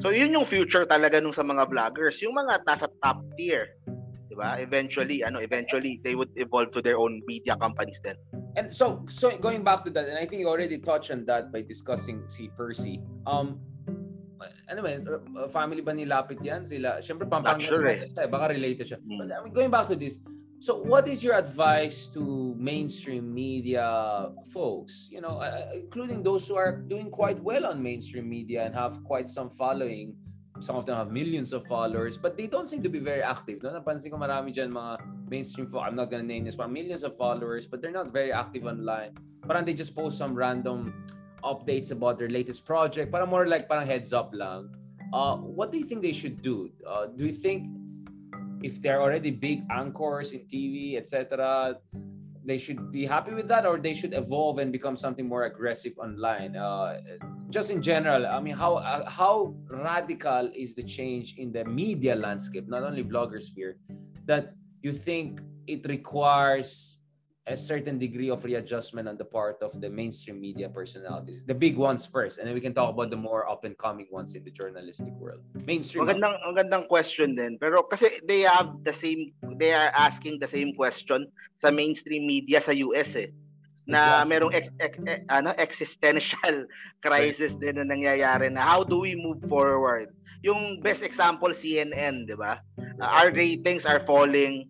So 0.02 0.12
yun 0.12 0.36
yung 0.36 0.44
future 0.44 0.84
talaga 0.84 1.18
nung 1.22 1.34
sa 1.34 1.46
mga 1.46 1.70
vloggers, 1.70 2.20
yung 2.20 2.36
mga 2.36 2.62
nasa 2.66 2.86
top 3.00 3.22
tier. 3.34 3.74
'Di 4.28 4.34
ba? 4.36 4.60
Eventually, 4.60 5.24
ano, 5.24 5.40
eventually 5.40 5.98
they 6.04 6.14
would 6.14 6.30
evolve 6.36 6.70
to 6.76 6.84
their 6.84 7.00
own 7.00 7.22
media 7.24 7.56
companies 7.56 7.98
then. 8.04 8.18
And 8.56 8.72
so, 8.72 9.04
so 9.08 9.36
going 9.36 9.64
back 9.64 9.84
to 9.84 9.90
that, 9.92 10.08
and 10.08 10.16
I 10.16 10.24
think 10.24 10.40
you 10.40 10.48
already 10.48 10.80
touched 10.80 11.12
on 11.12 11.28
that 11.28 11.52
by 11.52 11.60
discussing 11.60 12.24
si 12.28 12.48
Percy. 12.56 13.00
Um, 13.28 13.60
ano 14.68 14.78
ba, 14.82 14.88
yun? 14.92 15.02
Uh, 15.06 15.48
family 15.48 15.80
ba 15.80 15.92
nilapit 15.92 16.40
yan? 16.42 16.66
Sila, 16.66 17.00
syempre 17.00 17.28
Pampanga. 17.28 17.58
Not 17.58 17.68
sure 17.68 17.86
eh. 17.88 18.08
eh, 18.08 18.28
Baka 18.28 18.52
related 18.52 18.86
siya. 18.86 18.98
But 19.00 19.32
I 19.32 19.40
mean, 19.44 19.52
going 19.52 19.70
back 19.70 19.86
to 19.88 19.96
this, 19.96 20.20
so 20.58 20.80
what 20.80 21.08
is 21.08 21.22
your 21.22 21.34
advice 21.34 22.08
to 22.16 22.54
mainstream 22.56 23.32
media 23.32 24.30
folks? 24.52 25.08
You 25.12 25.20
know, 25.20 25.40
including 25.74 26.22
those 26.22 26.48
who 26.48 26.56
are 26.56 26.76
doing 26.76 27.10
quite 27.10 27.40
well 27.42 27.66
on 27.66 27.82
mainstream 27.82 28.28
media 28.28 28.64
and 28.64 28.74
have 28.74 29.02
quite 29.04 29.28
some 29.28 29.50
following. 29.50 30.16
Some 30.58 30.76
of 30.76 30.88
them 30.88 30.96
have 30.96 31.12
millions 31.12 31.52
of 31.52 31.68
followers, 31.68 32.16
but 32.16 32.38
they 32.38 32.46
don't 32.48 32.64
seem 32.64 32.80
to 32.80 32.88
be 32.88 32.98
very 32.98 33.20
active. 33.20 33.60
No? 33.60 33.76
Napansin 33.76 34.08
ko 34.08 34.16
marami 34.16 34.56
dyan 34.56 34.72
mga 34.72 35.04
mainstream 35.28 35.68
folk. 35.68 35.84
I'm 35.84 35.92
not 35.92 36.08
gonna 36.08 36.24
name 36.24 36.48
this, 36.48 36.56
but 36.56 36.72
millions 36.72 37.04
of 37.04 37.12
followers, 37.12 37.68
but 37.68 37.84
they're 37.84 37.92
not 37.92 38.08
very 38.08 38.32
active 38.32 38.64
online. 38.64 39.12
Parang 39.44 39.68
they 39.68 39.76
just 39.76 39.92
post 39.92 40.16
some 40.16 40.32
random 40.32 41.04
updates 41.46 41.94
about 41.94 42.18
their 42.18 42.28
latest 42.28 42.66
project. 42.66 43.12
Parang 43.14 43.30
more 43.30 43.46
like 43.46 43.68
parang 43.68 43.86
heads 43.86 44.12
up 44.12 44.34
lang. 44.34 44.68
Uh, 45.12 45.36
what 45.38 45.70
do 45.70 45.78
you 45.78 45.86
think 45.86 46.02
they 46.02 46.12
should 46.12 46.42
do? 46.42 46.68
Uh, 46.82 47.06
do 47.06 47.24
you 47.26 47.32
think 47.32 47.70
if 48.62 48.82
they're 48.82 49.00
already 49.00 49.30
big 49.30 49.62
anchors 49.70 50.32
in 50.32 50.40
TV, 50.50 50.96
etc., 50.98 51.78
they 52.44 52.58
should 52.58 52.90
be 52.90 53.06
happy 53.06 53.34
with 53.34 53.48
that, 53.48 53.66
or 53.66 53.78
they 53.78 53.94
should 53.94 54.14
evolve 54.14 54.58
and 54.58 54.70
become 54.70 54.96
something 54.96 55.28
more 55.28 55.44
aggressive 55.44 55.92
online? 55.98 56.56
Uh, 56.56 57.00
just 57.50 57.70
in 57.70 57.82
general, 57.82 58.26
I 58.26 58.40
mean, 58.40 58.54
how 58.54 58.76
uh, 58.76 59.08
how 59.08 59.54
radical 59.70 60.50
is 60.54 60.74
the 60.74 60.82
change 60.82 61.34
in 61.38 61.52
the 61.52 61.64
media 61.64 62.14
landscape, 62.14 62.68
not 62.68 62.82
only 62.82 63.02
vlogger 63.02 63.42
sphere, 63.42 63.78
that 64.26 64.54
you 64.82 64.92
think 64.92 65.40
it 65.66 65.86
requires 65.86 66.95
a 67.46 67.56
certain 67.56 67.98
degree 67.98 68.28
of 68.28 68.42
readjustment 68.44 69.06
on 69.06 69.16
the 69.16 69.24
part 69.24 69.62
of 69.62 69.70
the 69.80 69.88
mainstream 69.88 70.40
media 70.40 70.68
personalities, 70.68 71.46
the 71.46 71.54
big 71.54 71.78
ones 71.78 72.04
first, 72.04 72.38
and 72.38 72.46
then 72.46 72.54
we 72.54 72.60
can 72.60 72.74
talk 72.74 72.90
about 72.90 73.08
the 73.08 73.16
more 73.16 73.48
up 73.48 73.62
and 73.62 73.78
coming 73.78 74.06
ones 74.10 74.34
in 74.34 74.42
the 74.42 74.50
journalistic 74.50 75.14
world. 75.14 75.40
Mainstream. 75.62 76.06
Magandang 76.06 76.42
magandang 76.42 76.84
question 76.90 77.38
din. 77.38 77.54
Pero 77.62 77.86
kasi 77.86 78.18
they 78.26 78.42
have 78.42 78.74
the 78.82 78.90
same 78.90 79.30
they 79.62 79.70
are 79.70 79.94
asking 79.94 80.42
the 80.42 80.50
same 80.50 80.74
question 80.74 81.30
sa 81.62 81.70
mainstream 81.70 82.26
media 82.26 82.58
sa 82.58 82.74
US 82.74 83.14
eh. 83.14 83.30
Na 83.86 84.26
Exactly. 84.26 84.26
merong 84.26 84.52
ex, 84.52 84.64
ex- 84.82 85.06
eh, 85.06 85.22
ano 85.30 85.54
existential 85.54 86.66
crisis 87.06 87.54
din 87.62 87.78
na 87.78 87.86
nangyayari 87.86 88.50
na 88.50 88.58
how 88.58 88.82
do 88.82 89.06
we 89.06 89.14
move 89.14 89.38
forward? 89.46 90.10
Yung 90.42 90.82
best 90.82 91.06
example 91.06 91.54
CNN, 91.54 92.26
'di 92.26 92.34
ba? 92.34 92.58
Uh, 92.98 93.06
our 93.06 93.30
ratings 93.30 93.86
are 93.86 94.02
falling. 94.02 94.66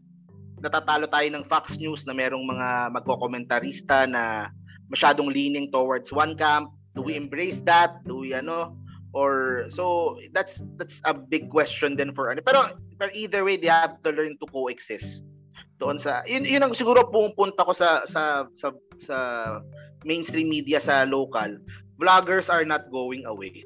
Natatalo 0.66 1.06
tayo 1.06 1.28
ng 1.30 1.46
Fox 1.46 1.78
News 1.78 2.02
na 2.04 2.12
merong 2.12 2.42
mga 2.42 2.90
magkokomentarista 2.90 4.10
na 4.10 4.50
masyadong 4.90 5.30
leaning 5.30 5.70
towards 5.70 6.10
one 6.10 6.34
camp. 6.34 6.74
Do 6.98 7.06
we 7.06 7.14
embrace 7.14 7.62
that? 7.62 8.02
Do 8.02 8.26
we 8.26 8.34
ano? 8.34 8.74
or 9.16 9.64
so 9.72 10.16
that's 10.36 10.60
that's 10.76 11.00
a 11.08 11.16
big 11.16 11.48
question 11.48 11.96
then 11.96 12.12
for 12.12 12.28
ano 12.28 12.44
pero, 12.44 12.76
pero 13.00 13.08
either 13.16 13.40
way 13.48 13.56
they 13.56 13.72
have 13.72 13.96
to 14.04 14.12
learn 14.12 14.36
to 14.36 14.46
coexist 14.52 15.24
doon 15.80 15.96
sa 15.96 16.20
yun, 16.28 16.44
yun 16.44 16.60
ang 16.60 16.76
siguro 16.76 17.08
pumupunta 17.08 17.64
ko 17.64 17.72
sa 17.72 18.04
sa 18.04 18.44
sa 18.52 18.76
sa 19.00 19.16
mainstream 20.04 20.52
media 20.52 20.76
sa 20.76 21.08
local 21.08 21.56
vloggers 21.96 22.52
are 22.52 22.68
not 22.68 22.84
going 22.92 23.24
away 23.24 23.64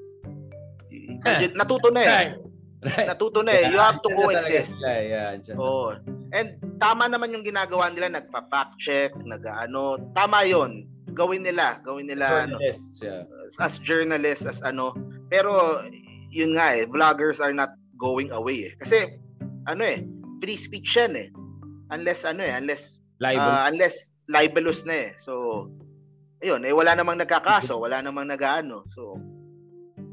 natuto 1.58 1.90
na 1.90 2.02
eh 2.02 2.10
Right. 2.10 2.34
Right. 2.80 3.08
natuto 3.10 3.42
na 3.42 3.52
eh 3.52 3.74
you 3.74 3.78
have 3.82 3.98
to 4.06 4.10
coexist 4.14 4.74
Yeah, 4.86 5.34
na 5.34 5.54
Oo. 5.58 5.98
And 6.30 6.58
tama 6.78 7.10
naman 7.10 7.34
yung 7.34 7.42
ginagawa 7.42 7.90
nila, 7.90 8.20
nagpa-fact 8.20 8.78
check, 8.78 9.10
nag-ano, 9.18 9.98
tama 10.14 10.46
'yon. 10.46 10.86
Gawin 11.10 11.42
nila, 11.42 11.82
gawin 11.82 12.06
nila 12.06 12.46
ano, 12.46 12.54
Journalists, 12.54 13.02
yeah. 13.02 13.26
as 13.58 13.82
journalists 13.82 14.46
as 14.46 14.62
ano. 14.62 14.94
Pero 15.26 15.82
yun 16.30 16.54
nga 16.54 16.78
eh, 16.78 16.86
vloggers 16.86 17.42
are 17.42 17.52
not 17.54 17.74
going 17.98 18.30
away 18.30 18.70
eh. 18.70 18.74
Kasi 18.78 19.18
ano 19.66 19.82
eh, 19.82 20.06
free 20.38 20.56
speech 20.56 20.94
yan 20.94 21.18
eh. 21.18 21.28
Unless 21.90 22.22
ano 22.22 22.46
eh, 22.46 22.54
unless 22.54 23.02
Libel. 23.18 23.42
ah, 23.42 23.66
unless 23.66 24.14
libelous 24.30 24.86
na 24.86 25.10
eh. 25.10 25.18
So 25.18 25.66
ayun, 26.40 26.62
eh 26.62 26.70
wala 26.70 26.94
namang 26.94 27.18
nagkakaso, 27.18 27.76
wala 27.76 27.98
namang 27.98 28.30
nagaano. 28.30 28.86
So 28.94 29.18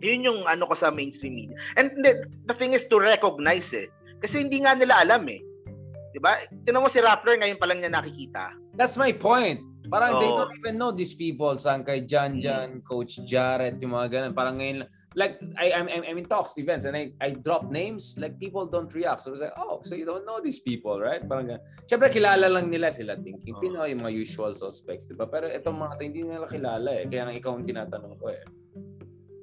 yun 0.02 0.26
yung 0.26 0.40
ano 0.50 0.66
ko 0.66 0.74
sa 0.74 0.90
mainstream 0.90 1.38
media. 1.38 1.58
And 1.78 1.94
the, 2.02 2.26
the 2.50 2.58
thing 2.58 2.74
is 2.74 2.86
to 2.90 2.98
recognize 2.98 3.70
eh. 3.74 3.88
Kasi 4.22 4.42
hindi 4.46 4.66
nga 4.66 4.74
nila 4.74 5.06
alam 5.06 5.26
eh. 5.30 5.42
'Di 6.18 6.22
ba? 6.26 6.34
Tingnan 6.66 6.82
mo 6.82 6.90
si 6.90 6.98
Rappler 6.98 7.38
ngayon 7.38 7.62
pa 7.62 7.70
lang 7.70 7.78
niya 7.78 7.94
nakikita. 7.94 8.58
That's 8.74 8.98
my 8.98 9.14
point. 9.14 9.62
Parang 9.86 10.18
they 10.18 10.26
Oo. 10.26 10.42
don't 10.42 10.54
even 10.58 10.76
know 10.82 10.90
these 10.90 11.14
people. 11.14 11.54
Saan 11.62 11.86
kay 11.86 12.10
Jan 12.10 12.38
Mm. 12.38 12.42
Jan, 12.42 12.70
Coach 12.82 13.22
Jarrett, 13.24 13.78
yung 13.80 13.94
mga 13.94 14.08
ganun. 14.12 14.32
Parang 14.34 14.60
ngayon, 14.60 14.84
like, 15.16 15.40
I, 15.56 15.72
I'm, 15.72 15.88
I'm, 15.88 16.18
in 16.20 16.28
talks, 16.28 16.58
events, 16.60 16.84
and 16.84 16.98
I, 16.98 17.16
I 17.24 17.32
drop 17.38 17.72
names, 17.72 18.20
like, 18.20 18.36
people 18.36 18.68
don't 18.68 18.92
react. 18.92 19.24
So, 19.24 19.32
it's 19.32 19.40
like, 19.40 19.56
oh, 19.56 19.80
so 19.88 19.96
you 19.96 20.04
don't 20.04 20.28
know 20.28 20.44
these 20.44 20.60
people, 20.60 21.00
right? 21.00 21.24
Parang 21.24 21.48
ganun. 21.48 21.64
Siyempre, 21.88 22.12
kilala 22.12 22.52
lang 22.52 22.68
nila 22.68 22.92
sila 22.92 23.16
thinking. 23.16 23.56
Oo. 23.56 23.64
Pinoy, 23.64 23.96
yung 23.96 24.04
mga 24.04 24.14
usual 24.14 24.52
suspects, 24.58 25.08
di 25.08 25.16
ba? 25.16 25.30
Pero 25.30 25.48
itong 25.48 25.78
mga 25.78 25.94
hindi 26.04 26.22
nila 26.28 26.50
kilala 26.52 26.90
eh. 26.92 27.08
Kaya 27.08 27.32
nga 27.32 27.34
ikaw 27.38 27.52
ang 27.56 27.64
tinatanong 27.64 28.16
ko 28.20 28.26
eh. 28.34 28.44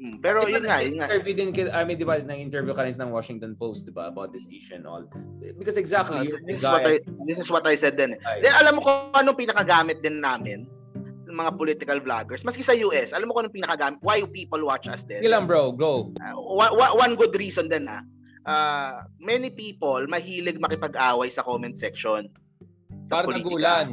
Hmm, 0.05 0.21
Pero 0.21 0.45
Di 0.45 0.53
ba 0.53 0.61
yun 0.61 0.65
nga, 0.69 0.79
yun 0.85 0.95
nga. 1.01 1.09
Interview 1.09 1.33
din, 1.33 1.49
I 1.73 1.81
mean, 1.89 1.97
di 1.97 2.05
ba, 2.05 2.21
nang-interview 2.21 2.77
ka 2.77 2.85
rin 2.85 2.93
ng 2.93 3.09
Washington 3.09 3.57
Post, 3.57 3.89
di 3.89 3.93
ba, 3.97 4.13
about 4.13 4.37
this 4.37 4.45
issue 4.53 4.77
and 4.77 4.85
all. 4.85 5.09
Because 5.57 5.81
exactly, 5.81 6.29
you're 6.29 6.45
the 6.45 6.53
This 6.53 6.61
is 6.61 6.69
what. 6.69 6.85
I, 6.85 6.95
this 7.25 7.39
is 7.41 7.49
what 7.49 7.65
I 7.65 7.73
said 7.73 7.97
eh. 7.97 8.13
guy. 8.21 8.45
Then, 8.45 8.53
alam 8.53 8.77
mo 8.77 8.85
kung 8.85 9.17
anong 9.17 9.41
pinakagamit 9.41 10.05
din 10.05 10.21
namin 10.21 10.69
ng 11.25 11.33
mga 11.33 11.57
political 11.57 11.99
vloggers, 12.05 12.45
maski 12.45 12.61
sa 12.61 12.77
US, 12.85 13.17
alam 13.17 13.33
mo 13.33 13.33
kung 13.33 13.49
anong 13.49 13.57
pinakagamit, 13.57 13.97
why 14.05 14.21
people 14.29 14.61
watch 14.69 14.85
us? 14.93 15.01
Sige 15.09 15.25
lang 15.25 15.49
bro, 15.49 15.73
go. 15.73 16.13
Uh, 16.21 16.37
one, 16.77 17.17
good 17.17 17.33
reason 17.41 17.73
din 17.73 17.89
ah. 17.89 18.05
Uh, 18.45 19.09
many 19.17 19.49
people 19.49 20.05
mahilig 20.05 20.61
makipag-away 20.61 21.33
sa 21.33 21.41
comment 21.41 21.81
section. 21.81 22.29
Sa 23.09 23.25
politika. 23.25 23.41
Bardagulan. 23.41 23.87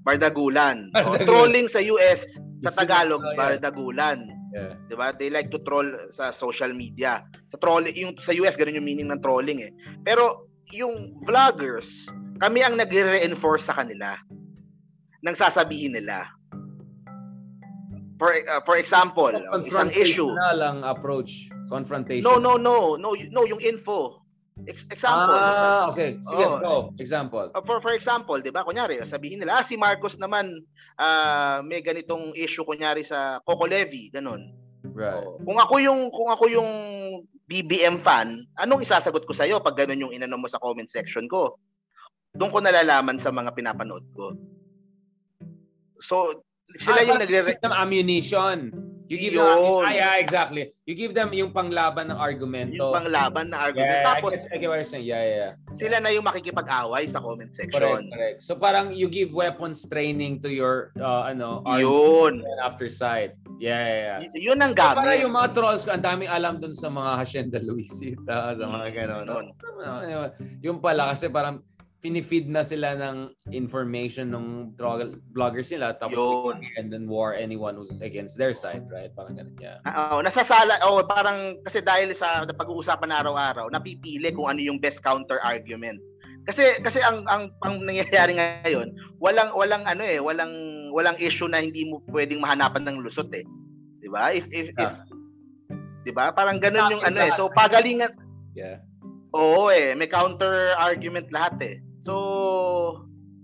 Bardagulan. 0.00 0.76
O, 0.96 1.12
Bardagulan. 1.12 1.28
trolling 1.28 1.68
sa 1.68 1.84
US, 1.92 2.40
sa 2.64 2.72
Tagalog, 2.72 3.20
oh, 3.20 3.36
bardagulan. 3.36 4.33
Yeah. 4.54 4.78
'Di 4.86 4.94
ba? 4.94 5.10
They 5.10 5.34
like 5.34 5.50
to 5.50 5.58
troll 5.66 6.14
sa 6.14 6.30
social 6.30 6.70
media. 6.70 7.26
Sa 7.50 7.58
troll 7.58 7.90
yung 7.90 8.14
sa 8.22 8.30
US 8.38 8.54
ganun 8.54 8.78
yung 8.78 8.86
meaning 8.86 9.10
ng 9.10 9.18
trolling 9.18 9.66
eh. 9.66 9.72
Pero 10.06 10.46
yung 10.70 11.18
vloggers, 11.26 12.06
kami 12.38 12.62
ang 12.62 12.78
nagre-reinforce 12.78 13.66
sa 13.66 13.74
kanila 13.82 14.14
nang 15.26 15.34
sasabihin 15.34 15.98
nila. 15.98 16.30
For 18.14 18.30
uh, 18.30 18.62
for 18.62 18.78
example, 18.78 19.34
isang 19.66 19.90
issue. 19.90 20.30
Confrontational 20.30 20.58
ang 20.62 20.78
approach. 20.86 21.50
Confrontation. 21.66 22.22
No, 22.22 22.38
no, 22.38 22.54
no, 22.54 22.94
no, 22.94 23.18
no, 23.18 23.42
yung 23.42 23.58
info. 23.58 24.23
Ex- 24.64 24.88
example. 24.88 25.36
Ah, 25.36 25.88
okay. 25.92 26.16
Sige, 26.24 26.44
Oo. 26.48 26.58
go. 26.60 26.74
Example. 26.96 27.52
Uh, 27.52 27.64
for 27.64 27.78
for 27.84 27.92
example, 27.92 28.38
'di 28.40 28.52
ba? 28.52 28.64
Kunyari, 28.64 29.00
sabihin 29.04 29.40
nila, 29.42 29.60
ah 29.60 29.64
si 29.64 29.76
Marcos 29.76 30.16
naman 30.16 30.64
ah 30.96 31.60
may 31.60 31.84
ganitong 31.84 32.32
issue 32.32 32.64
kunyari 32.64 33.04
sa 33.04 33.40
Coco 33.44 33.68
Levy, 33.68 34.08
ganun. 34.08 34.52
Right. 34.94 35.20
Oo. 35.20 35.40
Kung 35.44 35.58
ako 35.60 35.74
yung 35.80 36.00
kung 36.12 36.28
ako 36.32 36.44
yung 36.48 36.70
BBM 37.44 38.00
fan, 38.00 38.48
anong 38.56 38.84
isasagot 38.84 39.28
ko 39.28 39.32
sa 39.36 39.44
iyo 39.44 39.60
pag 39.60 39.76
ganun 39.76 40.08
yung 40.08 40.14
inano 40.16 40.40
mo 40.40 40.48
sa 40.48 40.60
comment 40.60 40.88
section 40.88 41.28
ko? 41.28 41.60
Doon 42.34 42.50
ko 42.50 42.58
nalalaman 42.58 43.20
sa 43.20 43.30
mga 43.30 43.52
pinapanood 43.54 44.04
ko. 44.16 44.34
So, 46.02 46.44
sila 46.76 47.00
Ah, 47.00 47.06
yung 47.06 47.20
nagre 47.20 47.56
ammunition. 47.62 48.72
You 49.04 49.20
give 49.20 49.36
them, 49.36 49.44
Yun. 49.44 49.84
ah, 49.84 49.92
yeah, 49.92 50.16
exactly. 50.16 50.72
You 50.88 50.96
give 50.96 51.12
them 51.12 51.28
yung 51.36 51.52
panglaban 51.52 52.08
ng 52.08 52.16
argumento. 52.16 52.88
yung 52.88 52.96
panglaban 52.96 53.52
na 53.52 53.68
argument. 53.68 54.00
yeah, 54.00 54.08
Tapos, 54.08 54.32
I 54.32 54.36
get, 54.36 54.48
I 54.48 54.56
get 54.56 54.68
what 54.72 54.78
you're 54.80 54.88
saying. 54.88 55.04
Yeah, 55.04 55.22
yeah, 55.22 55.36
yeah. 55.36 55.52
sila 55.76 55.96
na 56.00 56.08
yung 56.08 56.24
makikipag-away 56.24 57.04
sa 57.12 57.20
comment 57.20 57.52
Correct, 57.52 57.68
section. 57.68 58.02
correct. 58.08 58.36
So 58.40 58.56
parang 58.56 58.96
you 58.96 59.12
give 59.12 59.36
weapons 59.36 59.84
training 59.84 60.40
to 60.40 60.48
your 60.48 60.88
uh, 60.96 61.28
ano, 61.28 61.60
Yun. 61.76 62.40
after 62.64 62.88
side. 62.88 63.36
Yeah, 63.60 63.76
yeah, 63.76 64.00
yeah. 64.00 64.18
Y- 64.32 64.48
yun 64.50 64.58
ang 64.58 64.72
gamit. 64.72 65.20
yung 65.20 65.36
mga 65.36 65.52
trolls, 65.52 65.84
ang 65.84 66.00
daming 66.00 66.32
alam 66.32 66.56
dun 66.56 66.72
sa 66.72 66.88
mga 66.88 67.10
Hacienda 67.20 67.60
Luisita, 67.60 68.56
sa 68.56 68.64
mga 68.64 68.86
gano'n. 69.04 69.26
Ano, 69.84 70.32
Yung 70.64 70.80
pala, 70.80 71.12
kasi 71.12 71.28
parang 71.28 71.60
finifeed 72.04 72.52
na 72.52 72.60
sila 72.60 72.92
ng 73.00 73.32
information 73.48 74.28
ng 74.28 74.76
vloggers 75.32 75.72
nila 75.72 75.96
tapos 75.96 76.20
Yun. 76.20 76.60
they- 76.60 76.76
and 76.76 76.92
then 76.92 77.08
war 77.08 77.32
anyone 77.32 77.72
who's 77.72 77.96
against 78.04 78.36
their 78.36 78.52
side, 78.52 78.84
right? 78.92 79.08
Parang 79.16 79.40
ganun, 79.40 79.56
yeah. 79.56 79.80
Ah, 79.88 80.12
Oo, 80.12 80.20
nasasala, 80.20 80.84
oh, 80.84 81.00
parang 81.00 81.56
kasi 81.64 81.80
dahil 81.80 82.12
sa 82.12 82.44
pag-uusapan 82.44 83.08
na 83.08 83.24
araw-araw, 83.24 83.72
napipili 83.72 84.28
kung 84.36 84.52
ano 84.52 84.60
yung 84.60 84.76
best 84.76 85.00
counter 85.00 85.40
argument. 85.40 85.96
Kasi 86.44 86.76
kasi 86.84 87.00
ang 87.00 87.24
ang 87.24 87.48
ang 87.64 87.80
nangyayari 87.80 88.36
ngayon, 88.36 88.92
walang 89.16 89.56
walang 89.56 89.80
ano 89.88 90.04
eh, 90.04 90.20
walang 90.20 90.52
walang 90.92 91.16
issue 91.16 91.48
na 91.48 91.64
hindi 91.64 91.88
mo 91.88 92.04
pwedeng 92.12 92.44
mahanapan 92.44 92.84
ng 92.84 93.00
lusot 93.00 93.32
eh. 93.32 93.48
'Di 94.04 94.12
ba? 94.12 94.28
If 94.36 94.44
if, 94.52 94.68
if 94.76 94.92
Yeah. 94.92 95.08
'di 96.04 96.12
ba? 96.12 96.36
Parang 96.36 96.60
ganun 96.60 96.92
yung 96.92 97.00
ano 97.00 97.16
eh. 97.24 97.32
So 97.32 97.48
pagalingan 97.48 98.12
Yeah. 98.52 98.84
Oo 99.32 99.72
eh, 99.72 99.96
may 99.96 100.06
counter 100.06 100.76
argument 100.76 101.32
lahat 101.32 101.56
eh. 101.64 101.76
So, 102.04 102.14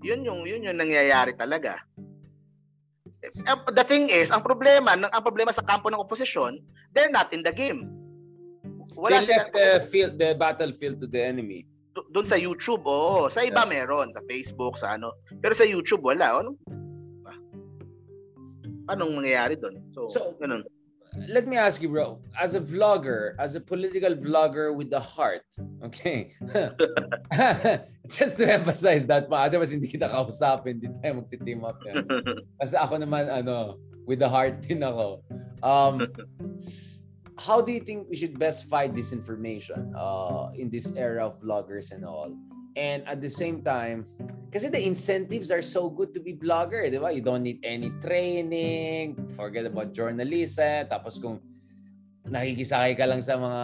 yun 0.05 0.25
yung 0.25 0.45
yun 0.45 0.65
yung 0.65 0.79
nangyayari 0.79 1.33
talaga. 1.35 1.81
Eh, 3.21 3.33
The 3.73 3.85
thing 3.85 4.09
is, 4.09 4.33
ang 4.33 4.41
problema, 4.41 4.97
ng 4.97 5.09
ang 5.09 5.25
problema 5.25 5.53
sa 5.53 5.65
kampo 5.65 5.89
ng 5.89 6.01
oposisyon, 6.01 6.61
they're 6.93 7.13
not 7.13 7.33
in 7.33 7.45
the 7.45 7.53
game. 7.53 7.89
Wala 8.97 9.21
they 9.21 9.29
sila 9.29 9.37
left 9.45 9.53
the 9.53 9.69
field, 9.89 10.13
the 10.17 10.37
battlefield 10.37 10.97
to 11.01 11.09
the 11.09 11.21
enemy. 11.21 11.65
doon 11.91 12.25
sa 12.25 12.39
YouTube, 12.39 12.87
oo. 12.87 13.29
Sa 13.29 13.45
iba 13.45 13.67
Yeah. 13.67 13.83
meron, 13.85 14.09
sa 14.15 14.23
Facebook, 14.25 14.79
sa 14.79 14.97
ano. 14.97 15.13
Pero 15.43 15.53
sa 15.53 15.67
YouTube 15.69 16.01
wala. 16.01 16.41
Ano? 16.41 16.57
Anong 18.89 19.21
mangyayari 19.21 19.55
doon? 19.61 19.79
So, 19.93 20.09
So, 20.09 20.33
ganun. 20.41 20.65
Let 21.17 21.47
me 21.47 21.57
ask 21.57 21.83
you, 21.83 21.89
bro. 21.89 22.21
As 22.39 22.55
a 22.55 22.61
vlogger, 22.61 23.35
as 23.39 23.55
a 23.55 23.61
political 23.61 24.15
vlogger 24.15 24.75
with 24.75 24.91
the 24.91 25.01
heart, 25.01 25.47
okay? 25.83 26.33
Just 28.09 28.39
to 28.39 28.53
emphasize 28.53 29.07
that 29.07 29.29
pa, 29.29 29.47
otherwise 29.47 29.71
hindi 29.71 29.87
kita 29.87 30.11
kausapin, 30.11 30.83
hindi 30.83 30.89
tayo 31.03 31.23
magti-team 31.23 31.65
up 31.65 31.79
yan. 31.87 32.07
Kasi 32.61 32.75
ako 32.77 32.99
naman, 33.03 33.31
ano, 33.31 33.79
with 34.07 34.19
the 34.19 34.29
heart 34.29 34.63
din 34.63 34.83
ako. 34.83 35.23
Um, 35.63 36.07
how 37.39 37.61
do 37.61 37.73
you 37.73 37.81
think 37.81 38.09
we 38.11 38.17
should 38.17 38.39
best 38.39 38.69
fight 38.69 38.95
disinformation 38.95 39.95
uh, 39.95 40.51
in 40.55 40.71
this 40.71 40.93
era 40.95 41.27
of 41.27 41.41
vloggers 41.41 41.93
and 41.93 42.05
all? 42.05 42.35
And 42.79 43.03
at 43.09 43.19
the 43.19 43.31
same 43.31 43.67
time, 43.67 44.07
kasi 44.51 44.71
the 44.71 44.79
incentives 44.79 45.51
are 45.51 45.63
so 45.63 45.91
good 45.91 46.15
to 46.15 46.21
be 46.23 46.39
vlogger, 46.39 46.87
di 46.91 46.99
ba? 46.99 47.11
You 47.11 47.23
don't 47.23 47.43
need 47.43 47.63
any 47.67 47.91
training, 47.99 49.19
forget 49.35 49.67
about 49.67 49.91
journalism, 49.91 50.87
tapos 50.87 51.19
kung 51.19 51.43
nakikisakay 52.31 52.95
ka 52.95 53.05
lang 53.11 53.19
sa 53.19 53.35
mga 53.35 53.63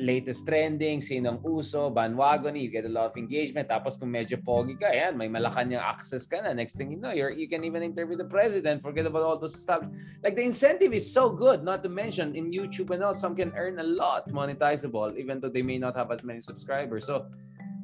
latest 0.00 0.48
trending, 0.48 1.04
sinong 1.04 1.44
uso, 1.44 1.92
bandwagon, 1.92 2.56
you 2.56 2.72
get 2.72 2.88
a 2.88 2.90
lot 2.90 3.12
of 3.12 3.16
engagement. 3.20 3.68
Tapos 3.68 4.00
kung 4.00 4.08
medyo 4.08 4.40
pogi 4.40 4.80
ka, 4.80 4.88
yan, 4.88 5.12
may 5.12 5.28
Malacanang 5.28 5.84
access 5.84 6.24
ka 6.24 6.40
na. 6.40 6.56
Next 6.56 6.80
thing 6.80 6.90
you 6.90 6.96
know, 6.96 7.12
you're, 7.12 7.30
you 7.30 7.46
can 7.52 7.62
even 7.68 7.84
interview 7.84 8.16
the 8.16 8.26
president, 8.26 8.80
forget 8.80 9.04
about 9.04 9.22
all 9.22 9.36
those 9.36 9.54
stuff. 9.54 9.84
Like 10.24 10.34
the 10.34 10.42
incentive 10.42 10.96
is 10.96 11.04
so 11.04 11.28
good, 11.28 11.62
not 11.62 11.84
to 11.84 11.92
mention 11.92 12.32
in 12.32 12.48
YouTube 12.48 12.88
and 12.96 13.04
all, 13.04 13.12
some 13.12 13.36
can 13.36 13.52
earn 13.54 13.78
a 13.78 13.84
lot 13.84 14.26
monetizable, 14.32 15.12
even 15.20 15.38
though 15.38 15.52
they 15.52 15.62
may 15.62 15.76
not 15.76 15.94
have 15.94 16.10
as 16.10 16.24
many 16.24 16.40
subscribers. 16.40 17.04
So, 17.04 17.28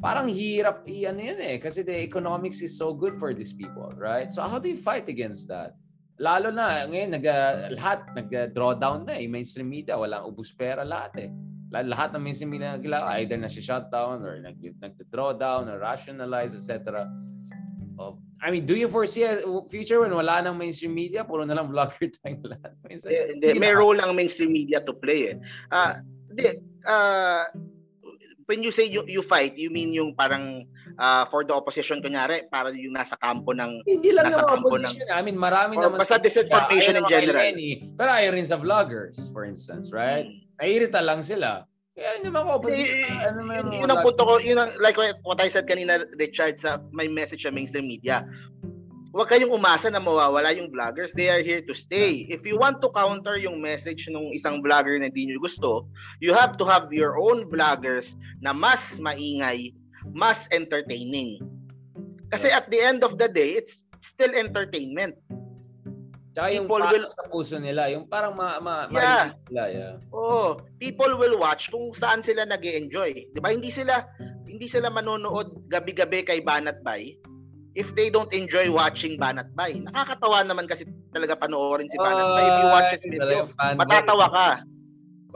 parang 0.01 0.31
hirap 0.31 0.87
i-ano 0.89 1.21
yan 1.21 1.41
eh, 1.43 1.59
kasi 1.59 1.83
the 1.83 2.01
economics 2.01 2.63
is 2.63 2.79
so 2.79 2.95
good 2.95 3.13
for 3.13 3.35
these 3.35 3.53
people, 3.53 3.93
right? 3.99 4.33
So, 4.33 4.41
how 4.41 4.57
do 4.57 4.73
you 4.73 4.79
fight 4.79 5.09
against 5.13 5.53
that? 5.53 5.77
Lalo 6.19 6.51
na 6.51 6.83
ngayon 6.85 7.11
nag 7.15 7.25
uh, 7.25 7.55
lahat 7.79 8.01
nag-draw 8.15 8.75
down 8.75 9.07
na 9.07 9.15
eh. 9.19 9.31
Mainstream 9.31 9.71
media 9.71 9.95
walang 9.95 10.27
ubus 10.27 10.51
pera 10.51 10.83
lahat 10.83 11.15
eh. 11.23 11.31
La- 11.71 11.87
Lahat 11.87 12.11
ng 12.11 12.23
mainstream 12.23 12.51
media 12.51 12.75
nagkila 12.75 13.07
either 13.23 13.39
na 13.39 13.47
si 13.47 13.63
shutdown 13.63 14.27
or 14.27 14.43
nag 14.43 14.59
nag-draw 14.59 15.31
down 15.39 15.71
or 15.71 15.79
rationalize 15.79 16.59
etc. 16.59 17.07
Oh, 17.99 18.19
I 18.39 18.51
mean, 18.55 18.67
do 18.67 18.79
you 18.79 18.87
foresee 18.87 19.27
a 19.27 19.43
future 19.67 19.99
when 20.03 20.15
wala 20.15 20.39
nang 20.43 20.55
mainstream 20.55 20.95
media, 20.95 21.27
puro 21.27 21.43
na 21.43 21.55
lang 21.59 21.67
vlogger 21.71 22.07
tayong 22.23 22.47
lahat? 22.47 22.73
Minsan, 22.87 23.11
Eh, 23.11 23.25
Hindi, 23.35 23.59
may 23.59 23.75
role 23.75 23.99
ang 23.99 24.15
mainstream 24.15 24.55
media 24.55 24.79
to 24.83 24.95
play 24.95 25.35
eh. 25.35 25.37
Ah, 25.71 25.99
hindi, 26.31 26.63
ah, 26.87 27.47
when 28.47 28.63
you 28.63 28.71
say 28.71 28.87
you, 28.87 29.03
you 29.11 29.23
fight, 29.23 29.59
you 29.59 29.71
mean 29.75 29.91
yung 29.91 30.15
parang 30.15 30.67
ah, 30.99 31.25
for 31.31 31.47
the 31.47 31.55
opposition 31.55 32.03
kunyari, 32.03 32.45
para 32.51 32.75
yung 32.75 32.93
nasa 32.93 33.15
kampo 33.17 33.55
ng 33.55 33.87
Hindi 33.87 34.11
lang 34.13 34.29
nasa 34.29 34.43
naman 34.45 34.67
opposition. 34.67 35.07
I 35.09 35.23
mean, 35.23 35.39
marami 35.39 35.79
naman. 35.79 35.97
basta 35.97 36.19
disinformation 36.19 36.99
in 36.99 37.07
general. 37.07 37.41
Lenny, 37.41 37.87
pero 37.95 38.11
ayaw 38.11 38.35
rin 38.35 38.45
sa 38.45 38.59
vloggers, 38.59 39.31
for 39.31 39.47
instance, 39.47 39.95
right? 39.95 40.27
Naiirita 40.59 40.99
lang 40.99 41.23
sila. 41.23 41.63
Kaya 41.99 42.15
hindi 42.19 42.31
naman 42.31 42.47
opposition. 42.47 42.95
Eh, 43.11 43.27
Ano 43.27 43.37
naman 43.43 43.75
yun, 43.75 43.91
ang 43.91 44.03
punto 44.07 44.23
ko, 44.23 44.39
yun 44.39 44.59
ang, 44.59 44.71
like 44.79 44.95
what- 44.99 45.43
I 45.43 45.51
said 45.51 45.67
kanina, 45.67 46.07
Richard, 46.15 46.59
sa 46.63 46.79
my 46.95 47.11
message 47.11 47.43
sa 47.43 47.51
mainstream 47.51 47.91
media. 47.91 48.23
Huwag 49.09 49.33
kayong 49.35 49.51
umasa 49.51 49.89
na 49.89 49.99
mawawala 49.99 50.53
yung 50.53 50.69
vloggers. 50.71 51.17
They 51.17 51.33
are 51.33 51.41
here 51.43 51.65
to 51.65 51.75
stay. 51.75 52.29
If 52.29 52.45
you 52.45 52.61
want 52.61 52.85
to 52.85 52.93
counter 52.93 53.41
yung 53.41 53.59
message 53.59 54.05
ng 54.07 54.37
isang 54.37 54.61
vlogger 54.61 55.01
na 55.01 55.09
hindi 55.09 55.27
nyo 55.27 55.41
gusto, 55.43 55.89
you 56.21 56.37
have 56.37 56.61
to 56.61 56.65
have 56.69 56.93
your 56.93 57.17
own 57.19 57.49
vloggers 57.49 58.15
na 58.45 58.53
mas 58.53 58.79
maingay, 59.01 59.73
mas 60.19 60.51
entertaining. 60.51 61.39
Kasi 62.29 62.51
at 62.51 62.67
the 62.67 62.83
end 62.83 63.07
of 63.07 63.15
the 63.17 63.31
day, 63.31 63.55
it's 63.55 63.87
still 64.03 64.35
entertainment. 64.35 65.15
Tsaka 66.35 66.55
yung 66.55 66.67
people 66.67 66.83
pasok 66.83 66.93
will- 66.93 67.11
sa 67.15 67.25
puso 67.31 67.57
nila, 67.59 67.89
yung 67.89 68.05
parang 68.07 68.35
ma, 68.35 68.59
ma, 68.59 68.91
Yeah. 68.91 69.33
ma- 69.33 69.35
nila, 69.49 69.65
yeah. 69.71 69.93
Oo, 70.11 70.59
people 70.77 71.15
will 71.17 71.39
watch 71.39 71.71
kung 71.71 71.95
saan 71.95 72.21
sila 72.21 72.45
nag 72.45 72.63
enjoy 72.63 73.11
'Di 73.33 73.39
ba? 73.39 73.55
Hindi 73.55 73.71
sila 73.73 74.07
hindi 74.47 74.67
sila 74.67 74.91
manonood 74.91 75.67
gabi-gabi 75.67 76.23
kay 76.23 76.39
Banat 76.43 76.83
Bay 76.83 77.17
if 77.75 77.91
they 77.95 78.11
don't 78.11 78.31
enjoy 78.31 78.71
watching 78.71 79.19
Banat 79.19 79.51
Bay. 79.55 79.79
Nakakatawa 79.83 80.43
naman 80.47 80.67
kasi 80.67 80.87
talaga 81.11 81.35
panoorin 81.39 81.91
si 81.91 81.99
Banat 81.99 82.29
Bay. 82.35 82.47
If 82.47 82.57
you 82.59 82.69
watch 82.69 82.91
his 82.93 83.05
video, 83.07 83.39
matatawa 83.75 84.27
ka. 84.31 84.49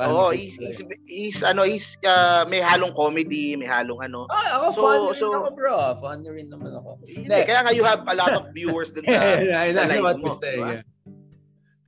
Oo, 0.01 0.09
oh, 0.09 0.31
he's, 0.33 0.57
he's, 0.57 0.81
he's, 1.05 1.39
ano, 1.45 1.69
he's, 1.69 2.01
uh, 2.09 2.49
may 2.49 2.65
halong 2.65 2.97
comedy, 2.97 3.53
may 3.61 3.69
halong 3.69 4.01
ano. 4.01 4.25
Ah, 4.33 4.57
ako, 4.57 4.67
so, 4.73 4.81
funny 4.81 5.11
so, 5.21 5.29
rin 5.29 5.37
ako, 5.37 5.49
bro. 5.53 5.77
Funny 6.01 6.29
rin 6.33 6.49
naman 6.49 6.73
ako. 6.73 6.97
Hindi, 7.05 7.39
kaya 7.45 7.61
nga 7.61 7.73
you 7.77 7.85
have 7.85 8.01
a 8.09 8.17
lot 8.17 8.33
of 8.33 8.49
viewers 8.57 8.89
din 8.97 9.05
sa, 9.09 9.21
I 9.53 9.69
know 9.73 10.01
what 10.01 10.17
mo. 10.17 10.33
Say, 10.33 10.57
diba? 10.57 10.81
yeah. 10.81 10.83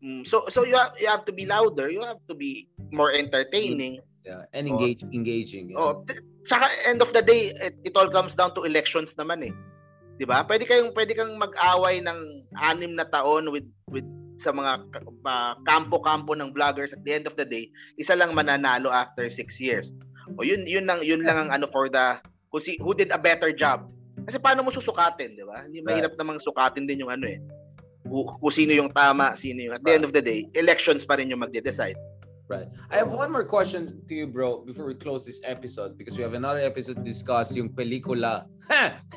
Mm, 0.05 0.29
so 0.29 0.45
so 0.53 0.69
you 0.69 0.77
have, 0.77 0.93
you 1.01 1.09
have 1.09 1.25
to 1.25 1.33
be 1.33 1.49
louder, 1.49 1.89
you 1.89 2.05
have 2.05 2.21
to 2.29 2.37
be 2.37 2.69
more 2.93 3.09
entertaining. 3.09 4.05
Yeah, 4.21 4.45
and 4.53 4.69
engage, 4.69 5.01
oh. 5.01 5.09
engaging. 5.09 5.73
Yeah. 5.73 5.81
Oh, 5.81 6.05
saka 6.45 6.69
end 6.85 7.01
of 7.01 7.17
the 7.17 7.25
day, 7.25 7.57
it, 7.57 7.81
it 7.89 7.97
all 7.97 8.13
comes 8.13 8.37
down 8.37 8.53
to 8.53 8.69
elections 8.69 9.17
naman 9.17 9.49
eh. 9.49 9.55
'Di 10.21 10.29
ba? 10.29 10.45
Pwede 10.45 10.69
kayong 10.69 10.93
pwede 10.93 11.17
kang 11.17 11.35
mag-away 11.41 12.05
ng 12.05 12.45
anim 12.61 12.93
na 12.95 13.09
taon 13.09 13.49
with 13.49 13.67
with 13.89 14.07
sa 14.45 14.53
mga 14.53 14.85
uh, 15.25 15.53
kampo-kampo 15.65 16.37
ng 16.37 16.53
vloggers 16.53 16.93
at 16.93 17.01
the 17.03 17.17
end 17.17 17.25
of 17.25 17.35
the 17.41 17.49
day, 17.49 17.73
isa 17.97 18.13
lang 18.13 18.37
mananalo 18.37 18.93
after 18.93 19.33
six 19.33 19.57
years. 19.57 19.91
O 20.37 20.45
yun 20.45 20.69
yun 20.69 20.85
lang 20.85 21.01
yun 21.01 21.25
lang 21.25 21.49
ang 21.49 21.51
ano 21.51 21.67
for 21.73 21.89
the 21.89 22.21
who, 22.53 22.61
si, 22.61 22.77
who 22.85 22.93
did 22.93 23.09
a 23.09 23.21
better 23.21 23.49
job. 23.51 23.89
Kasi 24.29 24.37
paano 24.37 24.61
mo 24.61 24.69
susukatin, 24.69 25.37
'di 25.37 25.45
ba? 25.49 25.65
Hindi 25.65 25.81
mahirap 25.81 26.13
namang 26.21 26.41
sukatin 26.41 26.85
din 26.85 27.01
yung 27.01 27.13
ano 27.13 27.25
eh 27.25 27.41
kung 28.05 28.53
sino 28.53 28.73
yung 28.77 28.93
tama, 28.93 29.33
sino 29.35 29.65
yung 29.65 29.75
at 29.81 29.83
the 29.83 29.93
end 29.97 30.05
of 30.05 30.13
the 30.13 30.21
day, 30.21 30.45
elections 30.53 31.09
pa 31.09 31.17
rin 31.17 31.33
yung 31.33 31.41
magde-decide. 31.41 31.97
Right. 32.47 32.69
I 32.91 32.97
have 33.01 33.11
one 33.11 33.33
more 33.33 33.45
question 33.45 34.05
to 34.07 34.15
you, 34.15 34.27
bro, 34.27 34.61
before 34.61 34.85
we 34.85 34.95
close 34.95 35.25
this 35.25 35.41
episode 35.45 35.97
because 35.97 36.17
we 36.17 36.23
have 36.23 36.35
another 36.35 36.61
episode 36.61 36.97
to 36.97 37.03
discuss 37.03 37.57
yung 37.57 37.71
pelikula 37.71 38.45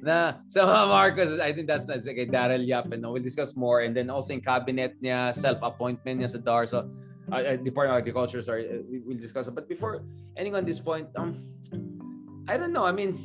na 0.00 0.38
sa 0.46 0.62
mga 0.62 0.82
Marcos. 0.86 1.40
I 1.40 1.50
think 1.52 1.66
that's, 1.66 1.86
that's 1.86 2.06
like 2.06 2.30
Daryl 2.30 2.62
Yap 2.62 2.92
and 2.92 3.02
we'll 3.02 3.22
discuss 3.22 3.56
more. 3.56 3.80
And 3.82 3.96
then 3.96 4.10
also 4.10 4.32
in 4.32 4.40
cabinet 4.40 4.94
niya, 5.02 5.34
self-appointment 5.34 6.22
niya 6.22 6.30
sa 6.30 6.38
DAR. 6.38 6.70
So, 6.70 6.86
uh, 7.32 7.58
Department 7.58 7.98
of 7.98 8.02
Agriculture, 8.06 8.42
sorry, 8.42 8.70
uh, 8.70 8.86
we, 8.88 9.00
we'll 9.00 9.18
discuss 9.18 9.48
it. 9.48 9.54
But 9.56 9.68
before 9.68 10.06
ending 10.36 10.54
on 10.54 10.64
this 10.64 10.78
point, 10.78 11.08
um, 11.16 11.34
I 12.46 12.56
don't 12.56 12.72
know. 12.72 12.84
I 12.84 12.92
mean, 12.92 13.18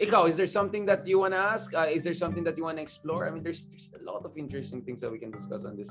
Ikaw, 0.00 0.28
is 0.28 0.36
there 0.36 0.46
something 0.46 0.84
that 0.84 1.06
you 1.06 1.18
want 1.18 1.32
to 1.32 1.40
ask? 1.40 1.72
Uh, 1.72 1.88
is 1.88 2.04
there 2.04 2.14
something 2.14 2.44
that 2.44 2.56
you 2.56 2.64
want 2.64 2.76
to 2.76 2.82
explore? 2.82 3.26
I 3.26 3.30
mean, 3.30 3.42
there's, 3.42 3.64
there's 3.66 3.90
a 4.00 4.04
lot 4.04 4.24
of 4.24 4.36
interesting 4.36 4.82
things 4.82 5.00
that 5.00 5.10
we 5.10 5.18
can 5.18 5.30
discuss 5.30 5.64
on 5.64 5.76
this 5.76 5.88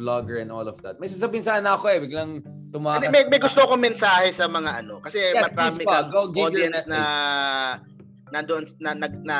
vlogger 0.00 0.40
and 0.40 0.48
all 0.48 0.64
of 0.64 0.80
that. 0.80 0.96
May 0.96 1.12
sasabihin 1.12 1.44
sana 1.44 1.76
ako 1.76 1.92
eh, 1.92 2.00
biglang 2.00 2.40
tumakas. 2.72 3.12
May, 3.12 3.28
may 3.28 3.36
gusto 3.36 3.60
akong 3.60 3.84
mensahe 3.84 4.32
sa 4.32 4.48
mga 4.48 4.80
ano. 4.80 5.04
Kasi 5.04 5.20
yes, 5.20 5.52
marami 5.52 5.84
ka 5.84 6.08
audience 6.16 6.88
na 6.88 7.02
nandoon 8.32 8.64
na, 8.80 8.96
na, 8.96 9.06
na, 9.20 9.36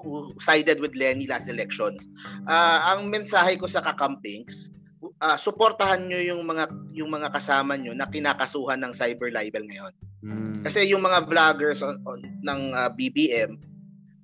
who 0.00 0.32
sided 0.40 0.80
with 0.80 0.96
Lenny 0.96 1.28
last 1.28 1.50
elections. 1.50 2.08
Uh, 2.48 2.96
ang 2.96 3.12
mensahe 3.12 3.58
ko 3.60 3.68
sa 3.68 3.84
kakampings, 3.84 4.72
uh, 5.20 5.36
suportahan 5.36 6.08
nyo 6.08 6.22
yung 6.22 6.46
mga 6.46 6.64
yung 6.94 7.10
mga 7.12 7.34
kasama 7.34 7.76
nyo 7.76 7.92
na 7.92 8.08
kinakasuhan 8.08 8.80
ng 8.80 8.94
cyber 8.94 9.28
libel 9.28 9.66
ngayon. 9.66 9.92
Mm. 10.22 10.62
Kasi 10.62 10.86
yung 10.86 11.02
mga 11.02 11.26
vloggers 11.26 11.82
on, 11.82 11.98
on 12.06 12.22
ng 12.42 12.60
uh, 12.74 12.86
ah, 12.86 12.90
BBM 12.94 13.58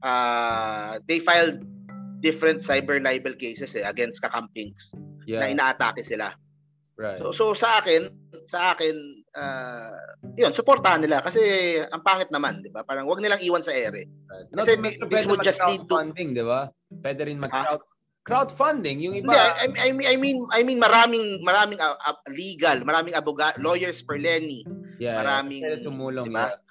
uh, 0.04 1.00
they 1.08 1.18
filed 1.18 1.64
different 2.20 2.60
cyber 2.60 3.00
libel 3.00 3.34
cases 3.34 3.74
eh, 3.74 3.84
against 3.84 4.20
kakampings 4.20 4.92
yeah. 5.26 5.42
na 5.44 5.52
inaatake 5.52 6.04
sila. 6.04 6.32
Right. 6.94 7.18
So 7.18 7.34
so 7.34 7.58
sa 7.58 7.82
akin, 7.82 8.06
sa 8.46 8.74
akin 8.74 8.94
uh, 9.34 9.98
'yun, 10.38 10.54
suportahan 10.54 11.02
nila 11.02 11.18
kasi 11.26 11.42
ang 11.82 12.06
pangit 12.06 12.30
naman, 12.30 12.62
'di 12.62 12.70
ba? 12.70 12.86
Parang 12.86 13.10
wag 13.10 13.18
nilang 13.18 13.42
iwan 13.42 13.66
sa 13.66 13.74
ere. 13.74 14.06
Right. 14.06 14.46
Kasi 14.54 14.78
no, 14.78 15.10
this 15.10 15.26
would 15.26 15.42
just 15.42 15.58
need 15.66 15.82
to 15.90 15.90
funding, 15.90 16.38
'di 16.38 16.46
ba? 16.46 16.70
Pwede 17.02 17.26
rin 17.26 17.42
mag-crowd 17.42 17.82
crowdfunding 18.24 19.04
yung 19.04 19.14
iba. 19.20 19.36
Hindi, 19.36 19.76
I, 19.76 19.88
I 19.88 19.88
mean 19.92 20.08
I 20.08 20.16
mean 20.16 20.38
I 20.48 20.60
mean 20.64 20.80
maraming 20.80 21.44
maraming 21.44 21.78
uh, 21.78 21.98
uh, 22.00 22.16
legal, 22.32 22.80
maraming 22.80 23.12
abogado, 23.12 23.60
lawyers 23.60 24.00
for 24.00 24.16
Lenny. 24.16 24.64
Yeah. 24.96 25.20
Maraming 25.20 25.60
yeah. 25.60 25.84
tumulong 25.84 26.32
diba? 26.32 26.56
yeah. 26.56 26.62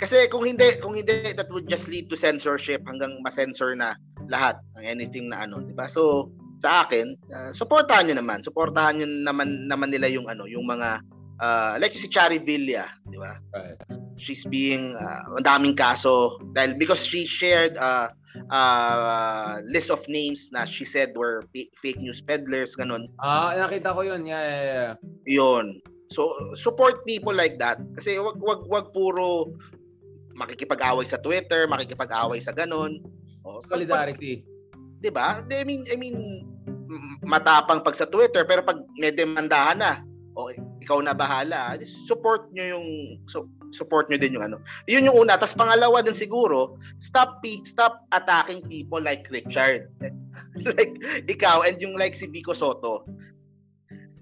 Kasi 0.00 0.32
kung 0.32 0.48
hindi 0.48 0.80
kung 0.80 0.96
hindi 0.96 1.36
that 1.36 1.52
would 1.52 1.68
just 1.68 1.84
lead 1.84 2.08
to 2.08 2.16
censorship 2.16 2.80
hanggang 2.88 3.20
ma-censor 3.20 3.76
na 3.76 3.92
lahat 4.32 4.56
ng 4.80 4.84
anything 4.88 5.28
na 5.28 5.44
ano, 5.44 5.60
'di 5.60 5.76
ba? 5.76 5.84
So 5.84 6.32
sa 6.60 6.84
akin, 6.86 7.16
uh, 7.32 7.50
suportahan 7.56 8.08
niyo 8.08 8.16
naman. 8.20 8.44
Suportahan 8.44 9.00
niyo 9.00 9.08
naman 9.08 9.66
naman 9.66 9.90
nila 9.90 10.08
yung 10.12 10.28
ano, 10.28 10.44
yung 10.44 10.68
mga 10.68 11.00
uh, 11.40 11.74
like 11.80 11.96
si 11.96 12.06
Chari 12.06 12.40
Villa, 12.40 12.88
'di 13.08 13.16
ba? 13.16 13.40
Right. 13.56 13.80
She's 14.20 14.44
being 14.44 14.94
uh, 14.94 15.40
ang 15.40 15.44
daming 15.44 15.76
kaso 15.76 16.36
dahil 16.52 16.76
because 16.76 17.00
she 17.00 17.24
shared 17.24 17.80
uh, 17.80 18.12
uh, 18.52 19.64
list 19.64 19.88
of 19.88 20.04
names 20.06 20.52
na 20.52 20.68
she 20.68 20.84
said 20.84 21.16
were 21.16 21.42
fake 21.52 21.98
news 21.98 22.20
peddlers, 22.20 22.76
ganun. 22.76 23.08
Ah, 23.18 23.56
nakita 23.56 23.96
ko 23.96 24.04
yun. 24.04 24.26
Yeah, 24.26 24.42
yeah, 24.44 24.62
yeah. 24.62 24.92
Yun. 25.26 25.80
So, 26.10 26.34
support 26.58 27.06
people 27.06 27.34
like 27.34 27.58
that. 27.62 27.78
Kasi 27.94 28.18
wag, 28.18 28.42
wag, 28.42 28.66
wag 28.66 28.90
puro 28.90 29.54
makikipag-away 30.34 31.06
sa 31.06 31.22
Twitter, 31.22 31.70
makikipag-away 31.70 32.42
sa 32.42 32.50
ganun. 32.50 32.98
O, 33.46 33.62
Solidarity. 33.62 34.42
Pag, 34.42 34.59
'di 35.00 35.10
ba? 35.10 35.42
I 35.48 35.64
mean, 35.64 35.88
I 35.88 35.96
mean 35.96 36.44
matapang 37.24 37.84
pag 37.84 37.96
sa 37.96 38.08
Twitter 38.08 38.42
pero 38.44 38.64
pag 38.64 38.82
may 38.98 39.14
demandahan 39.14 39.78
na, 39.78 39.92
o 40.34 40.50
ikaw 40.80 40.98
na 41.02 41.14
bahala, 41.14 41.78
support 42.06 42.48
nyo 42.50 42.78
yung 42.78 42.88
so, 43.28 43.46
support 43.70 44.10
nyo 44.10 44.18
din 44.18 44.34
yung 44.34 44.46
ano. 44.46 44.56
Yun 44.90 45.06
yung 45.06 45.26
una. 45.26 45.38
Tapos 45.38 45.54
pangalawa 45.54 46.02
din 46.02 46.16
siguro, 46.16 46.74
stop 46.98 47.42
stop 47.62 48.06
attacking 48.10 48.64
people 48.66 48.98
like 48.98 49.26
Richard. 49.30 49.90
like 50.76 50.98
ikaw 51.30 51.62
and 51.62 51.78
yung 51.78 51.94
like 51.94 52.18
si 52.18 52.26
Vico 52.26 52.56
Soto. 52.56 53.06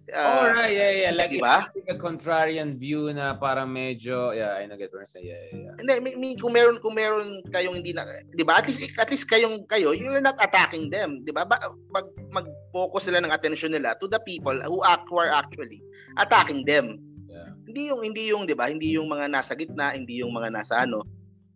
Uh, 0.08 0.24
oh, 0.24 0.44
right, 0.56 0.72
yeah, 0.72 0.92
yeah. 1.04 1.12
Like, 1.12 1.36
diba? 1.36 1.68
a 1.68 1.96
contrarian 2.00 2.80
view 2.80 3.12
na 3.12 3.36
parang 3.36 3.68
medyo, 3.68 4.32
yeah, 4.32 4.56
I 4.56 4.64
know 4.64 4.80
get 4.80 4.88
what 4.88 5.04
you're 5.04 5.08
saying. 5.08 5.28
Yeah, 5.28 5.42
yeah, 5.52 5.58
yeah. 5.68 5.74
Hindi, 5.76 5.94
may, 6.00 6.12
may, 6.16 6.32
kung 6.40 6.56
meron, 6.56 6.80
kung 6.80 6.96
meron 6.96 7.44
kayong 7.52 7.84
hindi 7.84 7.92
na, 7.92 8.08
di 8.32 8.40
ba? 8.40 8.64
At 8.64 8.72
least, 8.72 8.80
at 8.96 9.12
least 9.12 9.28
kayong, 9.28 9.68
kayo, 9.68 9.92
you're 9.92 10.24
not 10.24 10.40
attacking 10.40 10.88
them, 10.88 11.20
di 11.28 11.32
ba? 11.32 11.44
Mag, 11.92 12.08
mag-focus 12.32 13.12
sila 13.12 13.20
ng 13.20 13.28
attention 13.28 13.76
nila 13.76 14.00
to 14.00 14.08
the 14.08 14.20
people 14.24 14.56
who, 14.64 14.80
act, 14.80 15.04
who 15.12 15.20
are 15.20 15.28
actually 15.28 15.84
attacking 16.16 16.64
them. 16.64 16.96
Yeah. 17.28 17.52
Hindi 17.68 17.92
yung, 17.92 18.00
hindi 18.00 18.22
yung, 18.32 18.42
di 18.48 18.56
ba? 18.56 18.72
Hindi 18.72 18.96
yung 18.96 19.12
mga 19.12 19.28
nasa 19.28 19.52
gitna, 19.52 19.92
hindi 19.92 20.24
yung 20.24 20.32
mga 20.32 20.56
nasa 20.56 20.88
ano. 20.88 21.04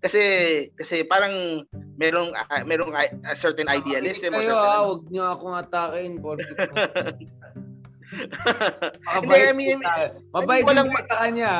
Kasi, 0.04 0.20
kasi 0.76 1.08
parang 1.08 1.64
merong 1.94 2.34
uh, 2.34 2.64
merong 2.66 2.90
a 2.98 3.32
certain 3.38 3.70
idealism. 3.70 4.34
Kayo, 4.34 4.50
or 4.50 4.58
certain, 4.58 4.66
ah, 4.66 4.82
huwag 4.82 5.02
niyo 5.08 5.24
akong 5.30 5.54
atakin. 5.56 6.10
Hindi, 8.12 9.38
I 9.40 9.54
mean, 9.56 9.80
mabait 10.36 10.60
I 10.60 10.68
mean, 10.68 10.68
walang, 10.68 10.88
sa 11.08 11.16
kanya, 11.24 11.52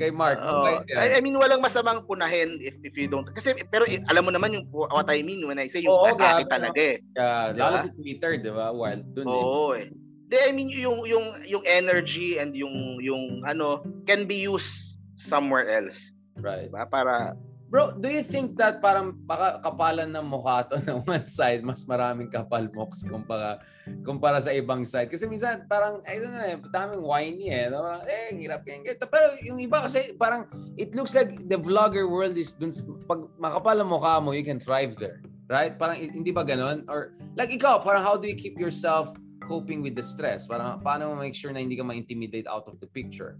kay 0.00 0.08
Mark. 0.08 0.40
Uh, 0.40 0.80
I, 0.96 1.16
I 1.16 1.20
mean, 1.20 1.36
walang 1.36 1.60
masamang 1.60 2.04
punahin 2.08 2.56
if, 2.64 2.74
if 2.80 2.96
you 2.96 3.08
don't. 3.08 3.28
Kasi, 3.28 3.52
pero 3.68 3.84
alam 4.08 4.24
mo 4.24 4.32
naman 4.32 4.56
yung 4.56 4.64
what 4.72 5.08
I 5.12 5.20
mean 5.20 5.44
when 5.44 5.60
I 5.60 5.68
say 5.68 5.84
yung 5.84 5.92
Oo, 5.92 6.16
atake 6.16 6.48
talaga 6.48 6.80
eh. 6.80 6.96
Yeah, 7.12 7.52
diba? 7.52 7.60
Lalo 7.60 7.76
sa 7.84 7.90
Twitter, 7.92 8.32
di 8.40 8.52
ba? 8.52 8.72
Wild 8.72 9.04
dun 9.12 9.28
eh. 9.28 9.36
Oo 9.36 9.76
eh. 9.76 9.86
Di, 10.28 10.36
I 10.48 10.52
mean, 10.52 10.72
yung, 10.72 11.04
yung, 11.04 11.44
yung 11.44 11.64
energy 11.68 12.40
and 12.40 12.56
yung, 12.56 13.00
yung 13.00 13.44
ano, 13.44 13.84
can 14.08 14.24
be 14.24 14.36
used 14.36 15.00
somewhere 15.16 15.68
else. 15.68 15.98
Right. 16.40 16.72
Diba? 16.72 16.88
Para, 16.88 17.36
Bro, 17.68 18.00
do 18.00 18.08
you 18.08 18.24
think 18.24 18.56
that 18.56 18.80
parang 18.80 19.12
baka 19.28 19.60
kapalan 19.60 20.08
ng 20.08 20.24
mukha 20.24 20.64
to 20.72 20.80
ng 20.88 21.04
one 21.04 21.28
side, 21.28 21.60
mas 21.60 21.84
maraming 21.84 22.32
kapal 22.32 22.64
moks 22.72 23.04
kumpara, 23.04 23.60
kumpara 24.00 24.40
sa 24.40 24.56
ibang 24.56 24.88
side? 24.88 25.12
Kasi 25.12 25.28
minsan 25.28 25.68
parang, 25.68 26.00
I 26.08 26.16
don't 26.16 26.32
know, 26.32 26.48
eh, 26.48 26.56
daming 26.72 27.04
whiny 27.04 27.52
eh. 27.52 27.68
No? 27.68 27.84
Eh, 28.08 28.32
hirap 28.40 28.64
kayong 28.64 28.88
get. 28.88 28.96
Pero 29.04 29.36
yung 29.44 29.60
iba 29.60 29.84
kasi 29.84 30.16
parang, 30.16 30.48
it 30.80 30.96
looks 30.96 31.12
like 31.12 31.36
the 31.44 31.60
vlogger 31.60 32.08
world 32.08 32.40
is 32.40 32.56
dun, 32.56 32.72
pag 33.04 33.28
makapal 33.36 33.76
ang 33.76 33.92
mukha 33.92 34.16
mo, 34.16 34.32
you 34.32 34.48
can 34.48 34.56
thrive 34.56 34.96
there. 34.96 35.20
Right? 35.44 35.76
Parang 35.76 36.00
hindi 36.00 36.32
ba 36.32 36.48
ganun? 36.48 36.88
Or 36.88 37.12
like 37.36 37.52
ikaw, 37.52 37.84
parang 37.84 38.00
how 38.00 38.16
do 38.16 38.32
you 38.32 38.36
keep 38.36 38.56
yourself 38.56 39.12
coping 39.44 39.84
with 39.84 39.92
the 39.92 40.04
stress? 40.04 40.48
Parang 40.48 40.80
paano 40.80 41.12
mo 41.12 41.20
make 41.20 41.36
sure 41.36 41.52
na 41.52 41.60
hindi 41.60 41.76
ka 41.76 41.84
ma-intimidate 41.84 42.48
out 42.48 42.64
of 42.64 42.80
the 42.80 42.88
picture? 42.88 43.36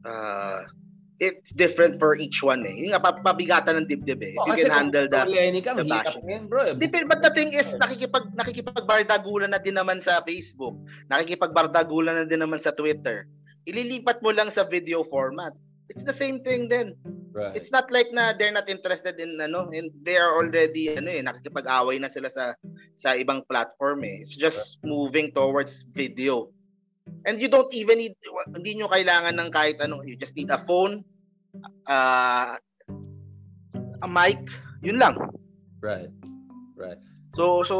Uh, 0.00 0.64
it's 1.20 1.52
different 1.52 2.00
for 2.00 2.16
each 2.16 2.40
one 2.40 2.64
eh. 2.64 2.72
Yung 2.72 2.96
pabigatan 2.96 3.84
ng 3.84 3.86
dibdib 3.86 4.24
eh. 4.24 4.34
If 4.34 4.40
oh, 4.40 4.48
you 4.56 4.64
can 4.66 4.72
handle 4.72 5.06
the 5.06 5.28
Lenny 5.28 5.60
kang 5.60 5.84
hirap 5.84 6.16
ngayon, 6.24 6.48
bro. 6.48 6.72
Depende, 6.74 7.06
but 7.06 7.20
the 7.20 7.30
thing 7.36 7.52
is, 7.52 7.76
nakikipag, 7.76 8.32
nakikipagbardagulan 8.34 9.52
na 9.52 9.60
din 9.60 9.76
naman 9.76 10.00
sa 10.00 10.24
Facebook. 10.24 10.80
Nakikipagbardagulan 11.12 12.24
na 12.24 12.26
din 12.26 12.40
naman 12.40 12.58
sa 12.58 12.72
Twitter. 12.72 13.28
Ililipat 13.68 14.24
mo 14.24 14.32
lang 14.32 14.48
sa 14.48 14.64
video 14.64 15.04
format. 15.06 15.52
It's 15.92 16.02
the 16.02 16.16
same 16.16 16.40
thing 16.40 16.72
then. 16.72 16.96
Right. 17.30 17.54
It's 17.54 17.70
not 17.70 17.92
like 17.92 18.10
na 18.10 18.32
they're 18.34 18.54
not 18.54 18.70
interested 18.70 19.20
in 19.20 19.38
ano 19.38 19.70
and 19.70 19.90
they 20.06 20.18
are 20.18 20.38
already 20.38 20.94
ano 20.94 21.10
eh 21.10 21.22
nakikipag-away 21.22 21.98
na 21.98 22.10
sila 22.10 22.30
sa 22.30 22.54
sa 22.94 23.14
ibang 23.18 23.42
platform 23.46 24.06
eh. 24.06 24.22
It's 24.22 24.38
just 24.38 24.78
moving 24.86 25.34
towards 25.34 25.86
video. 25.90 26.54
And 27.26 27.42
you 27.42 27.50
don't 27.50 27.70
even 27.74 27.98
need, 27.98 28.14
hindi 28.54 28.78
nyo 28.78 28.86
kailangan 28.86 29.34
ng 29.34 29.50
kahit 29.50 29.82
ano. 29.82 30.06
You 30.06 30.14
just 30.14 30.38
need 30.38 30.48
a 30.54 30.62
phone, 30.62 31.02
uh, 31.86 32.56
a 34.02 34.08
mic, 34.08 34.40
Yun 34.82 34.98
lang. 34.98 35.16
Right. 35.80 36.08
Right. 36.76 36.96
So, 37.36 37.62
so, 37.64 37.76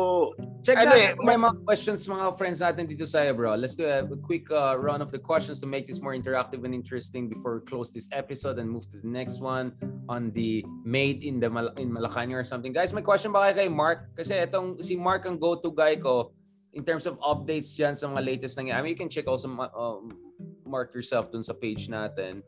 Check 0.63 0.77
Ano 0.77 0.93
eh, 0.93 1.17
may 1.25 1.41
mga 1.41 1.65
questions 1.65 2.05
mga 2.05 2.37
friends 2.37 2.61
natin 2.61 2.85
dito 2.85 3.09
sa 3.09 3.25
bro. 3.33 3.57
Let's 3.57 3.75
do 3.75 3.89
a 3.89 4.05
quick 4.21 4.47
uh, 4.53 4.77
run 4.77 5.01
of 5.01 5.09
the 5.09 5.19
questions 5.19 5.59
to 5.65 5.67
make 5.67 5.89
this 5.89 6.05
more 6.05 6.13
interactive 6.13 6.63
and 6.69 6.77
interesting 6.77 7.33
before 7.33 7.59
we 7.59 7.63
close 7.65 7.89
this 7.89 8.13
episode 8.13 8.61
and 8.61 8.69
move 8.69 8.85
to 8.93 9.01
the 9.01 9.09
next 9.09 9.41
one 9.41 9.73
on 10.13 10.31
the 10.37 10.61
made 10.85 11.25
in 11.25 11.41
the 11.41 11.49
Mal- 11.49 11.73
in 11.81 11.89
Malacanang 11.89 12.37
or 12.37 12.45
something. 12.45 12.77
Guys, 12.77 12.93
may 12.93 13.01
question 13.01 13.33
ba 13.33 13.49
kayo 13.49 13.65
kay 13.65 13.69
Mark? 13.73 14.13
Kasi 14.13 14.37
itong 14.37 14.85
si 14.85 15.01
Mark 15.01 15.25
ang 15.25 15.41
go-to 15.41 15.73
guy 15.73 15.97
ko 15.97 16.31
in 16.77 16.85
terms 16.85 17.09
of 17.09 17.17
updates 17.25 17.73
dyan 17.73 17.97
sa 17.97 18.07
mga 18.07 18.21
latest 18.21 18.61
nangyayari. 18.61 18.79
I 18.79 18.83
mean, 18.85 18.93
you 18.95 19.01
can 19.01 19.11
check 19.11 19.27
also 19.27 19.49
uh, 19.49 19.99
mark 20.69 20.93
yourself 20.93 21.33
dun 21.33 21.43
sa 21.43 21.57
page 21.57 21.89
natin 21.89 22.45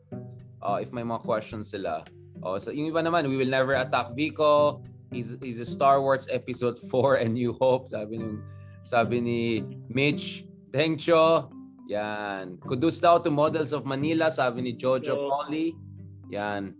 uh, 0.63 0.79
if 0.79 0.89
may 0.95 1.03
mga 1.03 1.21
questions 1.27 1.69
sila. 1.69 2.01
Oh, 2.41 2.57
so 2.57 2.71
yung 2.71 2.89
iba 2.91 3.03
naman, 3.03 3.27
we 3.27 3.35
will 3.35 3.51
never 3.51 3.75
attack 3.75 4.15
Vico. 4.15 4.81
He's, 5.11 5.37
he's 5.43 5.59
a 5.59 5.67
Star 5.67 6.01
Wars 6.01 6.27
Episode 6.31 6.79
4 6.91 7.21
and 7.21 7.35
New 7.35 7.53
Hope. 7.59 7.91
Sabi 7.91 8.17
nung 8.17 8.41
sabi 8.83 9.23
ni 9.23 9.41
Mitch 9.87 10.43
Dengcho. 10.71 11.47
Yan. 11.87 12.59
Kudus 12.63 12.99
daw 12.99 13.19
to 13.19 13.31
Models 13.31 13.71
of 13.71 13.87
Manila. 13.87 14.27
Sabi 14.31 14.63
ni 14.63 14.71
Jojo 14.75 15.15
Yo. 15.15 15.29
Polly. 15.29 15.75
Yan. 16.31 16.75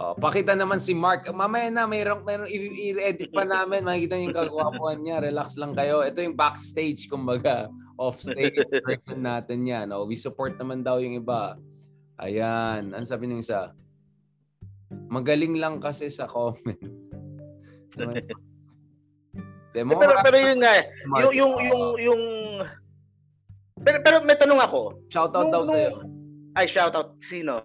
Oh, 0.00 0.16
pakita 0.16 0.56
naman 0.56 0.80
si 0.80 0.96
Mark. 0.96 1.28
Mamaya 1.28 1.68
na, 1.68 1.84
mayroong, 1.84 2.24
mayroong 2.24 2.48
i-edit 2.48 3.28
pa 3.36 3.44
namin. 3.44 3.84
Makikita 3.84 4.16
niyo 4.16 4.26
yung 4.32 4.38
kagwapuan 4.38 4.98
niya. 5.04 5.20
Relax 5.20 5.60
lang 5.60 5.76
kayo. 5.76 6.00
Ito 6.00 6.24
yung 6.24 6.38
backstage, 6.38 7.10
kumbaga. 7.10 7.68
Off-stage 8.00 8.64
version 8.86 9.20
natin 9.20 9.68
yan. 9.68 9.92
Oh, 9.92 10.08
we 10.08 10.16
support 10.16 10.56
naman 10.56 10.80
daw 10.80 11.04
yung 11.04 11.20
iba. 11.20 11.60
Ayan. 12.20 12.92
Ano 12.92 13.04
sabi 13.04 13.24
ng 13.26 13.40
isa? 13.40 13.72
Magaling 15.08 15.56
lang 15.56 15.80
kasi 15.80 16.12
sa 16.12 16.28
comment. 16.28 16.76
Demo 19.70 19.94
pero, 20.02 20.18
pero 20.18 20.34
yun 20.34 20.58
nga, 20.58 20.82
eh, 20.82 20.84
yung, 21.30 21.30
yung, 21.30 21.54
yung, 21.62 21.84
yung, 22.10 22.22
pero, 23.78 24.02
pero 24.02 24.16
may 24.26 24.34
tanong 24.34 24.58
ako. 24.58 24.98
shoutout 25.06 25.46
Nung- 25.46 25.54
daw 25.54 25.62
nung- 25.62 25.72
sa'yo. 25.74 25.92
Ay, 26.58 26.66
shout 26.66 26.90
out. 26.90 27.14
Sino? 27.22 27.62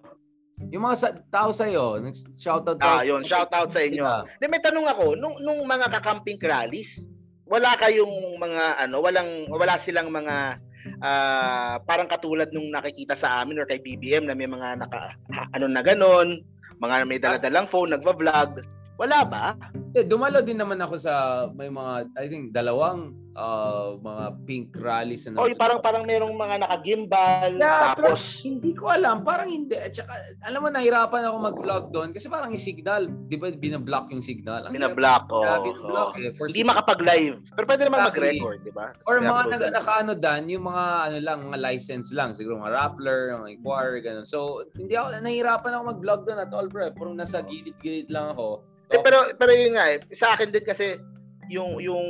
Yung 0.70 0.86
mga 0.86 0.98
sa, 1.02 1.08
tao 1.34 1.50
sa'yo, 1.50 1.98
shoutout 2.30 2.78
daw. 2.78 3.02
Ah, 3.02 3.04
yun, 3.04 3.26
shout 3.26 3.50
out 3.50 3.74
sa 3.74 3.82
inyo. 3.82 4.06
Hindi, 4.38 4.46
may 4.46 4.62
tanong 4.62 4.86
ako, 4.86 5.18
nung, 5.18 5.36
nung 5.42 5.66
mga 5.66 5.90
kakamping 5.98 6.38
rallies, 6.38 7.10
wala 7.50 7.74
kayong 7.74 8.38
mga, 8.38 8.86
ano, 8.86 9.02
walang, 9.02 9.50
wala 9.50 9.74
silang 9.82 10.14
mga, 10.14 10.62
ah, 11.02 11.82
parang 11.84 12.10
katulad 12.10 12.50
nung 12.52 12.70
nakikita 12.70 13.18
sa 13.18 13.42
amin 13.42 13.62
or 13.62 13.68
kay 13.68 13.82
BBM 13.82 14.30
na 14.30 14.38
may 14.38 14.48
mga 14.50 14.86
naka, 14.86 15.16
ano 15.54 15.66
na 15.66 15.82
ganon, 15.82 16.42
mga 16.80 17.08
may 17.08 17.20
daladalang 17.20 17.68
phone, 17.72 17.96
nagva-vlog. 17.96 18.62
Wala 18.96 19.20
ba? 19.28 19.46
Eh, 19.92 20.08
dumalo 20.08 20.40
din 20.40 20.60
naman 20.60 20.80
ako 20.80 20.96
sa 20.96 21.46
may 21.52 21.68
mga 21.68 22.08
I 22.16 22.26
think 22.32 22.56
dalawang 22.56 23.12
uh, 23.36 24.00
mga 24.00 24.26
pink 24.48 24.68
rallies 24.80 25.28
na 25.28 25.44
O 25.44 25.48
yung 25.52 25.60
parang 25.60 25.80
parang 25.84 26.04
merong 26.08 26.34
mga 26.34 26.56
naka-gimbal, 26.66 27.52
Yeah, 27.60 27.94
pero 27.94 28.16
tapos 28.16 28.42
hindi 28.42 28.72
ko 28.72 28.90
alam, 28.90 29.22
parang 29.22 29.52
hindi. 29.52 29.76
At 29.76 29.92
saka, 29.92 30.16
alam 30.42 30.60
mo, 30.64 30.68
nahirapan 30.72 31.28
ako 31.28 31.38
mag-vlog 31.44 31.86
doon 31.92 32.10
kasi 32.16 32.32
parang 32.32 32.50
yung 32.50 32.64
signal, 32.64 33.12
di 33.28 33.38
ba, 33.38 33.52
binablock 33.52 34.10
yung 34.16 34.24
signal. 34.24 34.66
Ang 34.66 34.74
hirap 34.80 34.96
binablock. 34.96 35.24
Oh, 35.30 35.44
oh. 35.44 35.62
binablock 35.62 36.12
eh. 36.18 36.32
For 36.34 36.48
Hindi 36.50 36.64
makapag-live. 36.64 37.36
Pero 37.54 37.66
pwede 37.68 37.84
naman 37.86 38.00
Exactly. 38.02 38.24
mag-record, 38.24 38.60
di 38.64 38.74
ba? 38.74 38.88
Or 39.06 39.16
mga 39.20 39.42
nag, 39.52 39.62
nakaano 39.76 40.12
dan, 40.16 40.44
yung 40.48 40.66
mga 40.66 40.86
ano 41.12 41.18
lang, 41.20 41.38
mga 41.52 41.60
license 41.60 42.08
lang, 42.16 42.34
siguro 42.34 42.58
mga 42.64 42.74
Rappler, 42.74 43.36
mga 43.36 43.50
Inquirer, 43.60 44.00
ganun. 44.02 44.26
So, 44.26 44.64
hindi 44.80 44.96
ako 44.96 45.20
nahirapan 45.20 45.72
ako 45.76 45.84
mag-vlog 45.92 46.22
doon 46.24 46.40
at 46.40 46.52
all, 46.56 46.68
bro. 46.72 46.88
Puro 46.96 47.12
nasa 47.12 47.44
gilid-gilid 47.44 48.08
lang 48.10 48.32
ako. 48.32 48.64
Eh, 48.94 49.02
pero 49.02 49.34
pero 49.34 49.50
yun 49.50 49.74
nga 49.74 49.90
eh, 49.90 49.98
sa 50.14 50.38
akin 50.38 50.54
din 50.54 50.62
kasi 50.62 51.02
yung 51.50 51.78
yung 51.78 52.08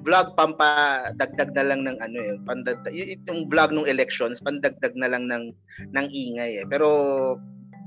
vlog 0.00 0.32
pampadagdag 0.38 1.52
na 1.52 1.64
lang 1.64 1.84
ng 1.84 1.98
ano 2.00 2.18
eh, 2.18 2.34
pandagdag 2.48 2.94
yung 3.28 3.48
vlog 3.48 3.70
ng 3.72 3.88
elections 3.88 4.40
pandagdag 4.40 4.94
na 4.96 5.08
lang 5.12 5.28
ng 5.28 5.52
ng 5.92 6.06
ingay 6.10 6.64
eh. 6.64 6.66
Pero 6.66 6.88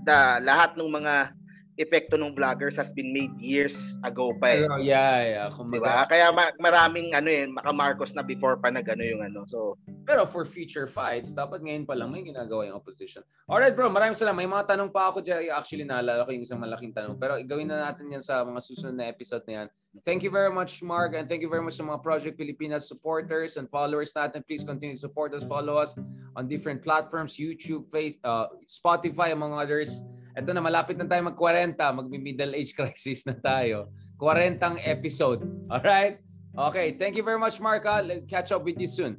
da 0.06 0.42
lahat 0.42 0.78
ng 0.78 0.90
mga 0.90 1.34
epekto 1.82 2.16
ng 2.16 2.38
vloggers 2.38 2.78
has 2.78 2.94
been 2.94 3.10
made 3.10 3.34
years 3.42 3.74
ago 4.06 4.32
pa 4.38 4.54
eh. 4.54 4.64
Pero 4.64 4.78
yeah, 4.80 5.18
yeah. 5.26 5.48
Kumbaga, 5.50 6.06
ba? 6.06 6.10
Kaya 6.10 6.30
ma- 6.30 6.56
maraming 6.62 7.18
ano 7.18 7.28
eh, 7.28 7.50
maka-Marcos 7.50 8.14
na 8.14 8.22
before 8.22 8.62
pa 8.62 8.70
na 8.70 8.86
gano 8.86 9.02
yung 9.02 9.26
ano. 9.26 9.44
So, 9.50 9.76
Pero 10.06 10.24
for 10.30 10.46
future 10.46 10.86
fights, 10.86 11.34
dapat 11.34 11.66
ngayon 11.66 11.90
pa 11.90 11.98
lang 11.98 12.14
may 12.14 12.22
ginagawa 12.22 12.70
yung 12.70 12.78
opposition. 12.78 13.26
Alright 13.50 13.74
bro, 13.74 13.90
maraming 13.90 14.16
salamat. 14.16 14.38
May 14.38 14.50
mga 14.50 14.78
tanong 14.78 14.90
pa 14.94 15.10
ako 15.10 15.26
dyan. 15.26 15.50
Actually, 15.50 15.86
naalala 15.86 16.24
ko 16.24 16.32
yung 16.32 16.46
isang 16.46 16.62
malaking 16.62 16.94
tanong. 16.94 17.18
Pero 17.18 17.36
gawin 17.42 17.68
na 17.68 17.90
natin 17.90 18.10
yan 18.10 18.24
sa 18.24 18.46
mga 18.46 18.62
susunod 18.62 18.96
na 18.96 19.10
episode 19.10 19.42
na 19.50 19.54
yan. 19.66 19.68
Thank 20.08 20.24
you 20.24 20.32
very 20.32 20.48
much, 20.48 20.80
Mark. 20.80 21.12
And 21.20 21.28
thank 21.28 21.44
you 21.44 21.52
very 21.52 21.60
much 21.60 21.76
sa 21.76 21.84
mga 21.84 22.00
Project 22.00 22.40
Pilipinas 22.40 22.88
supporters 22.88 23.60
and 23.60 23.68
followers 23.68 24.16
natin. 24.16 24.40
Please 24.48 24.64
continue 24.64 24.96
to 24.96 25.04
support 25.04 25.36
us. 25.36 25.44
Follow 25.44 25.76
us 25.76 25.92
on 26.32 26.48
different 26.48 26.80
platforms, 26.80 27.36
YouTube, 27.36 27.84
face, 27.92 28.16
uh, 28.24 28.48
Spotify, 28.64 29.36
among 29.36 29.52
others. 29.52 30.00
Ito 30.38 30.50
na, 30.56 30.64
malapit 30.64 30.96
na 30.96 31.08
tayo 31.08 31.28
mag-40. 31.28 31.76
Magmi-middle 31.76 32.56
age 32.56 32.72
crisis 32.78 33.28
na 33.28 33.36
tayo. 33.36 33.92
40 34.20 34.80
episode. 34.86 35.42
Alright? 35.68 36.22
Okay, 36.52 37.00
thank 37.00 37.16
you 37.16 37.24
very 37.24 37.40
much, 37.40 37.60
Mark. 37.64 37.88
ah. 37.88 38.04
Catch 38.28 38.52
up 38.52 38.64
with 38.64 38.80
you 38.80 38.88
soon. 38.88 39.16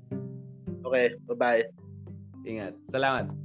okay, 0.84 1.16
bye-bye. 1.24 1.64
Ingat. 2.44 2.76
Salamat. 2.90 3.41